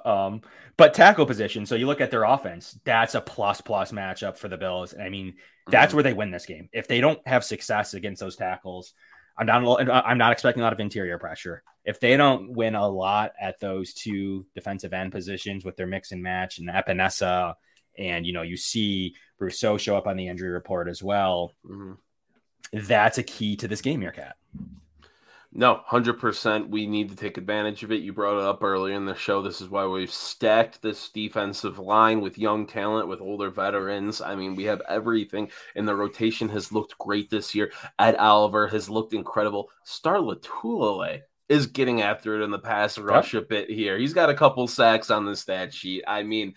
Um, 0.04 0.42
but 0.76 0.92
tackle 0.92 1.24
position. 1.24 1.64
So 1.66 1.74
you 1.74 1.86
look 1.86 2.00
at 2.00 2.10
their 2.10 2.24
offense. 2.24 2.78
That's 2.84 3.14
a 3.14 3.20
plus 3.20 3.60
plus 3.60 3.92
matchup 3.92 4.36
for 4.36 4.48
the 4.48 4.56
Bills. 4.56 4.94
I 4.98 5.08
mean, 5.08 5.34
that's 5.68 5.88
mm-hmm. 5.88 5.96
where 5.96 6.02
they 6.02 6.12
win 6.12 6.30
this 6.30 6.46
game. 6.46 6.68
If 6.72 6.88
they 6.88 7.00
don't 7.00 7.20
have 7.26 7.44
success 7.44 7.94
against 7.94 8.20
those 8.20 8.36
tackles, 8.36 8.92
I'm 9.36 9.46
not. 9.46 9.90
I'm 9.90 10.18
not 10.18 10.32
expecting 10.32 10.62
a 10.62 10.64
lot 10.64 10.72
of 10.72 10.80
interior 10.80 11.18
pressure. 11.18 11.62
If 11.84 12.00
they 12.00 12.16
don't 12.16 12.52
win 12.52 12.74
a 12.74 12.88
lot 12.88 13.32
at 13.40 13.60
those 13.60 13.92
two 13.92 14.46
defensive 14.54 14.92
end 14.92 15.12
positions 15.12 15.64
with 15.64 15.76
their 15.76 15.86
mix 15.86 16.12
and 16.12 16.22
match 16.22 16.58
and 16.58 16.68
Epenesa, 16.68 17.54
and 17.98 18.24
you 18.26 18.32
know 18.32 18.42
you 18.42 18.56
see 18.56 19.14
Rousseau 19.38 19.76
show 19.76 19.96
up 19.96 20.06
on 20.06 20.16
the 20.16 20.28
injury 20.28 20.50
report 20.50 20.88
as 20.88 21.02
well. 21.02 21.52
Mm-hmm. 21.66 21.94
That's 22.72 23.18
a 23.18 23.22
key 23.22 23.56
to 23.56 23.68
this 23.68 23.80
game, 23.80 24.00
Meerkat. 24.00 24.36
No, 25.56 25.82
100%. 25.88 26.68
We 26.68 26.84
need 26.88 27.10
to 27.10 27.16
take 27.16 27.38
advantage 27.38 27.84
of 27.84 27.92
it. 27.92 28.02
You 28.02 28.12
brought 28.12 28.40
it 28.40 28.44
up 28.44 28.64
earlier 28.64 28.96
in 28.96 29.06
the 29.06 29.14
show. 29.14 29.40
This 29.40 29.60
is 29.60 29.68
why 29.68 29.86
we've 29.86 30.10
stacked 30.10 30.82
this 30.82 31.08
defensive 31.10 31.78
line 31.78 32.20
with 32.20 32.36
young 32.36 32.66
talent, 32.66 33.06
with 33.06 33.20
older 33.20 33.50
veterans. 33.50 34.20
I 34.20 34.34
mean, 34.34 34.56
we 34.56 34.64
have 34.64 34.82
everything, 34.88 35.48
and 35.76 35.86
the 35.86 35.94
rotation 35.94 36.48
has 36.48 36.72
looked 36.72 36.98
great 36.98 37.30
this 37.30 37.54
year. 37.54 37.70
Ed 38.00 38.16
Oliver 38.16 38.66
has 38.66 38.90
looked 38.90 39.14
incredible. 39.14 39.70
Star 39.84 40.16
Lotulelei 40.16 41.22
is 41.48 41.66
getting 41.66 42.02
after 42.02 42.40
it 42.40 42.44
in 42.44 42.50
the 42.50 42.58
pass 42.58 42.98
rush 42.98 43.34
yep. 43.34 43.44
a 43.44 43.46
bit 43.46 43.70
here. 43.70 43.96
He's 43.96 44.14
got 44.14 44.30
a 44.30 44.34
couple 44.34 44.66
sacks 44.66 45.08
on 45.08 45.24
the 45.24 45.36
stat 45.36 45.72
sheet. 45.72 46.02
I 46.08 46.24
mean, 46.24 46.54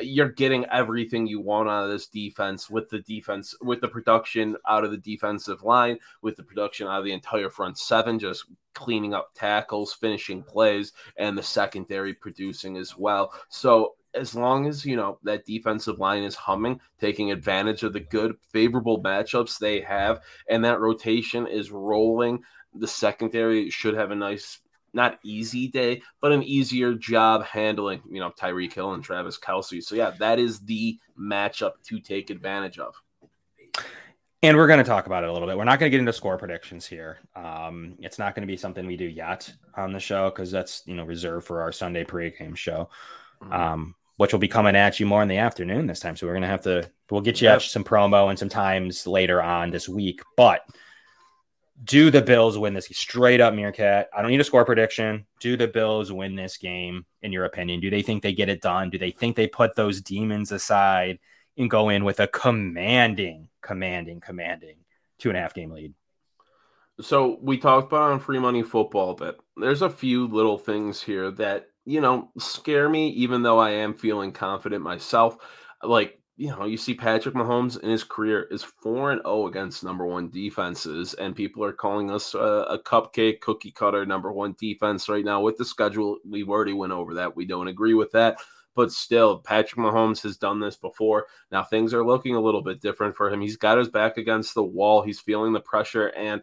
you're 0.00 0.30
getting 0.30 0.66
everything 0.66 1.26
you 1.26 1.40
want 1.40 1.68
out 1.68 1.84
of 1.84 1.90
this 1.90 2.06
defense 2.06 2.68
with 2.68 2.88
the 2.90 3.00
defense 3.00 3.54
with 3.62 3.80
the 3.80 3.88
production 3.88 4.56
out 4.68 4.84
of 4.84 4.90
the 4.90 4.96
defensive 4.96 5.62
line 5.62 5.98
with 6.22 6.36
the 6.36 6.42
production 6.42 6.86
out 6.86 6.98
of 6.98 7.04
the 7.04 7.12
entire 7.12 7.50
front 7.50 7.78
seven 7.78 8.18
just 8.18 8.44
cleaning 8.74 9.14
up 9.14 9.30
tackles 9.34 9.92
finishing 9.94 10.42
plays 10.42 10.92
and 11.16 11.36
the 11.36 11.42
secondary 11.42 12.12
producing 12.12 12.76
as 12.76 12.96
well. 12.96 13.32
So 13.48 13.94
as 14.14 14.34
long 14.34 14.66
as 14.66 14.84
you 14.84 14.96
know 14.96 15.18
that 15.22 15.44
defensive 15.44 15.98
line 15.98 16.22
is 16.22 16.34
humming 16.34 16.80
taking 17.00 17.32
advantage 17.32 17.82
of 17.82 17.92
the 17.92 18.00
good 18.00 18.34
favorable 18.50 19.02
matchups 19.02 19.58
they 19.58 19.80
have 19.80 20.20
and 20.48 20.64
that 20.64 20.80
rotation 20.80 21.46
is 21.46 21.70
rolling 21.70 22.42
the 22.74 22.88
secondary 22.88 23.70
should 23.70 23.94
have 23.94 24.10
a 24.10 24.16
nice 24.16 24.60
not 24.92 25.18
easy 25.22 25.68
day, 25.68 26.02
but 26.20 26.32
an 26.32 26.42
easier 26.42 26.94
job 26.94 27.44
handling, 27.44 28.02
you 28.10 28.20
know, 28.20 28.30
Tyreek 28.30 28.72
Hill 28.72 28.94
and 28.94 29.04
Travis 29.04 29.38
Kelce. 29.38 29.82
So 29.82 29.94
yeah, 29.94 30.12
that 30.18 30.38
is 30.38 30.60
the 30.60 30.98
matchup 31.18 31.72
to 31.84 32.00
take 32.00 32.30
advantage 32.30 32.78
of. 32.78 32.94
And 34.42 34.56
we're 34.56 34.66
going 34.66 34.78
to 34.78 34.84
talk 34.84 35.06
about 35.06 35.24
it 35.24 35.28
a 35.28 35.32
little 35.32 35.48
bit. 35.48 35.56
We're 35.56 35.64
not 35.64 35.80
going 35.80 35.90
to 35.90 35.94
get 35.96 36.00
into 36.00 36.12
score 36.12 36.38
predictions 36.38 36.86
here. 36.86 37.18
Um, 37.34 37.94
it's 38.00 38.18
not 38.18 38.34
going 38.34 38.46
to 38.46 38.52
be 38.52 38.56
something 38.56 38.86
we 38.86 38.96
do 38.96 39.06
yet 39.06 39.52
on 39.74 39.92
the 39.92 40.00
show 40.00 40.30
because 40.30 40.50
that's 40.50 40.82
you 40.86 40.94
know 40.94 41.04
reserved 41.04 41.46
for 41.46 41.62
our 41.62 41.72
Sunday 41.72 42.04
pregame 42.04 42.56
show, 42.56 42.88
mm-hmm. 43.42 43.52
um, 43.52 43.94
which 44.18 44.32
will 44.32 44.38
be 44.38 44.48
coming 44.48 44.76
at 44.76 45.00
you 45.00 45.06
more 45.06 45.22
in 45.22 45.28
the 45.28 45.38
afternoon 45.38 45.86
this 45.86 46.00
time. 46.00 46.16
So 46.16 46.26
we're 46.26 46.34
going 46.34 46.42
to 46.42 46.48
have 46.48 46.62
to 46.62 46.88
we'll 47.10 47.22
get 47.22 47.40
you 47.40 47.48
yep. 47.48 47.62
some 47.62 47.82
promo 47.82 48.28
and 48.28 48.38
some 48.38 48.48
times 48.48 49.06
later 49.06 49.42
on 49.42 49.70
this 49.70 49.88
week. 49.88 50.20
But 50.36 50.66
do 51.84 52.10
the 52.10 52.22
Bills 52.22 52.56
win 52.56 52.74
this 52.74 52.88
straight 52.92 53.40
up 53.40 53.54
meerkat? 53.54 54.08
I 54.16 54.22
don't 54.22 54.30
need 54.30 54.40
a 54.40 54.44
score 54.44 54.64
prediction. 54.64 55.26
Do 55.40 55.56
the 55.56 55.68
Bills 55.68 56.10
win 56.12 56.34
this 56.34 56.56
game 56.56 57.04
in 57.22 57.32
your 57.32 57.44
opinion? 57.44 57.80
Do 57.80 57.90
they 57.90 58.02
think 58.02 58.22
they 58.22 58.32
get 58.32 58.48
it 58.48 58.62
done? 58.62 58.90
Do 58.90 58.98
they 58.98 59.10
think 59.10 59.36
they 59.36 59.46
put 59.46 59.76
those 59.76 60.00
demons 60.00 60.52
aside 60.52 61.18
and 61.56 61.70
go 61.70 61.88
in 61.88 62.04
with 62.04 62.20
a 62.20 62.28
commanding, 62.28 63.48
commanding, 63.60 64.20
commanding 64.20 64.76
two 65.18 65.28
and 65.28 65.36
a 65.36 65.40
half 65.40 65.54
game 65.54 65.70
lead? 65.70 65.92
So 67.00 67.38
we 67.42 67.58
talked 67.58 67.88
about 67.88 68.12
on 68.12 68.20
free 68.20 68.38
money 68.38 68.62
football, 68.62 69.14
but 69.14 69.38
there's 69.56 69.82
a 69.82 69.90
few 69.90 70.26
little 70.28 70.56
things 70.56 71.02
here 71.02 71.30
that 71.32 71.68
you 71.84 72.00
know 72.00 72.30
scare 72.38 72.88
me, 72.88 73.10
even 73.10 73.42
though 73.42 73.58
I 73.58 73.70
am 73.70 73.94
feeling 73.94 74.32
confident 74.32 74.82
myself. 74.82 75.36
Like 75.82 76.20
you 76.36 76.50
know, 76.50 76.66
you 76.66 76.76
see 76.76 76.92
Patrick 76.92 77.34
Mahomes 77.34 77.80
in 77.80 77.88
his 77.88 78.04
career 78.04 78.46
is 78.50 78.62
4 78.62 79.12
and 79.12 79.22
0 79.22 79.46
against 79.46 79.82
number 79.82 80.04
1 80.04 80.28
defenses 80.28 81.14
and 81.14 81.34
people 81.34 81.64
are 81.64 81.72
calling 81.72 82.10
us 82.10 82.34
a, 82.34 82.38
a, 82.38 82.78
cupcake 82.78 83.40
cookie 83.40 83.70
cutter 83.70 84.04
number 84.04 84.30
1 84.30 84.54
defense 84.58 85.08
right 85.08 85.24
now 85.24 85.40
with 85.40 85.56
the 85.56 85.64
schedule. 85.64 86.18
We've 86.28 86.50
already 86.50 86.74
went 86.74 86.92
over 86.92 87.14
that. 87.14 87.34
We 87.34 87.46
don't 87.46 87.68
agree 87.68 87.94
with 87.94 88.12
that. 88.12 88.38
But 88.74 88.92
still, 88.92 89.38
Patrick 89.38 89.80
Mahomes 89.80 90.22
has 90.24 90.36
done 90.36 90.60
this 90.60 90.76
before. 90.76 91.26
Now 91.50 91.62
things 91.62 91.94
are 91.94 92.04
looking 92.04 92.34
a 92.34 92.40
little 92.40 92.60
bit 92.60 92.82
different 92.82 93.16
for 93.16 93.30
him. 93.30 93.40
He's 93.40 93.56
got 93.56 93.78
his 93.78 93.88
back 93.88 94.18
against 94.18 94.52
the 94.52 94.62
wall. 94.62 95.00
He's 95.00 95.20
feeling 95.20 95.54
the 95.54 95.60
pressure 95.60 96.08
and 96.08 96.42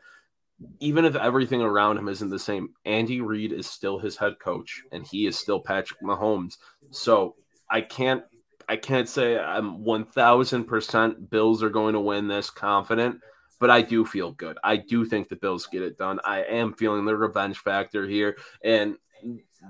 even 0.79 1.05
if 1.05 1.15
everything 1.15 1.61
around 1.61 1.97
him 1.97 2.07
isn't 2.07 2.29
the 2.29 2.39
same, 2.39 2.69
Andy 2.85 3.21
Reid 3.21 3.51
is 3.51 3.67
still 3.67 3.99
his 3.99 4.17
head 4.17 4.39
coach 4.39 4.81
and 4.91 5.05
he 5.05 5.27
is 5.27 5.37
still 5.37 5.59
Patrick 5.59 6.01
Mahomes. 6.01 6.57
So 6.89 7.35
I 7.69 7.81
can't 7.81 8.23
I 8.69 8.77
can't 8.77 9.09
say 9.09 9.37
I'm 9.37 9.83
1000% 9.83 11.29
Bills 11.29 11.63
are 11.63 11.69
going 11.69 11.93
to 11.93 11.99
win 11.99 12.27
this 12.27 12.49
confident, 12.49 13.19
but 13.59 13.69
I 13.69 13.81
do 13.81 14.05
feel 14.05 14.31
good. 14.31 14.57
I 14.63 14.77
do 14.77 15.05
think 15.05 15.29
the 15.29 15.35
Bills 15.35 15.67
get 15.67 15.81
it 15.81 15.97
done. 15.97 16.19
I 16.25 16.43
am 16.43 16.73
feeling 16.73 17.05
the 17.05 17.15
revenge 17.15 17.57
factor 17.57 18.07
here, 18.07 18.37
and 18.63 18.95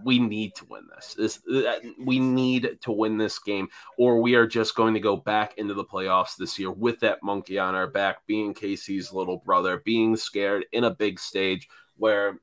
we 0.03 0.17
need 0.19 0.55
to 0.55 0.65
win 0.65 0.87
this. 0.95 1.13
this 1.13 1.65
uh, 1.65 1.79
we 2.03 2.19
need 2.19 2.77
to 2.81 2.91
win 2.91 3.17
this 3.17 3.39
game, 3.39 3.67
or 3.97 4.21
we 4.21 4.35
are 4.35 4.47
just 4.47 4.75
going 4.75 4.93
to 4.95 4.99
go 4.99 5.15
back 5.15 5.57
into 5.57 5.73
the 5.73 5.85
playoffs 5.85 6.35
this 6.35 6.57
year 6.57 6.71
with 6.71 6.99
that 7.01 7.21
monkey 7.21 7.59
on 7.59 7.75
our 7.75 7.87
back, 7.87 8.25
being 8.25 8.53
KC's 8.53 9.13
little 9.13 9.37
brother, 9.37 9.81
being 9.85 10.15
scared 10.15 10.65
in 10.71 10.83
a 10.83 10.95
big 10.95 11.19
stage 11.19 11.67
where 12.03 12.37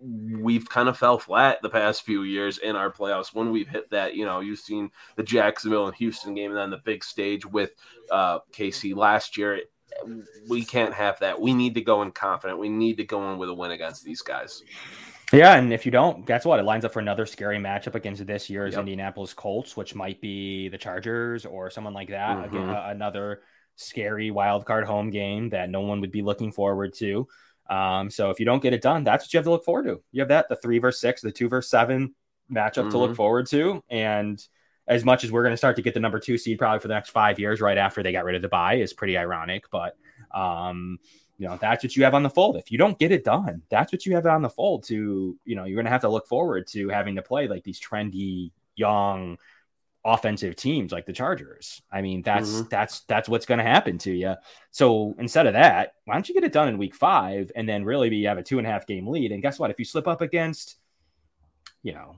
we've 0.00 0.66
kind 0.66 0.88
of 0.88 0.96
fell 0.96 1.18
flat 1.18 1.60
the 1.60 1.68
past 1.68 2.04
few 2.04 2.22
years 2.22 2.56
in 2.56 2.74
our 2.74 2.90
playoffs 2.90 3.34
when 3.34 3.50
we've 3.50 3.68
hit 3.68 3.90
that. 3.90 4.14
You 4.14 4.24
know, 4.24 4.40
you've 4.40 4.60
seen 4.60 4.90
the 5.16 5.22
Jacksonville 5.22 5.88
and 5.88 5.94
Houston 5.96 6.34
game, 6.34 6.52
and 6.52 6.58
then 6.58 6.70
the 6.70 6.78
big 6.78 7.04
stage 7.04 7.44
with 7.44 7.72
uh, 8.10 8.38
KC 8.50 8.96
last 8.96 9.36
year. 9.36 9.60
We 10.48 10.64
can't 10.64 10.94
have 10.94 11.18
that. 11.18 11.38
We 11.38 11.52
need 11.52 11.74
to 11.74 11.82
go 11.82 12.00
in 12.00 12.12
confident. 12.12 12.58
We 12.58 12.70
need 12.70 12.96
to 12.96 13.04
go 13.04 13.30
in 13.30 13.38
with 13.38 13.50
a 13.50 13.54
win 13.54 13.72
against 13.72 14.04
these 14.04 14.22
guys. 14.22 14.62
Yeah, 15.34 15.54
and 15.54 15.70
if 15.70 15.84
you 15.84 15.92
don't, 15.92 16.24
guess 16.24 16.46
what? 16.46 16.58
It 16.58 16.62
lines 16.62 16.86
up 16.86 16.94
for 16.94 17.00
another 17.00 17.26
scary 17.26 17.58
matchup 17.58 17.94
against 17.94 18.26
this 18.26 18.48
year's 18.48 18.72
yep. 18.72 18.80
Indianapolis 18.80 19.34
Colts, 19.34 19.76
which 19.76 19.94
might 19.94 20.18
be 20.22 20.70
the 20.70 20.78
Chargers 20.78 21.44
or 21.44 21.68
someone 21.68 21.92
like 21.92 22.08
that. 22.08 22.38
Mm-hmm. 22.38 22.56
Again, 22.56 22.68
another 22.70 23.42
scary 23.76 24.30
wild 24.30 24.64
card 24.64 24.86
home 24.86 25.10
game 25.10 25.50
that 25.50 25.68
no 25.68 25.82
one 25.82 26.00
would 26.00 26.10
be 26.10 26.22
looking 26.22 26.52
forward 26.52 26.94
to. 26.94 27.28
Um, 27.68 28.10
so 28.10 28.30
if 28.30 28.38
you 28.38 28.46
don't 28.46 28.62
get 28.62 28.72
it 28.72 28.82
done, 28.82 29.04
that's 29.04 29.24
what 29.24 29.32
you 29.32 29.38
have 29.38 29.44
to 29.44 29.50
look 29.50 29.64
forward 29.64 29.84
to. 29.84 30.02
You 30.12 30.20
have 30.20 30.28
that 30.28 30.48
the 30.48 30.56
three 30.56 30.78
versus 30.78 31.00
six, 31.00 31.22
the 31.22 31.32
two 31.32 31.48
versus 31.48 31.70
seven 31.70 32.14
matchup 32.50 32.72
mm-hmm. 32.74 32.90
to 32.90 32.98
look 32.98 33.10
mm-hmm. 33.10 33.16
forward 33.16 33.46
to. 33.48 33.82
And 33.88 34.44
as 34.88 35.04
much 35.04 35.24
as 35.24 35.30
we're 35.30 35.42
going 35.42 35.52
to 35.52 35.58
start 35.58 35.76
to 35.76 35.82
get 35.82 35.94
the 35.94 36.00
number 36.00 36.18
two 36.18 36.36
seed 36.36 36.58
probably 36.58 36.80
for 36.80 36.88
the 36.88 36.94
next 36.94 37.10
five 37.10 37.38
years, 37.38 37.60
right 37.60 37.78
after 37.78 38.02
they 38.02 38.12
got 38.12 38.24
rid 38.24 38.36
of 38.36 38.42
the 38.42 38.48
buy, 38.48 38.74
is 38.74 38.92
pretty 38.92 39.16
ironic. 39.16 39.70
But 39.70 39.96
um, 40.34 40.98
you 41.38 41.48
know, 41.48 41.58
that's 41.60 41.82
what 41.82 41.96
you 41.96 42.04
have 42.04 42.14
on 42.14 42.22
the 42.22 42.30
fold. 42.30 42.56
If 42.56 42.70
you 42.70 42.78
don't 42.78 42.98
get 42.98 43.10
it 43.10 43.24
done, 43.24 43.62
that's 43.70 43.92
what 43.92 44.06
you 44.06 44.14
have 44.14 44.26
on 44.26 44.42
the 44.42 44.50
fold 44.50 44.84
to, 44.84 45.36
you 45.44 45.56
know, 45.56 45.64
you're 45.64 45.76
going 45.76 45.86
to 45.86 45.90
have 45.90 46.02
to 46.02 46.08
look 46.08 46.28
forward 46.28 46.66
to 46.68 46.88
having 46.88 47.16
to 47.16 47.22
play 47.22 47.48
like 47.48 47.64
these 47.64 47.80
trendy, 47.80 48.52
young, 48.76 49.38
offensive 50.04 50.56
teams 50.56 50.92
like 50.92 51.06
the 51.06 51.12
Chargers. 51.12 51.80
I 51.90 52.02
mean, 52.02 52.22
that's 52.22 52.50
mm-hmm. 52.50 52.68
that's 52.70 53.00
that's 53.00 53.28
what's 53.28 53.46
going 53.46 53.58
to 53.58 53.64
happen 53.64 53.98
to 53.98 54.12
you. 54.12 54.34
So 54.70 55.14
instead 55.18 55.46
of 55.46 55.52
that, 55.52 55.94
why 56.04 56.14
don't 56.14 56.28
you 56.28 56.34
get 56.34 56.44
it 56.44 56.52
done 56.52 56.68
in 56.68 56.78
week 56.78 56.94
five 56.94 57.52
and 57.54 57.68
then 57.68 57.84
really 57.84 58.10
be 58.10 58.24
have 58.24 58.38
a 58.38 58.42
two 58.42 58.58
and 58.58 58.66
a 58.66 58.70
half 58.70 58.86
game 58.86 59.06
lead? 59.06 59.32
And 59.32 59.42
guess 59.42 59.58
what? 59.58 59.70
If 59.70 59.78
you 59.78 59.84
slip 59.84 60.08
up 60.08 60.20
against, 60.20 60.76
you 61.82 61.92
know, 61.92 62.16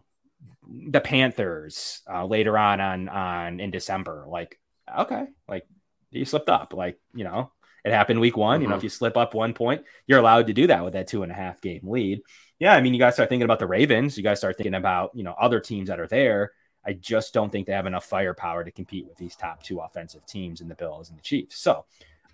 the 0.66 1.00
Panthers 1.00 2.02
uh, 2.10 2.24
later 2.24 2.56
on 2.56 2.80
on 2.80 3.08
on 3.08 3.60
in 3.60 3.70
December, 3.70 4.24
like 4.28 4.58
okay, 4.98 5.26
like 5.48 5.66
you 6.10 6.24
slipped 6.24 6.48
up, 6.48 6.72
like 6.72 6.98
you 7.14 7.24
know. 7.24 7.50
It 7.84 7.92
happened 7.92 8.18
week 8.18 8.34
one. 8.34 8.54
Mm-hmm. 8.54 8.62
You 8.62 8.68
know, 8.68 8.74
if 8.76 8.78
mm-hmm. 8.78 8.86
you 8.86 8.88
slip 8.88 9.18
up 9.18 9.34
one 9.34 9.52
point, 9.52 9.82
you're 10.06 10.18
allowed 10.18 10.46
to 10.46 10.54
do 10.54 10.68
that 10.68 10.84
with 10.84 10.94
that 10.94 11.06
two 11.06 11.22
and 11.22 11.30
a 11.30 11.34
half 11.34 11.60
game 11.60 11.82
lead. 11.82 12.22
Yeah, 12.58 12.72
I 12.72 12.80
mean, 12.80 12.94
you 12.94 12.98
guys 12.98 13.12
start 13.12 13.28
thinking 13.28 13.44
about 13.44 13.58
the 13.58 13.66
Ravens. 13.66 14.16
You 14.16 14.22
guys 14.22 14.38
start 14.38 14.56
thinking 14.56 14.72
about, 14.72 15.10
you 15.12 15.22
know, 15.22 15.34
other 15.38 15.60
teams 15.60 15.90
that 15.90 16.00
are 16.00 16.06
there 16.06 16.52
I 16.86 16.92
just 16.94 17.32
don't 17.32 17.50
think 17.50 17.66
they 17.66 17.72
have 17.72 17.86
enough 17.86 18.04
firepower 18.04 18.64
to 18.64 18.70
compete 18.70 19.06
with 19.06 19.16
these 19.16 19.36
top 19.36 19.62
two 19.62 19.80
offensive 19.80 20.26
teams 20.26 20.60
in 20.60 20.68
the 20.68 20.74
Bills 20.74 21.08
and 21.08 21.18
the 21.18 21.22
Chiefs. 21.22 21.58
So 21.58 21.84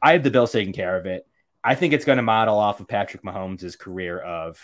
I 0.02 0.12
have 0.12 0.22
the 0.22 0.30
Bills 0.30 0.52
taking 0.52 0.72
care 0.72 0.96
of 0.96 1.06
it. 1.06 1.26
I 1.62 1.74
think 1.74 1.92
it's 1.92 2.04
going 2.04 2.16
to 2.16 2.22
model 2.22 2.58
off 2.58 2.80
of 2.80 2.88
Patrick 2.88 3.22
Mahomes' 3.22 3.78
career 3.78 4.18
of 4.18 4.58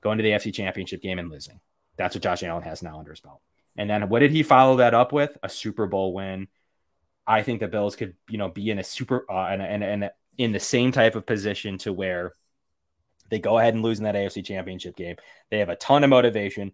going 0.00 0.18
to 0.18 0.22
the 0.22 0.30
FC 0.30 0.54
Championship 0.54 1.02
game 1.02 1.18
and 1.18 1.30
losing. 1.30 1.60
That's 1.96 2.14
what 2.14 2.22
Josh 2.22 2.42
Allen 2.42 2.62
has 2.62 2.82
now 2.82 2.98
under 2.98 3.10
his 3.10 3.20
belt. 3.20 3.40
And 3.76 3.90
then 3.90 4.08
what 4.08 4.20
did 4.20 4.30
he 4.30 4.42
follow 4.42 4.76
that 4.76 4.94
up 4.94 5.12
with? 5.12 5.36
A 5.42 5.48
Super 5.48 5.86
Bowl 5.86 6.14
win. 6.14 6.48
I 7.26 7.42
think 7.42 7.60
the 7.60 7.68
Bills 7.68 7.96
could, 7.96 8.14
you 8.28 8.38
know, 8.38 8.48
be 8.48 8.70
in 8.70 8.78
a 8.78 8.84
super 8.84 9.26
uh, 9.30 9.48
and, 9.48 9.60
and, 9.60 9.82
and 9.82 10.10
in 10.38 10.52
the 10.52 10.60
same 10.60 10.92
type 10.92 11.16
of 11.16 11.26
position 11.26 11.78
to 11.78 11.92
where 11.92 12.32
they 13.30 13.38
go 13.38 13.58
ahead 13.58 13.74
and 13.74 13.82
lose 13.82 13.98
in 13.98 14.04
that 14.04 14.14
AFC 14.14 14.44
Championship 14.44 14.96
game. 14.96 15.16
They 15.50 15.58
have 15.58 15.68
a 15.68 15.76
ton 15.76 16.04
of 16.04 16.10
motivation. 16.10 16.72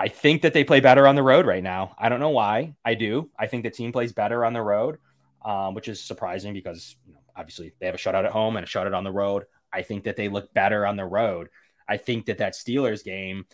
I 0.00 0.08
think 0.08 0.40
that 0.42 0.54
they 0.54 0.64
play 0.64 0.80
better 0.80 1.06
on 1.06 1.14
the 1.14 1.22
road 1.22 1.44
right 1.44 1.62
now. 1.62 1.94
I 1.98 2.08
don't 2.08 2.20
know 2.20 2.30
why. 2.30 2.74
I 2.82 2.94
do. 2.94 3.28
I 3.38 3.46
think 3.46 3.64
the 3.64 3.70
team 3.70 3.92
plays 3.92 4.14
better 4.14 4.46
on 4.46 4.54
the 4.54 4.62
road, 4.62 4.96
um, 5.44 5.74
which 5.74 5.88
is 5.88 6.02
surprising 6.02 6.54
because 6.54 6.96
you 7.06 7.12
know, 7.12 7.20
obviously 7.36 7.74
they 7.78 7.84
have 7.84 7.94
a 7.94 7.98
shutout 7.98 8.24
at 8.24 8.32
home 8.32 8.56
and 8.56 8.64
a 8.64 8.68
shutout 8.68 8.96
on 8.96 9.04
the 9.04 9.12
road. 9.12 9.44
I 9.70 9.82
think 9.82 10.04
that 10.04 10.16
they 10.16 10.28
look 10.28 10.54
better 10.54 10.86
on 10.86 10.96
the 10.96 11.04
road. 11.04 11.50
I 11.86 11.98
think 11.98 12.24
that 12.26 12.38
that 12.38 12.54
Steelers 12.54 13.04
game, 13.04 13.44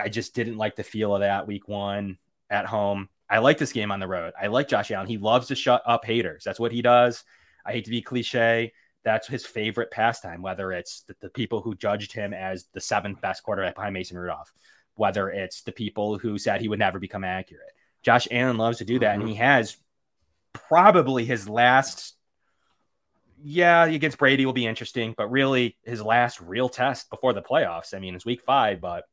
I 0.00 0.08
just 0.08 0.34
didn't 0.34 0.56
like 0.56 0.74
the 0.74 0.82
feel 0.82 1.14
of 1.14 1.20
that 1.20 1.46
week 1.46 1.68
one 1.68 2.16
at 2.48 2.64
home. 2.64 3.10
I 3.28 3.38
like 3.38 3.58
this 3.58 3.72
game 3.72 3.90
on 3.90 4.00
the 4.00 4.08
road. 4.08 4.32
I 4.40 4.46
like 4.46 4.68
Josh 4.68 4.90
Allen. 4.90 5.06
He 5.06 5.18
loves 5.18 5.48
to 5.48 5.54
shut 5.54 5.82
up 5.84 6.06
haters. 6.06 6.44
That's 6.44 6.60
what 6.60 6.72
he 6.72 6.80
does. 6.80 7.24
I 7.66 7.72
hate 7.72 7.84
to 7.84 7.90
be 7.90 8.00
cliche. 8.00 8.72
That's 9.04 9.28
his 9.28 9.44
favorite 9.44 9.90
pastime, 9.90 10.40
whether 10.40 10.72
it's 10.72 11.02
the, 11.02 11.14
the 11.20 11.28
people 11.28 11.60
who 11.60 11.74
judged 11.74 12.12
him 12.12 12.32
as 12.32 12.68
the 12.72 12.80
seventh 12.80 13.20
best 13.20 13.42
quarterback 13.42 13.74
behind 13.74 13.92
Mason 13.92 14.16
Rudolph, 14.16 14.50
whether 14.96 15.30
it's 15.30 15.62
the 15.62 15.72
people 15.72 16.18
who 16.18 16.38
said 16.38 16.60
he 16.60 16.68
would 16.68 16.78
never 16.78 16.98
become 16.98 17.24
accurate. 17.24 17.72
Josh 18.02 18.28
Allen 18.30 18.56
loves 18.56 18.78
to 18.78 18.84
do 18.84 18.98
that, 19.00 19.12
mm-hmm. 19.12 19.20
and 19.20 19.28
he 19.30 19.36
has 19.36 19.76
probably 20.52 21.24
his 21.24 21.48
last. 21.48 22.14
Yeah, 23.46 23.84
against 23.84 24.16
Brady 24.16 24.46
will 24.46 24.54
be 24.54 24.66
interesting, 24.66 25.14
but 25.16 25.30
really 25.30 25.76
his 25.84 26.00
last 26.00 26.40
real 26.40 26.70
test 26.70 27.10
before 27.10 27.34
the 27.34 27.42
playoffs. 27.42 27.92
I 27.92 27.98
mean, 27.98 28.14
it's 28.14 28.24
week 28.24 28.40
five, 28.40 28.80
but 28.80 29.04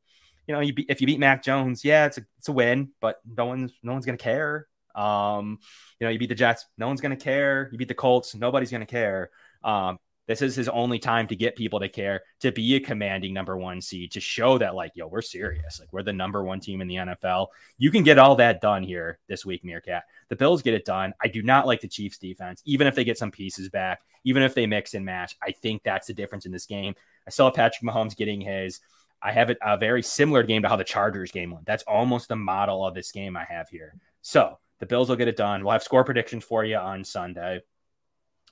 you 0.46 0.54
know, 0.54 0.60
you 0.60 0.72
be, 0.72 0.86
if 0.88 1.00
you 1.00 1.06
beat 1.06 1.18
Mac 1.18 1.42
Jones, 1.42 1.84
yeah, 1.84 2.06
it's 2.06 2.18
a 2.18 2.26
it's 2.38 2.48
a 2.48 2.52
win, 2.52 2.90
but 3.00 3.20
no 3.26 3.46
one's 3.46 3.72
no 3.82 3.92
one's 3.92 4.06
gonna 4.06 4.18
care. 4.18 4.68
Um, 4.94 5.58
you 6.00 6.06
know, 6.06 6.10
you 6.10 6.18
beat 6.18 6.28
the 6.28 6.34
Jets, 6.34 6.66
no 6.78 6.86
one's 6.86 7.00
gonna 7.00 7.16
care. 7.16 7.68
You 7.72 7.78
beat 7.78 7.88
the 7.88 7.94
Colts, 7.94 8.34
nobody's 8.34 8.70
gonna 8.70 8.86
care. 8.86 9.30
Um, 9.62 9.98
this 10.26 10.42
is 10.42 10.54
his 10.54 10.68
only 10.68 10.98
time 10.98 11.26
to 11.26 11.36
get 11.36 11.56
people 11.56 11.80
to 11.80 11.88
care, 11.88 12.22
to 12.40 12.52
be 12.52 12.76
a 12.76 12.80
commanding 12.80 13.34
number 13.34 13.56
one 13.56 13.80
seed, 13.80 14.12
to 14.12 14.20
show 14.20 14.56
that, 14.58 14.74
like, 14.74 14.92
yo, 14.94 15.06
we're 15.06 15.20
serious. 15.22 15.80
Like, 15.80 15.92
we're 15.92 16.04
the 16.04 16.12
number 16.12 16.44
one 16.44 16.60
team 16.60 16.80
in 16.80 16.88
the 16.88 16.94
NFL. 16.96 17.48
You 17.76 17.90
can 17.90 18.04
get 18.04 18.18
all 18.18 18.36
that 18.36 18.60
done 18.60 18.82
here 18.82 19.18
this 19.26 19.44
week, 19.44 19.64
Meerkat. 19.64 20.04
The 20.28 20.36
Bills 20.36 20.62
get 20.62 20.74
it 20.74 20.84
done. 20.84 21.12
I 21.20 21.28
do 21.28 21.42
not 21.42 21.66
like 21.66 21.80
the 21.80 21.88
Chiefs 21.88 22.18
defense, 22.18 22.62
even 22.64 22.86
if 22.86 22.94
they 22.94 23.04
get 23.04 23.18
some 23.18 23.32
pieces 23.32 23.68
back, 23.68 24.02
even 24.24 24.42
if 24.42 24.54
they 24.54 24.66
mix 24.66 24.94
and 24.94 25.04
match. 25.04 25.36
I 25.42 25.50
think 25.50 25.82
that's 25.82 26.06
the 26.06 26.14
difference 26.14 26.46
in 26.46 26.52
this 26.52 26.66
game. 26.66 26.94
I 27.26 27.30
saw 27.30 27.50
Patrick 27.50 27.82
Mahomes 27.88 28.16
getting 28.16 28.40
his. 28.40 28.80
I 29.20 29.32
have 29.32 29.52
a 29.62 29.76
very 29.76 30.02
similar 30.02 30.42
game 30.42 30.62
to 30.62 30.68
how 30.68 30.76
the 30.76 30.84
Chargers 30.84 31.30
game 31.30 31.50
went. 31.50 31.66
That's 31.66 31.84
almost 31.84 32.28
the 32.28 32.36
model 32.36 32.84
of 32.86 32.94
this 32.94 33.12
game 33.12 33.36
I 33.36 33.44
have 33.44 33.68
here. 33.68 33.94
So 34.20 34.58
the 34.78 34.86
Bills 34.86 35.08
will 35.08 35.16
get 35.16 35.28
it 35.28 35.36
done. 35.36 35.62
We'll 35.62 35.72
have 35.72 35.82
score 35.82 36.04
predictions 36.04 36.42
for 36.42 36.64
you 36.64 36.76
on 36.76 37.04
Sunday. 37.04 37.60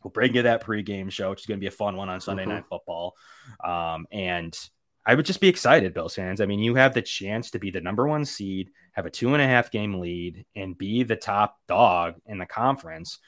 We'll 0.02 0.10
bring 0.10 0.34
you 0.34 0.42
that 0.42 0.64
pregame 0.64 1.10
show, 1.10 1.30
which 1.30 1.40
is 1.40 1.46
going 1.46 1.58
to 1.58 1.62
be 1.62 1.68
a 1.68 1.72
fun 1.72 1.96
one 1.96 2.08
on 2.08 2.20
Sunday 2.20 2.44
mm-hmm. 2.44 2.52
Night 2.52 2.64
Football. 2.68 3.16
Um, 3.62 4.06
and 4.10 4.56
I 5.04 5.14
would 5.14 5.26
just 5.26 5.40
be 5.40 5.48
excited, 5.48 5.94
Bills 5.94 6.14
fans. 6.14 6.40
I 6.40 6.46
mean, 6.46 6.60
you 6.60 6.74
have 6.74 6.94
the 6.94 7.02
chance 7.02 7.50
to 7.50 7.58
be 7.58 7.70
the 7.70 7.80
number 7.80 8.06
one 8.06 8.24
seed, 8.24 8.70
have 8.92 9.06
a 9.06 9.10
two 9.10 9.34
and 9.34 9.42
a 9.42 9.46
half 9.46 9.70
game 9.70 10.00
lead, 10.00 10.44
and 10.54 10.76
be 10.76 11.02
the 11.02 11.16
top 11.16 11.58
dog 11.66 12.14
in 12.26 12.38
the 12.38 12.46
conference 12.46 13.18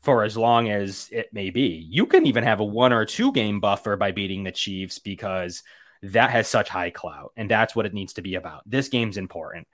for 0.00 0.24
as 0.24 0.36
long 0.36 0.68
as 0.68 1.08
it 1.12 1.32
may 1.32 1.50
be. 1.50 1.86
You 1.88 2.06
can 2.06 2.26
even 2.26 2.44
have 2.44 2.60
a 2.60 2.64
one 2.64 2.92
or 2.92 3.04
two 3.04 3.32
game 3.32 3.60
buffer 3.60 3.96
by 3.96 4.10
beating 4.10 4.42
the 4.42 4.52
Chiefs 4.52 4.98
because 4.98 5.62
that 6.02 6.30
has 6.30 6.48
such 6.48 6.68
high 6.68 6.90
clout, 6.90 7.32
and 7.36 7.50
that's 7.50 7.76
what 7.76 7.86
it 7.86 7.94
needs 7.94 8.14
to 8.14 8.22
be 8.22 8.34
about. 8.34 8.62
This 8.66 8.88
game's 8.88 9.16
important. 9.16 9.68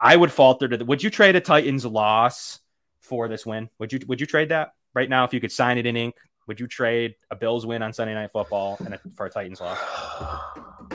I 0.00 0.16
would 0.16 0.32
falter 0.32 0.66
to 0.66 0.76
the. 0.78 0.84
Would 0.86 1.02
you 1.02 1.10
trade 1.10 1.36
a 1.36 1.40
Titans 1.40 1.84
loss 1.84 2.60
for 3.00 3.28
this 3.28 3.44
win? 3.44 3.68
Would 3.78 3.92
you? 3.92 4.00
Would 4.08 4.20
you 4.20 4.26
trade 4.26 4.48
that? 4.48 4.72
Right 4.94 5.08
now, 5.08 5.24
if 5.24 5.32
you 5.32 5.40
could 5.40 5.52
sign 5.52 5.78
it 5.78 5.86
in 5.86 5.96
ink, 5.96 6.16
would 6.46 6.58
you 6.58 6.66
trade 6.66 7.14
a 7.30 7.36
Bills 7.36 7.64
win 7.64 7.82
on 7.82 7.92
Sunday 7.92 8.14
Night 8.14 8.32
Football 8.32 8.76
and 8.84 8.94
a, 8.94 9.00
for 9.14 9.26
a 9.26 9.30
Titans 9.30 9.60
loss? 9.60 9.78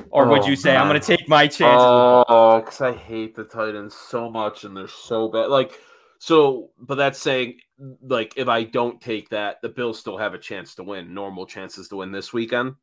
Or 0.10 0.28
would 0.28 0.42
oh, 0.42 0.48
you 0.48 0.56
say 0.56 0.74
man. 0.74 0.82
I'm 0.82 0.88
going 0.90 1.00
to 1.00 1.08
take 1.08 1.30
my 1.30 1.48
chances? 1.48 1.86
Oh, 2.28 2.60
because 2.60 2.82
I 2.82 2.94
hate 2.94 3.36
the 3.36 3.46
Titans 3.46 3.96
so 3.96 4.30
much 4.30 4.66
and 4.66 4.76
they're 4.76 4.88
so 4.88 5.30
bad. 5.30 5.50
Like, 5.50 5.72
so, 6.20 6.72
but 6.80 6.96
that's 6.96 7.20
saying, 7.20 7.60
like, 8.02 8.34
if 8.36 8.48
I 8.48 8.64
don't 8.64 9.00
take 9.00 9.30
that, 9.30 9.62
the 9.62 9.70
Bills 9.70 10.00
still 10.00 10.18
have 10.18 10.34
a 10.34 10.38
chance 10.38 10.76
to 10.76 10.84
win, 10.84 11.14
normal 11.14 11.46
chances 11.46 11.88
to 11.90 11.98
win 11.98 12.12
this 12.12 12.34
weekend. 12.34 12.76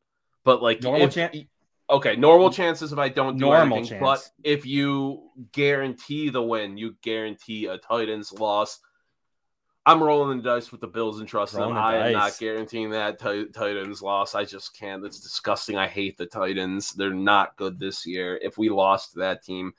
But 0.44 0.62
like, 0.62 0.82
normal 0.82 1.08
chance. 1.08 1.36
Okay, 1.90 2.16
normal 2.16 2.50
chances 2.50 2.92
if 2.92 2.98
I 2.98 3.10
don't 3.10 3.36
do 3.36 3.46
normal 3.46 3.78
anything. 3.78 4.00
Chance. 4.00 4.02
But 4.02 4.30
if 4.44 4.64
you 4.64 5.30
guarantee 5.52 6.30
the 6.30 6.42
win, 6.42 6.78
you 6.78 6.96
guarantee 7.02 7.66
a 7.66 7.76
Titans 7.76 8.32
loss 8.32 8.80
I'm 9.84 10.02
rolling 10.02 10.38
the 10.38 10.44
dice 10.44 10.70
with 10.70 10.80
the 10.80 10.86
Bills 10.86 11.18
and 11.18 11.28
trust 11.28 11.54
them. 11.54 11.74
The 11.74 11.80
I 11.80 11.92
dice. 11.94 12.06
am 12.06 12.12
not 12.12 12.38
guaranteeing 12.38 12.90
that 12.90 13.18
t- 13.18 13.46
Titans 13.52 14.00
loss. 14.00 14.34
I 14.34 14.44
just 14.44 14.78
can't. 14.78 15.04
It's 15.04 15.18
disgusting. 15.20 15.76
I 15.76 15.88
hate 15.88 16.16
the 16.16 16.26
Titans. 16.26 16.92
They're 16.92 17.12
not 17.12 17.56
good 17.56 17.80
this 17.80 18.06
year. 18.06 18.38
If 18.40 18.58
we 18.58 18.68
lost 18.68 19.16
that 19.16 19.44
team, 19.44 19.72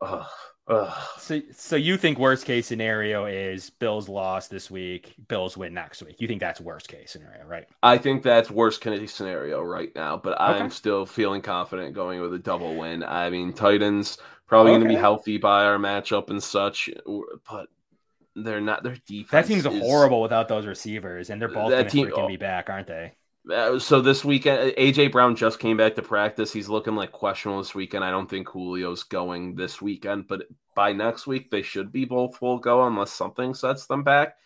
ugh, 0.00 0.26
ugh. 0.66 0.96
so 1.18 1.42
so 1.52 1.76
you 1.76 1.98
think 1.98 2.18
worst 2.18 2.46
case 2.46 2.66
scenario 2.66 3.26
is 3.26 3.68
Bills 3.68 4.08
lost 4.08 4.50
this 4.50 4.70
week, 4.70 5.14
Bills 5.28 5.58
win 5.58 5.74
next 5.74 6.02
week. 6.02 6.16
You 6.20 6.26
think 6.26 6.40
that's 6.40 6.60
worst 6.60 6.88
case 6.88 7.10
scenario, 7.10 7.44
right? 7.44 7.66
I 7.82 7.98
think 7.98 8.22
that's 8.22 8.50
worst 8.50 8.80
case 8.80 9.12
scenario 9.12 9.62
right 9.62 9.94
now, 9.94 10.16
but 10.16 10.40
okay. 10.40 10.58
I'm 10.58 10.70
still 10.70 11.04
feeling 11.04 11.42
confident 11.42 11.94
going 11.94 12.22
with 12.22 12.32
a 12.32 12.38
double 12.38 12.76
win. 12.76 13.02
I 13.02 13.28
mean, 13.28 13.52
Titans 13.52 14.16
probably 14.46 14.72
okay. 14.72 14.78
going 14.78 14.88
to 14.88 14.94
be 14.94 15.00
healthy 15.00 15.36
by 15.36 15.64
our 15.64 15.76
matchup 15.76 16.30
and 16.30 16.42
such, 16.42 16.88
but 17.50 17.68
they're 18.44 18.60
not 18.60 18.82
their 18.82 18.96
defense. 19.06 19.30
That 19.30 19.46
team's 19.46 19.66
is, 19.66 19.80
horrible 19.82 20.22
without 20.22 20.48
those 20.48 20.66
receivers, 20.66 21.30
and 21.30 21.40
they're 21.40 21.48
both 21.48 21.70
going 21.70 21.86
to 21.86 21.96
freaking 21.96 22.24
oh, 22.24 22.28
be 22.28 22.36
back, 22.36 22.68
aren't 22.70 22.86
they? 22.86 23.12
Uh, 23.52 23.78
so 23.78 24.00
this 24.00 24.24
weekend, 24.24 24.72
AJ 24.76 25.12
Brown 25.12 25.36
just 25.36 25.58
came 25.58 25.76
back 25.76 25.94
to 25.94 26.02
practice. 26.02 26.52
He's 26.52 26.68
looking 26.68 26.96
like 26.96 27.12
questionable 27.12 27.62
this 27.62 27.74
weekend. 27.74 28.04
I 28.04 28.10
don't 28.10 28.28
think 28.28 28.52
Julio's 28.52 29.04
going 29.04 29.54
this 29.54 29.80
weekend, 29.80 30.28
but 30.28 30.42
by 30.74 30.92
next 30.92 31.26
week 31.26 31.50
they 31.50 31.62
should 31.62 31.90
be 31.90 32.04
both 32.04 32.40
will 32.42 32.58
go 32.58 32.86
unless 32.86 33.12
something 33.12 33.54
sets 33.54 33.86
them 33.86 34.02
back 34.02 34.36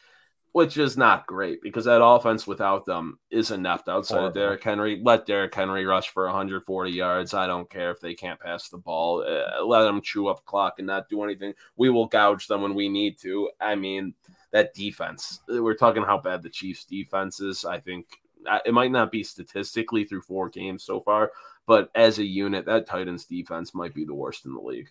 which 0.53 0.77
is 0.77 0.99
not 0.99 1.27
great 1.27 1.63
because 1.63 1.87
that 1.87 2.05
offense 2.05 2.47
without 2.47 2.85
them 2.85 3.19
is 3.31 3.51
inept 3.51 3.89
outside 3.89 4.17
Horrible. 4.17 4.29
of 4.29 4.35
Derrick 4.35 4.63
Henry. 4.63 5.01
Let 5.03 5.27
Derrick 5.27 5.55
Henry 5.55 5.87
rush 5.87 6.11
for 6.11 6.27
140 6.27 6.91
yards. 6.91 7.33
I 7.33 7.47
don't 7.47 7.69
care 7.69 7.91
if 7.91 8.01
they 8.01 8.15
can't 8.15 8.39
pass 8.39 8.69
the 8.69 8.77
ball. 8.77 9.25
Uh, 9.27 9.65
let 9.65 9.83
them 9.83 10.03
chew 10.03 10.29
up 10.29 10.45
clock 10.45 10.75
and 10.79 10.87
not 10.87 11.09
do 11.09 11.23
anything. 11.23 11.55
We 11.77 11.89
will 11.89 12.07
gouge 12.07 12.47
them 12.47 12.61
when 12.61 12.75
we 12.75 12.91
need 12.91 13.19
to. 13.21 13.51
I 13.61 13.75
mean, 13.75 14.15
that 14.51 14.75
defense. 14.75 15.41
We're 15.49 15.75
talking 15.75 16.03
how 16.03 16.19
bad 16.19 16.43
the 16.43 16.51
Chiefs' 16.51 16.85
defense 16.85 17.41
is. 17.41 17.65
I 17.65 17.81
think 17.81 18.07
uh, 18.47 18.59
it 18.67 18.75
might 18.75 18.93
not 18.93 19.11
be 19.11 19.25
statistically 19.25 20.05
through 20.05 20.23
four 20.23 20.51
games 20.51 20.85
so 20.85 21.01
far, 21.01 21.33
but 21.67 21.91
as 21.95 22.19
a 22.19 22.25
unit, 22.25 22.67
that 22.67 22.87
Titans 22.87 23.25
defense 23.25 23.75
might 23.75 23.95
be 23.95 24.05
the 24.05 24.15
worst 24.15 24.45
in 24.45 24.53
the 24.53 24.61
league. 24.61 24.91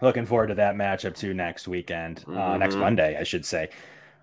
Looking 0.00 0.26
forward 0.26 0.48
to 0.48 0.54
that 0.56 0.76
matchup 0.76 1.16
too 1.16 1.34
next 1.34 1.66
weekend, 1.66 2.22
uh, 2.28 2.30
mm-hmm. 2.30 2.58
next 2.60 2.76
Monday, 2.76 3.16
I 3.18 3.24
should 3.24 3.46
say 3.46 3.70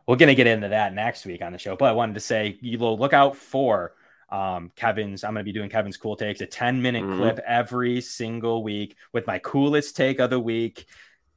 we're 0.08 0.18
going 0.18 0.28
to 0.28 0.36
get 0.36 0.48
into 0.48 0.70
that 0.70 0.94
next 0.94 1.26
week 1.26 1.42
on 1.42 1.52
the 1.52 1.58
show. 1.58 1.76
But 1.76 1.86
I 1.86 1.92
wanted 1.94 2.14
to 2.16 2.20
say, 2.20 2.58
you 2.62 2.78
will 2.78 2.98
look 2.98 3.14
out 3.14 3.36
for 3.36 3.94
um, 4.30 4.72
Kevin's. 4.76 5.24
I'm 5.24 5.34
going 5.34 5.46
to 5.46 5.50
be 5.50 5.58
doing 5.58 5.70
Kevin's 5.70 5.98
cool 5.98 6.16
takes, 6.16 6.42
a 6.42 6.46
10 6.46 6.82
minute 6.82 7.04
mm-hmm. 7.04 7.18
clip 7.18 7.40
every 7.48 8.02
single 8.02 8.64
week 8.64 8.98
with 9.14 9.28
my 9.28 9.40
coolest 9.40 9.96
take 9.96 10.20
of 10.20 10.30
the 10.30 10.40
week. 10.40 10.86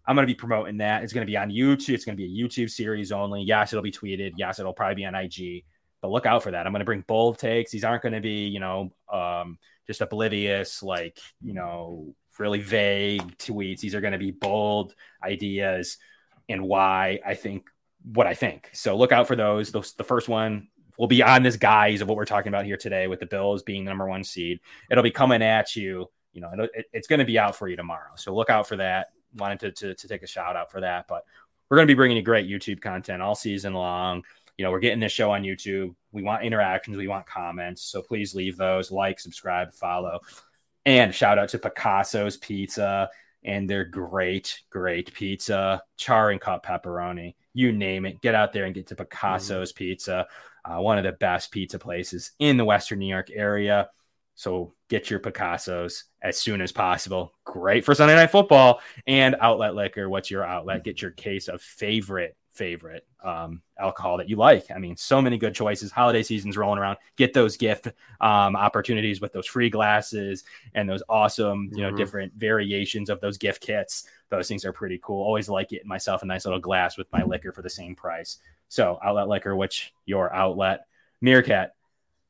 I'm 0.06 0.14
going 0.14 0.26
to 0.26 0.32
be 0.32 0.36
promoting 0.36 0.78
that. 0.78 1.02
It's 1.02 1.12
going 1.12 1.26
to 1.26 1.30
be 1.30 1.36
on 1.36 1.50
YouTube. 1.50 1.94
It's 1.94 2.04
going 2.04 2.16
to 2.16 2.22
be 2.22 2.40
a 2.40 2.44
YouTube 2.44 2.70
series 2.70 3.12
only. 3.12 3.42
Yes, 3.42 3.72
it'll 3.72 3.82
be 3.82 3.92
tweeted. 3.92 4.32
Yes, 4.36 4.58
it'll 4.58 4.72
probably 4.72 4.94
be 4.94 5.04
on 5.04 5.14
IG. 5.14 5.64
But 6.00 6.10
look 6.10 6.26
out 6.26 6.42
for 6.42 6.52
that. 6.52 6.66
I'm 6.66 6.72
going 6.72 6.80
to 6.80 6.84
bring 6.84 7.04
bold 7.06 7.38
takes. 7.38 7.72
These 7.72 7.84
aren't 7.84 8.02
going 8.02 8.14
to 8.14 8.20
be, 8.20 8.46
you 8.46 8.60
know, 8.60 8.92
um, 9.12 9.58
just 9.86 10.00
oblivious, 10.00 10.82
like, 10.82 11.18
you 11.42 11.54
know, 11.54 12.14
really 12.38 12.60
vague 12.60 13.36
tweets. 13.38 13.80
These 13.80 13.94
are 13.94 14.00
going 14.00 14.12
to 14.12 14.18
be 14.18 14.30
bold 14.30 14.94
ideas 15.22 15.98
and 16.48 16.62
why 16.62 17.18
I 17.26 17.34
think 17.34 17.66
what 18.12 18.26
I 18.26 18.34
think. 18.34 18.70
So 18.72 18.96
look 18.96 19.12
out 19.12 19.26
for 19.26 19.36
those. 19.36 19.72
those 19.72 19.92
the 19.94 20.04
first 20.04 20.28
one 20.28 20.68
will 20.98 21.06
be 21.06 21.22
on 21.22 21.42
this 21.42 21.56
guise 21.56 22.00
of 22.00 22.08
what 22.08 22.16
we're 22.16 22.24
talking 22.24 22.48
about 22.48 22.64
here 22.64 22.76
today 22.76 23.06
with 23.06 23.20
the 23.20 23.26
Bills 23.26 23.62
being 23.62 23.84
the 23.84 23.90
number 23.90 24.08
one 24.08 24.24
seed. 24.24 24.60
It'll 24.90 25.04
be 25.04 25.10
coming 25.10 25.42
at 25.42 25.76
you. 25.76 26.08
You 26.32 26.40
know, 26.42 26.50
it, 26.74 26.86
it's 26.92 27.08
going 27.08 27.18
to 27.18 27.24
be 27.24 27.38
out 27.38 27.56
for 27.56 27.68
you 27.68 27.76
tomorrow. 27.76 28.12
So 28.16 28.34
look 28.34 28.50
out 28.50 28.66
for 28.66 28.76
that. 28.76 29.08
Wanted 29.36 29.60
to, 29.60 29.72
to, 29.72 29.94
to 29.94 30.08
take 30.08 30.22
a 30.22 30.26
shout 30.26 30.56
out 30.56 30.70
for 30.70 30.80
that. 30.80 31.06
But 31.08 31.24
we're 31.68 31.76
going 31.76 31.88
to 31.88 31.90
be 31.90 31.96
bringing 31.96 32.16
you 32.16 32.22
great 32.22 32.48
YouTube 32.48 32.80
content 32.80 33.22
all 33.22 33.34
season 33.34 33.74
long. 33.74 34.22
You 34.56 34.64
know, 34.64 34.70
we're 34.70 34.80
getting 34.80 35.00
this 35.00 35.12
show 35.12 35.32
on 35.32 35.42
YouTube. 35.42 35.94
We 36.12 36.22
want 36.22 36.44
interactions. 36.44 36.96
We 36.96 37.08
want 37.08 37.26
comments. 37.26 37.82
So 37.82 38.00
please 38.00 38.34
leave 38.34 38.56
those. 38.56 38.90
Like, 38.90 39.20
subscribe, 39.20 39.74
follow. 39.74 40.20
And 40.86 41.14
shout 41.14 41.38
out 41.38 41.48
to 41.50 41.58
Picasso's 41.58 42.36
Pizza 42.36 43.10
and 43.46 43.70
they're 43.70 43.84
great, 43.84 44.60
great 44.70 45.14
pizza, 45.14 45.80
char 45.96 46.30
and 46.30 46.40
cut 46.40 46.64
pepperoni, 46.64 47.36
you 47.54 47.72
name 47.72 48.04
it. 48.04 48.20
Get 48.20 48.34
out 48.34 48.52
there 48.52 48.64
and 48.64 48.74
get 48.74 48.88
to 48.88 48.96
Picasso's 48.96 49.72
mm-hmm. 49.72 49.78
Pizza, 49.78 50.26
uh, 50.64 50.80
one 50.80 50.98
of 50.98 51.04
the 51.04 51.12
best 51.12 51.52
pizza 51.52 51.78
places 51.78 52.32
in 52.40 52.56
the 52.56 52.64
Western 52.64 52.98
New 52.98 53.06
York 53.06 53.30
area. 53.32 53.88
So 54.34 54.74
get 54.90 55.08
your 55.08 55.20
Picasso's 55.20 56.04
as 56.20 56.36
soon 56.38 56.60
as 56.60 56.72
possible. 56.72 57.32
Great 57.44 57.84
for 57.84 57.94
Sunday 57.94 58.16
Night 58.16 58.32
Football 58.32 58.80
and 59.06 59.36
Outlet 59.40 59.74
Liquor. 59.74 60.10
What's 60.10 60.30
your 60.30 60.44
outlet? 60.44 60.84
Get 60.84 61.00
your 61.00 61.12
case 61.12 61.48
of 61.48 61.62
favorite 61.62 62.36
favorite 62.56 63.06
um, 63.22 63.62
alcohol 63.78 64.16
that 64.16 64.28
you 64.28 64.36
like. 64.36 64.70
I 64.74 64.78
mean, 64.78 64.96
so 64.96 65.20
many 65.20 65.38
good 65.38 65.54
choices. 65.54 65.90
Holiday 65.90 66.22
season's 66.22 66.56
rolling 66.56 66.78
around. 66.78 66.96
Get 67.16 67.32
those 67.32 67.56
gift 67.56 67.88
um, 68.20 68.56
opportunities 68.56 69.20
with 69.20 69.32
those 69.32 69.46
free 69.46 69.70
glasses 69.70 70.44
and 70.74 70.88
those 70.88 71.02
awesome, 71.08 71.70
you 71.72 71.82
know, 71.82 71.88
mm-hmm. 71.88 71.96
different 71.96 72.32
variations 72.34 73.10
of 73.10 73.20
those 73.20 73.38
gift 73.38 73.60
kits. 73.60 74.04
Those 74.30 74.48
things 74.48 74.64
are 74.64 74.72
pretty 74.72 74.98
cool. 75.02 75.22
Always 75.22 75.48
like 75.48 75.68
getting 75.68 75.88
myself 75.88 76.22
a 76.22 76.26
nice 76.26 76.44
little 76.44 76.60
glass 76.60 76.96
with 76.96 77.12
my 77.12 77.22
liquor 77.22 77.52
for 77.52 77.62
the 77.62 77.70
same 77.70 77.94
price. 77.94 78.38
So, 78.68 78.98
outlet 79.04 79.28
liquor, 79.28 79.54
which 79.54 79.92
your 80.06 80.32
outlet, 80.34 80.86
Meerkat. 81.20 81.74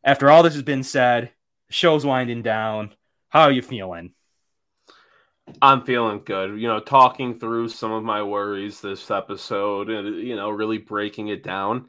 After 0.05 0.31
all 0.31 0.43
this 0.43 0.55
has 0.55 0.62
been 0.62 0.83
said, 0.83 1.31
show's 1.70 2.05
winding 2.05 2.43
down. 2.43 2.93
How 3.29 3.43
are 3.43 3.53
you 3.53 3.62
feeling? 3.62 4.12
I'm 5.62 5.82
feeling 5.82 6.22
good. 6.24 6.61
You 6.61 6.68
know, 6.68 6.80
talking 6.80 7.38
through 7.38 7.68
some 7.68 7.92
of 7.92 8.03
my 8.03 8.22
worries 8.22 8.80
this 8.80 9.11
episode 9.11 9.90
and 9.90 10.16
you 10.16 10.36
know, 10.36 10.51
really 10.51 10.78
breaking 10.78 11.28
it 11.28 11.42
down. 11.42 11.88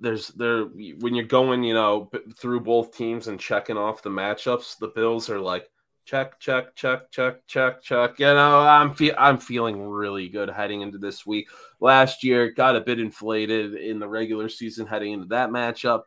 There's 0.00 0.28
there 0.28 0.64
when 0.64 1.14
you're 1.14 1.24
going, 1.24 1.62
you 1.62 1.74
know, 1.74 2.10
through 2.38 2.60
both 2.60 2.96
teams 2.96 3.28
and 3.28 3.40
checking 3.40 3.76
off 3.76 4.02
the 4.02 4.10
matchups, 4.10 4.78
the 4.78 4.88
Bills 4.88 5.30
are 5.30 5.40
like 5.40 5.70
check, 6.04 6.38
check, 6.40 6.74
check, 6.74 7.10
check, 7.10 7.46
check, 7.46 7.82
check. 7.82 8.18
You 8.18 8.26
know, 8.26 8.60
I'm 8.60 8.94
fe- 8.94 9.14
I'm 9.16 9.38
feeling 9.38 9.82
really 9.82 10.28
good 10.28 10.50
heading 10.50 10.80
into 10.80 10.98
this 10.98 11.26
week. 11.26 11.48
Last 11.80 12.24
year 12.24 12.50
got 12.50 12.76
a 12.76 12.80
bit 12.80 13.00
inflated 13.00 13.74
in 13.74 13.98
the 13.98 14.08
regular 14.08 14.48
season 14.48 14.86
heading 14.86 15.12
into 15.12 15.26
that 15.28 15.50
matchup. 15.50 16.02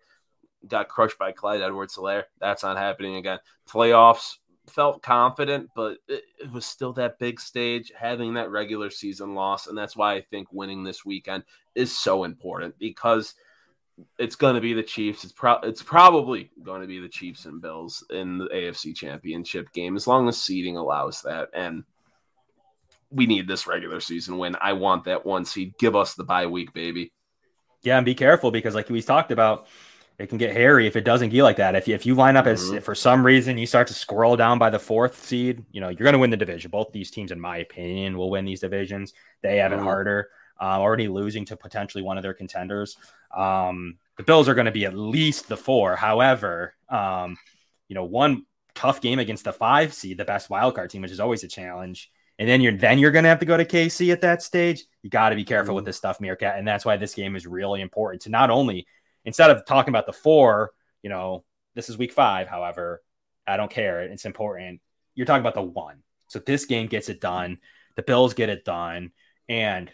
Got 0.67 0.89
crushed 0.89 1.19
by 1.19 1.31
Clyde 1.31 1.61
Edwards-Helaire. 1.61 2.23
That's 2.39 2.63
not 2.63 2.77
happening 2.77 3.17
again. 3.17 3.39
Playoffs 3.69 4.37
felt 4.67 5.01
confident, 5.01 5.69
but 5.75 5.97
it, 6.07 6.23
it, 6.39 6.51
was 6.51 6.65
still 6.65 6.93
that 6.93 7.19
big 7.19 7.39
stage, 7.39 7.91
having 7.97 8.33
that 8.35 8.49
regular 8.49 8.89
season 8.89 9.35
loss. 9.35 9.67
And 9.67 9.77
that's 9.77 9.95
why 9.95 10.13
I 10.15 10.21
think 10.21 10.47
winning 10.51 10.83
this 10.83 11.05
weekend 11.05 11.43
is 11.75 11.97
so 11.97 12.23
important 12.23 12.77
because 12.79 13.35
it's 14.17 14.35
going 14.35 14.55
to 14.55 14.61
be 14.61 14.73
the 14.73 14.83
Chiefs. 14.83 15.23
It's, 15.23 15.33
pro- 15.33 15.59
it's 15.59 15.83
probably 15.83 16.51
going 16.63 16.81
to 16.81 16.87
be 16.87 16.99
the 16.99 17.09
Chiefs 17.09 17.45
and 17.45 17.61
Bills 17.61 18.03
in 18.09 18.37
the 18.37 18.47
AFC 18.47 18.95
championship 18.95 19.71
game, 19.73 19.95
as 19.95 20.07
long 20.07 20.27
as 20.27 20.41
seeding 20.41 20.77
allows 20.77 21.21
that. 21.21 21.49
And 21.53 21.83
we 23.09 23.25
need 23.25 23.47
this 23.47 23.67
regular 23.67 23.99
season 23.99 24.37
win. 24.37 24.57
I 24.59 24.73
want 24.73 25.05
that 25.05 25.25
one 25.25 25.45
seed. 25.45 25.77
Give 25.77 25.95
us 25.95 26.15
the 26.15 26.23
bye 26.23 26.47
week, 26.47 26.73
baby. 26.73 27.11
Yeah, 27.81 27.97
and 27.97 28.05
be 28.05 28.15
careful 28.15 28.51
because, 28.51 28.73
like 28.73 28.89
we 28.89 29.01
talked 29.01 29.31
about, 29.31 29.67
it 30.17 30.27
can 30.27 30.37
get 30.37 30.53
hairy 30.53 30.87
if 30.87 30.95
it 30.95 31.03
doesn't 31.03 31.29
get 31.29 31.43
like 31.43 31.57
that. 31.57 31.75
If 31.75 31.87
you, 31.87 31.95
if 31.95 32.05
you 32.05 32.15
line 32.15 32.37
up 32.37 32.45
mm-hmm. 32.45 32.77
as 32.77 32.83
for 32.83 32.95
some 32.95 33.25
reason 33.25 33.57
you 33.57 33.67
start 33.67 33.87
to 33.87 33.93
scroll 33.93 34.35
down 34.37 34.57
by 34.57 34.69
the 34.69 34.79
fourth 34.79 35.23
seed, 35.23 35.63
you 35.71 35.81
know 35.81 35.89
you're 35.89 36.03
going 36.03 36.13
to 36.13 36.19
win 36.19 36.29
the 36.29 36.37
division. 36.37 36.71
Both 36.71 36.91
these 36.91 37.11
teams, 37.11 37.31
in 37.31 37.39
my 37.39 37.57
opinion, 37.57 38.17
will 38.17 38.29
win 38.29 38.45
these 38.45 38.61
divisions. 38.61 39.13
They 39.41 39.57
have 39.57 39.71
it 39.71 39.77
mm-hmm. 39.77 39.85
harder. 39.85 40.29
Uh, 40.59 40.79
already 40.79 41.09
losing 41.09 41.43
to 41.43 41.57
potentially 41.57 42.01
one 42.01 42.17
of 42.17 42.23
their 42.23 42.33
contenders. 42.33 42.95
Um, 43.35 43.97
the 44.15 44.23
Bills 44.23 44.47
are 44.47 44.53
going 44.53 44.65
to 44.65 44.71
be 44.71 44.85
at 44.85 44.93
least 44.93 45.49
the 45.49 45.57
four. 45.57 45.97
However, 45.97 46.75
um, 46.87 47.35
you 47.89 47.95
know, 47.95 48.05
one 48.05 48.45
tough 48.73 49.01
game 49.01 49.19
against 49.19 49.43
the 49.43 49.51
five 49.51 49.93
seed, 49.93 50.17
the 50.17 50.25
best 50.25 50.49
wildcard 50.49 50.89
team, 50.89 51.01
which 51.01 51.11
is 51.11 51.19
always 51.19 51.43
a 51.43 51.47
challenge. 51.49 52.09
And 52.39 52.47
then 52.47 52.61
you're 52.61 52.75
then 52.77 52.99
you're 52.99 53.11
going 53.11 53.23
to 53.23 53.29
have 53.29 53.39
to 53.39 53.45
go 53.45 53.57
to 53.57 53.65
KC 53.65 54.11
at 54.11 54.21
that 54.21 54.41
stage. 54.41 54.85
You 55.01 55.09
got 55.09 55.29
to 55.29 55.35
be 55.35 55.43
careful 55.43 55.71
mm-hmm. 55.71 55.75
with 55.75 55.85
this 55.85 55.97
stuff, 55.97 56.19
Meerkat, 56.19 56.57
and 56.57 56.67
that's 56.67 56.85
why 56.85 56.97
this 56.97 57.13
game 57.13 57.35
is 57.35 57.45
really 57.45 57.81
important 57.81 58.21
to 58.23 58.29
not 58.29 58.49
only 58.49 58.87
instead 59.25 59.51
of 59.51 59.65
talking 59.65 59.91
about 59.91 60.05
the 60.05 60.13
four, 60.13 60.71
you 61.01 61.09
know, 61.09 61.43
this 61.73 61.89
is 61.89 61.97
week 61.97 62.13
five. 62.13 62.47
However, 62.47 63.01
I 63.45 63.57
don't 63.57 63.71
care. 63.71 64.01
It's 64.01 64.25
important. 64.25 64.81
You're 65.13 65.25
talking 65.25 65.41
about 65.41 65.55
the 65.55 65.61
one. 65.61 66.03
So 66.27 66.39
this 66.39 66.65
game 66.65 66.87
gets 66.87 67.09
it 67.09 67.21
done. 67.21 67.59
The 67.95 68.03
Bills 68.03 68.33
get 68.33 68.49
it 68.49 68.65
done. 68.65 69.11
And 69.47 69.91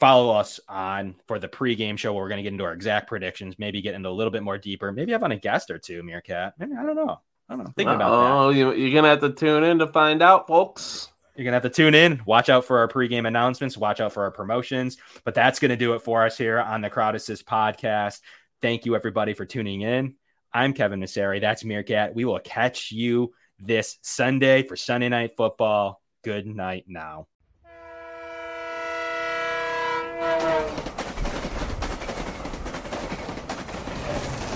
follow 0.00 0.34
us 0.34 0.60
on 0.68 1.14
for 1.26 1.38
the 1.38 1.48
pregame 1.48 1.98
show 1.98 2.12
where 2.12 2.22
we're 2.22 2.28
going 2.28 2.38
to 2.38 2.42
get 2.42 2.52
into 2.52 2.64
our 2.64 2.72
exact 2.72 3.08
predictions, 3.08 3.58
maybe 3.58 3.82
get 3.82 3.94
into 3.94 4.08
a 4.08 4.10
little 4.10 4.30
bit 4.30 4.42
more 4.42 4.58
deeper, 4.58 4.90
maybe 4.92 5.12
have 5.12 5.22
on 5.22 5.32
a 5.32 5.36
guest 5.36 5.70
or 5.70 5.78
two, 5.78 6.02
Meerkat. 6.02 6.54
Maybe, 6.58 6.72
I 6.78 6.82
don't 6.84 6.96
know. 6.96 7.20
I 7.48 7.56
don't 7.56 7.64
know. 7.64 7.72
Thinking 7.76 7.94
about 7.94 8.10
that. 8.10 8.32
Oh, 8.32 8.48
you, 8.50 8.72
you're 8.72 8.90
going 8.90 9.04
to 9.04 9.10
have 9.10 9.20
to 9.20 9.30
tune 9.30 9.62
in 9.64 9.78
to 9.78 9.86
find 9.86 10.22
out, 10.22 10.46
folks. 10.46 11.12
You're 11.36 11.44
going 11.44 11.52
to 11.52 11.56
have 11.56 11.70
to 11.70 11.70
tune 11.70 11.94
in, 11.94 12.22
watch 12.26 12.48
out 12.48 12.64
for 12.64 12.78
our 12.78 12.88
pregame 12.88 13.26
announcements, 13.26 13.76
watch 13.76 14.00
out 14.00 14.12
for 14.12 14.22
our 14.22 14.30
promotions. 14.30 14.98
But 15.24 15.34
that's 15.34 15.58
going 15.58 15.70
to 15.70 15.76
do 15.76 15.94
it 15.94 16.02
for 16.02 16.24
us 16.24 16.38
here 16.38 16.60
on 16.60 16.80
the 16.80 16.90
Crowd 16.90 17.14
Assist 17.14 17.44
podcast. 17.44 18.20
Thank 18.64 18.86
you, 18.86 18.96
everybody, 18.96 19.34
for 19.34 19.44
tuning 19.44 19.82
in. 19.82 20.14
I'm 20.50 20.72
Kevin 20.72 20.98
Masseri. 20.98 21.38
That's 21.38 21.66
Meerkat. 21.66 22.14
We 22.14 22.24
will 22.24 22.38
catch 22.38 22.92
you 22.92 23.34
this 23.58 23.98
Sunday 24.00 24.66
for 24.66 24.74
Sunday 24.74 25.10
Night 25.10 25.32
Football. 25.36 26.00
Good 26.22 26.46
night 26.46 26.84
now. 26.88 27.26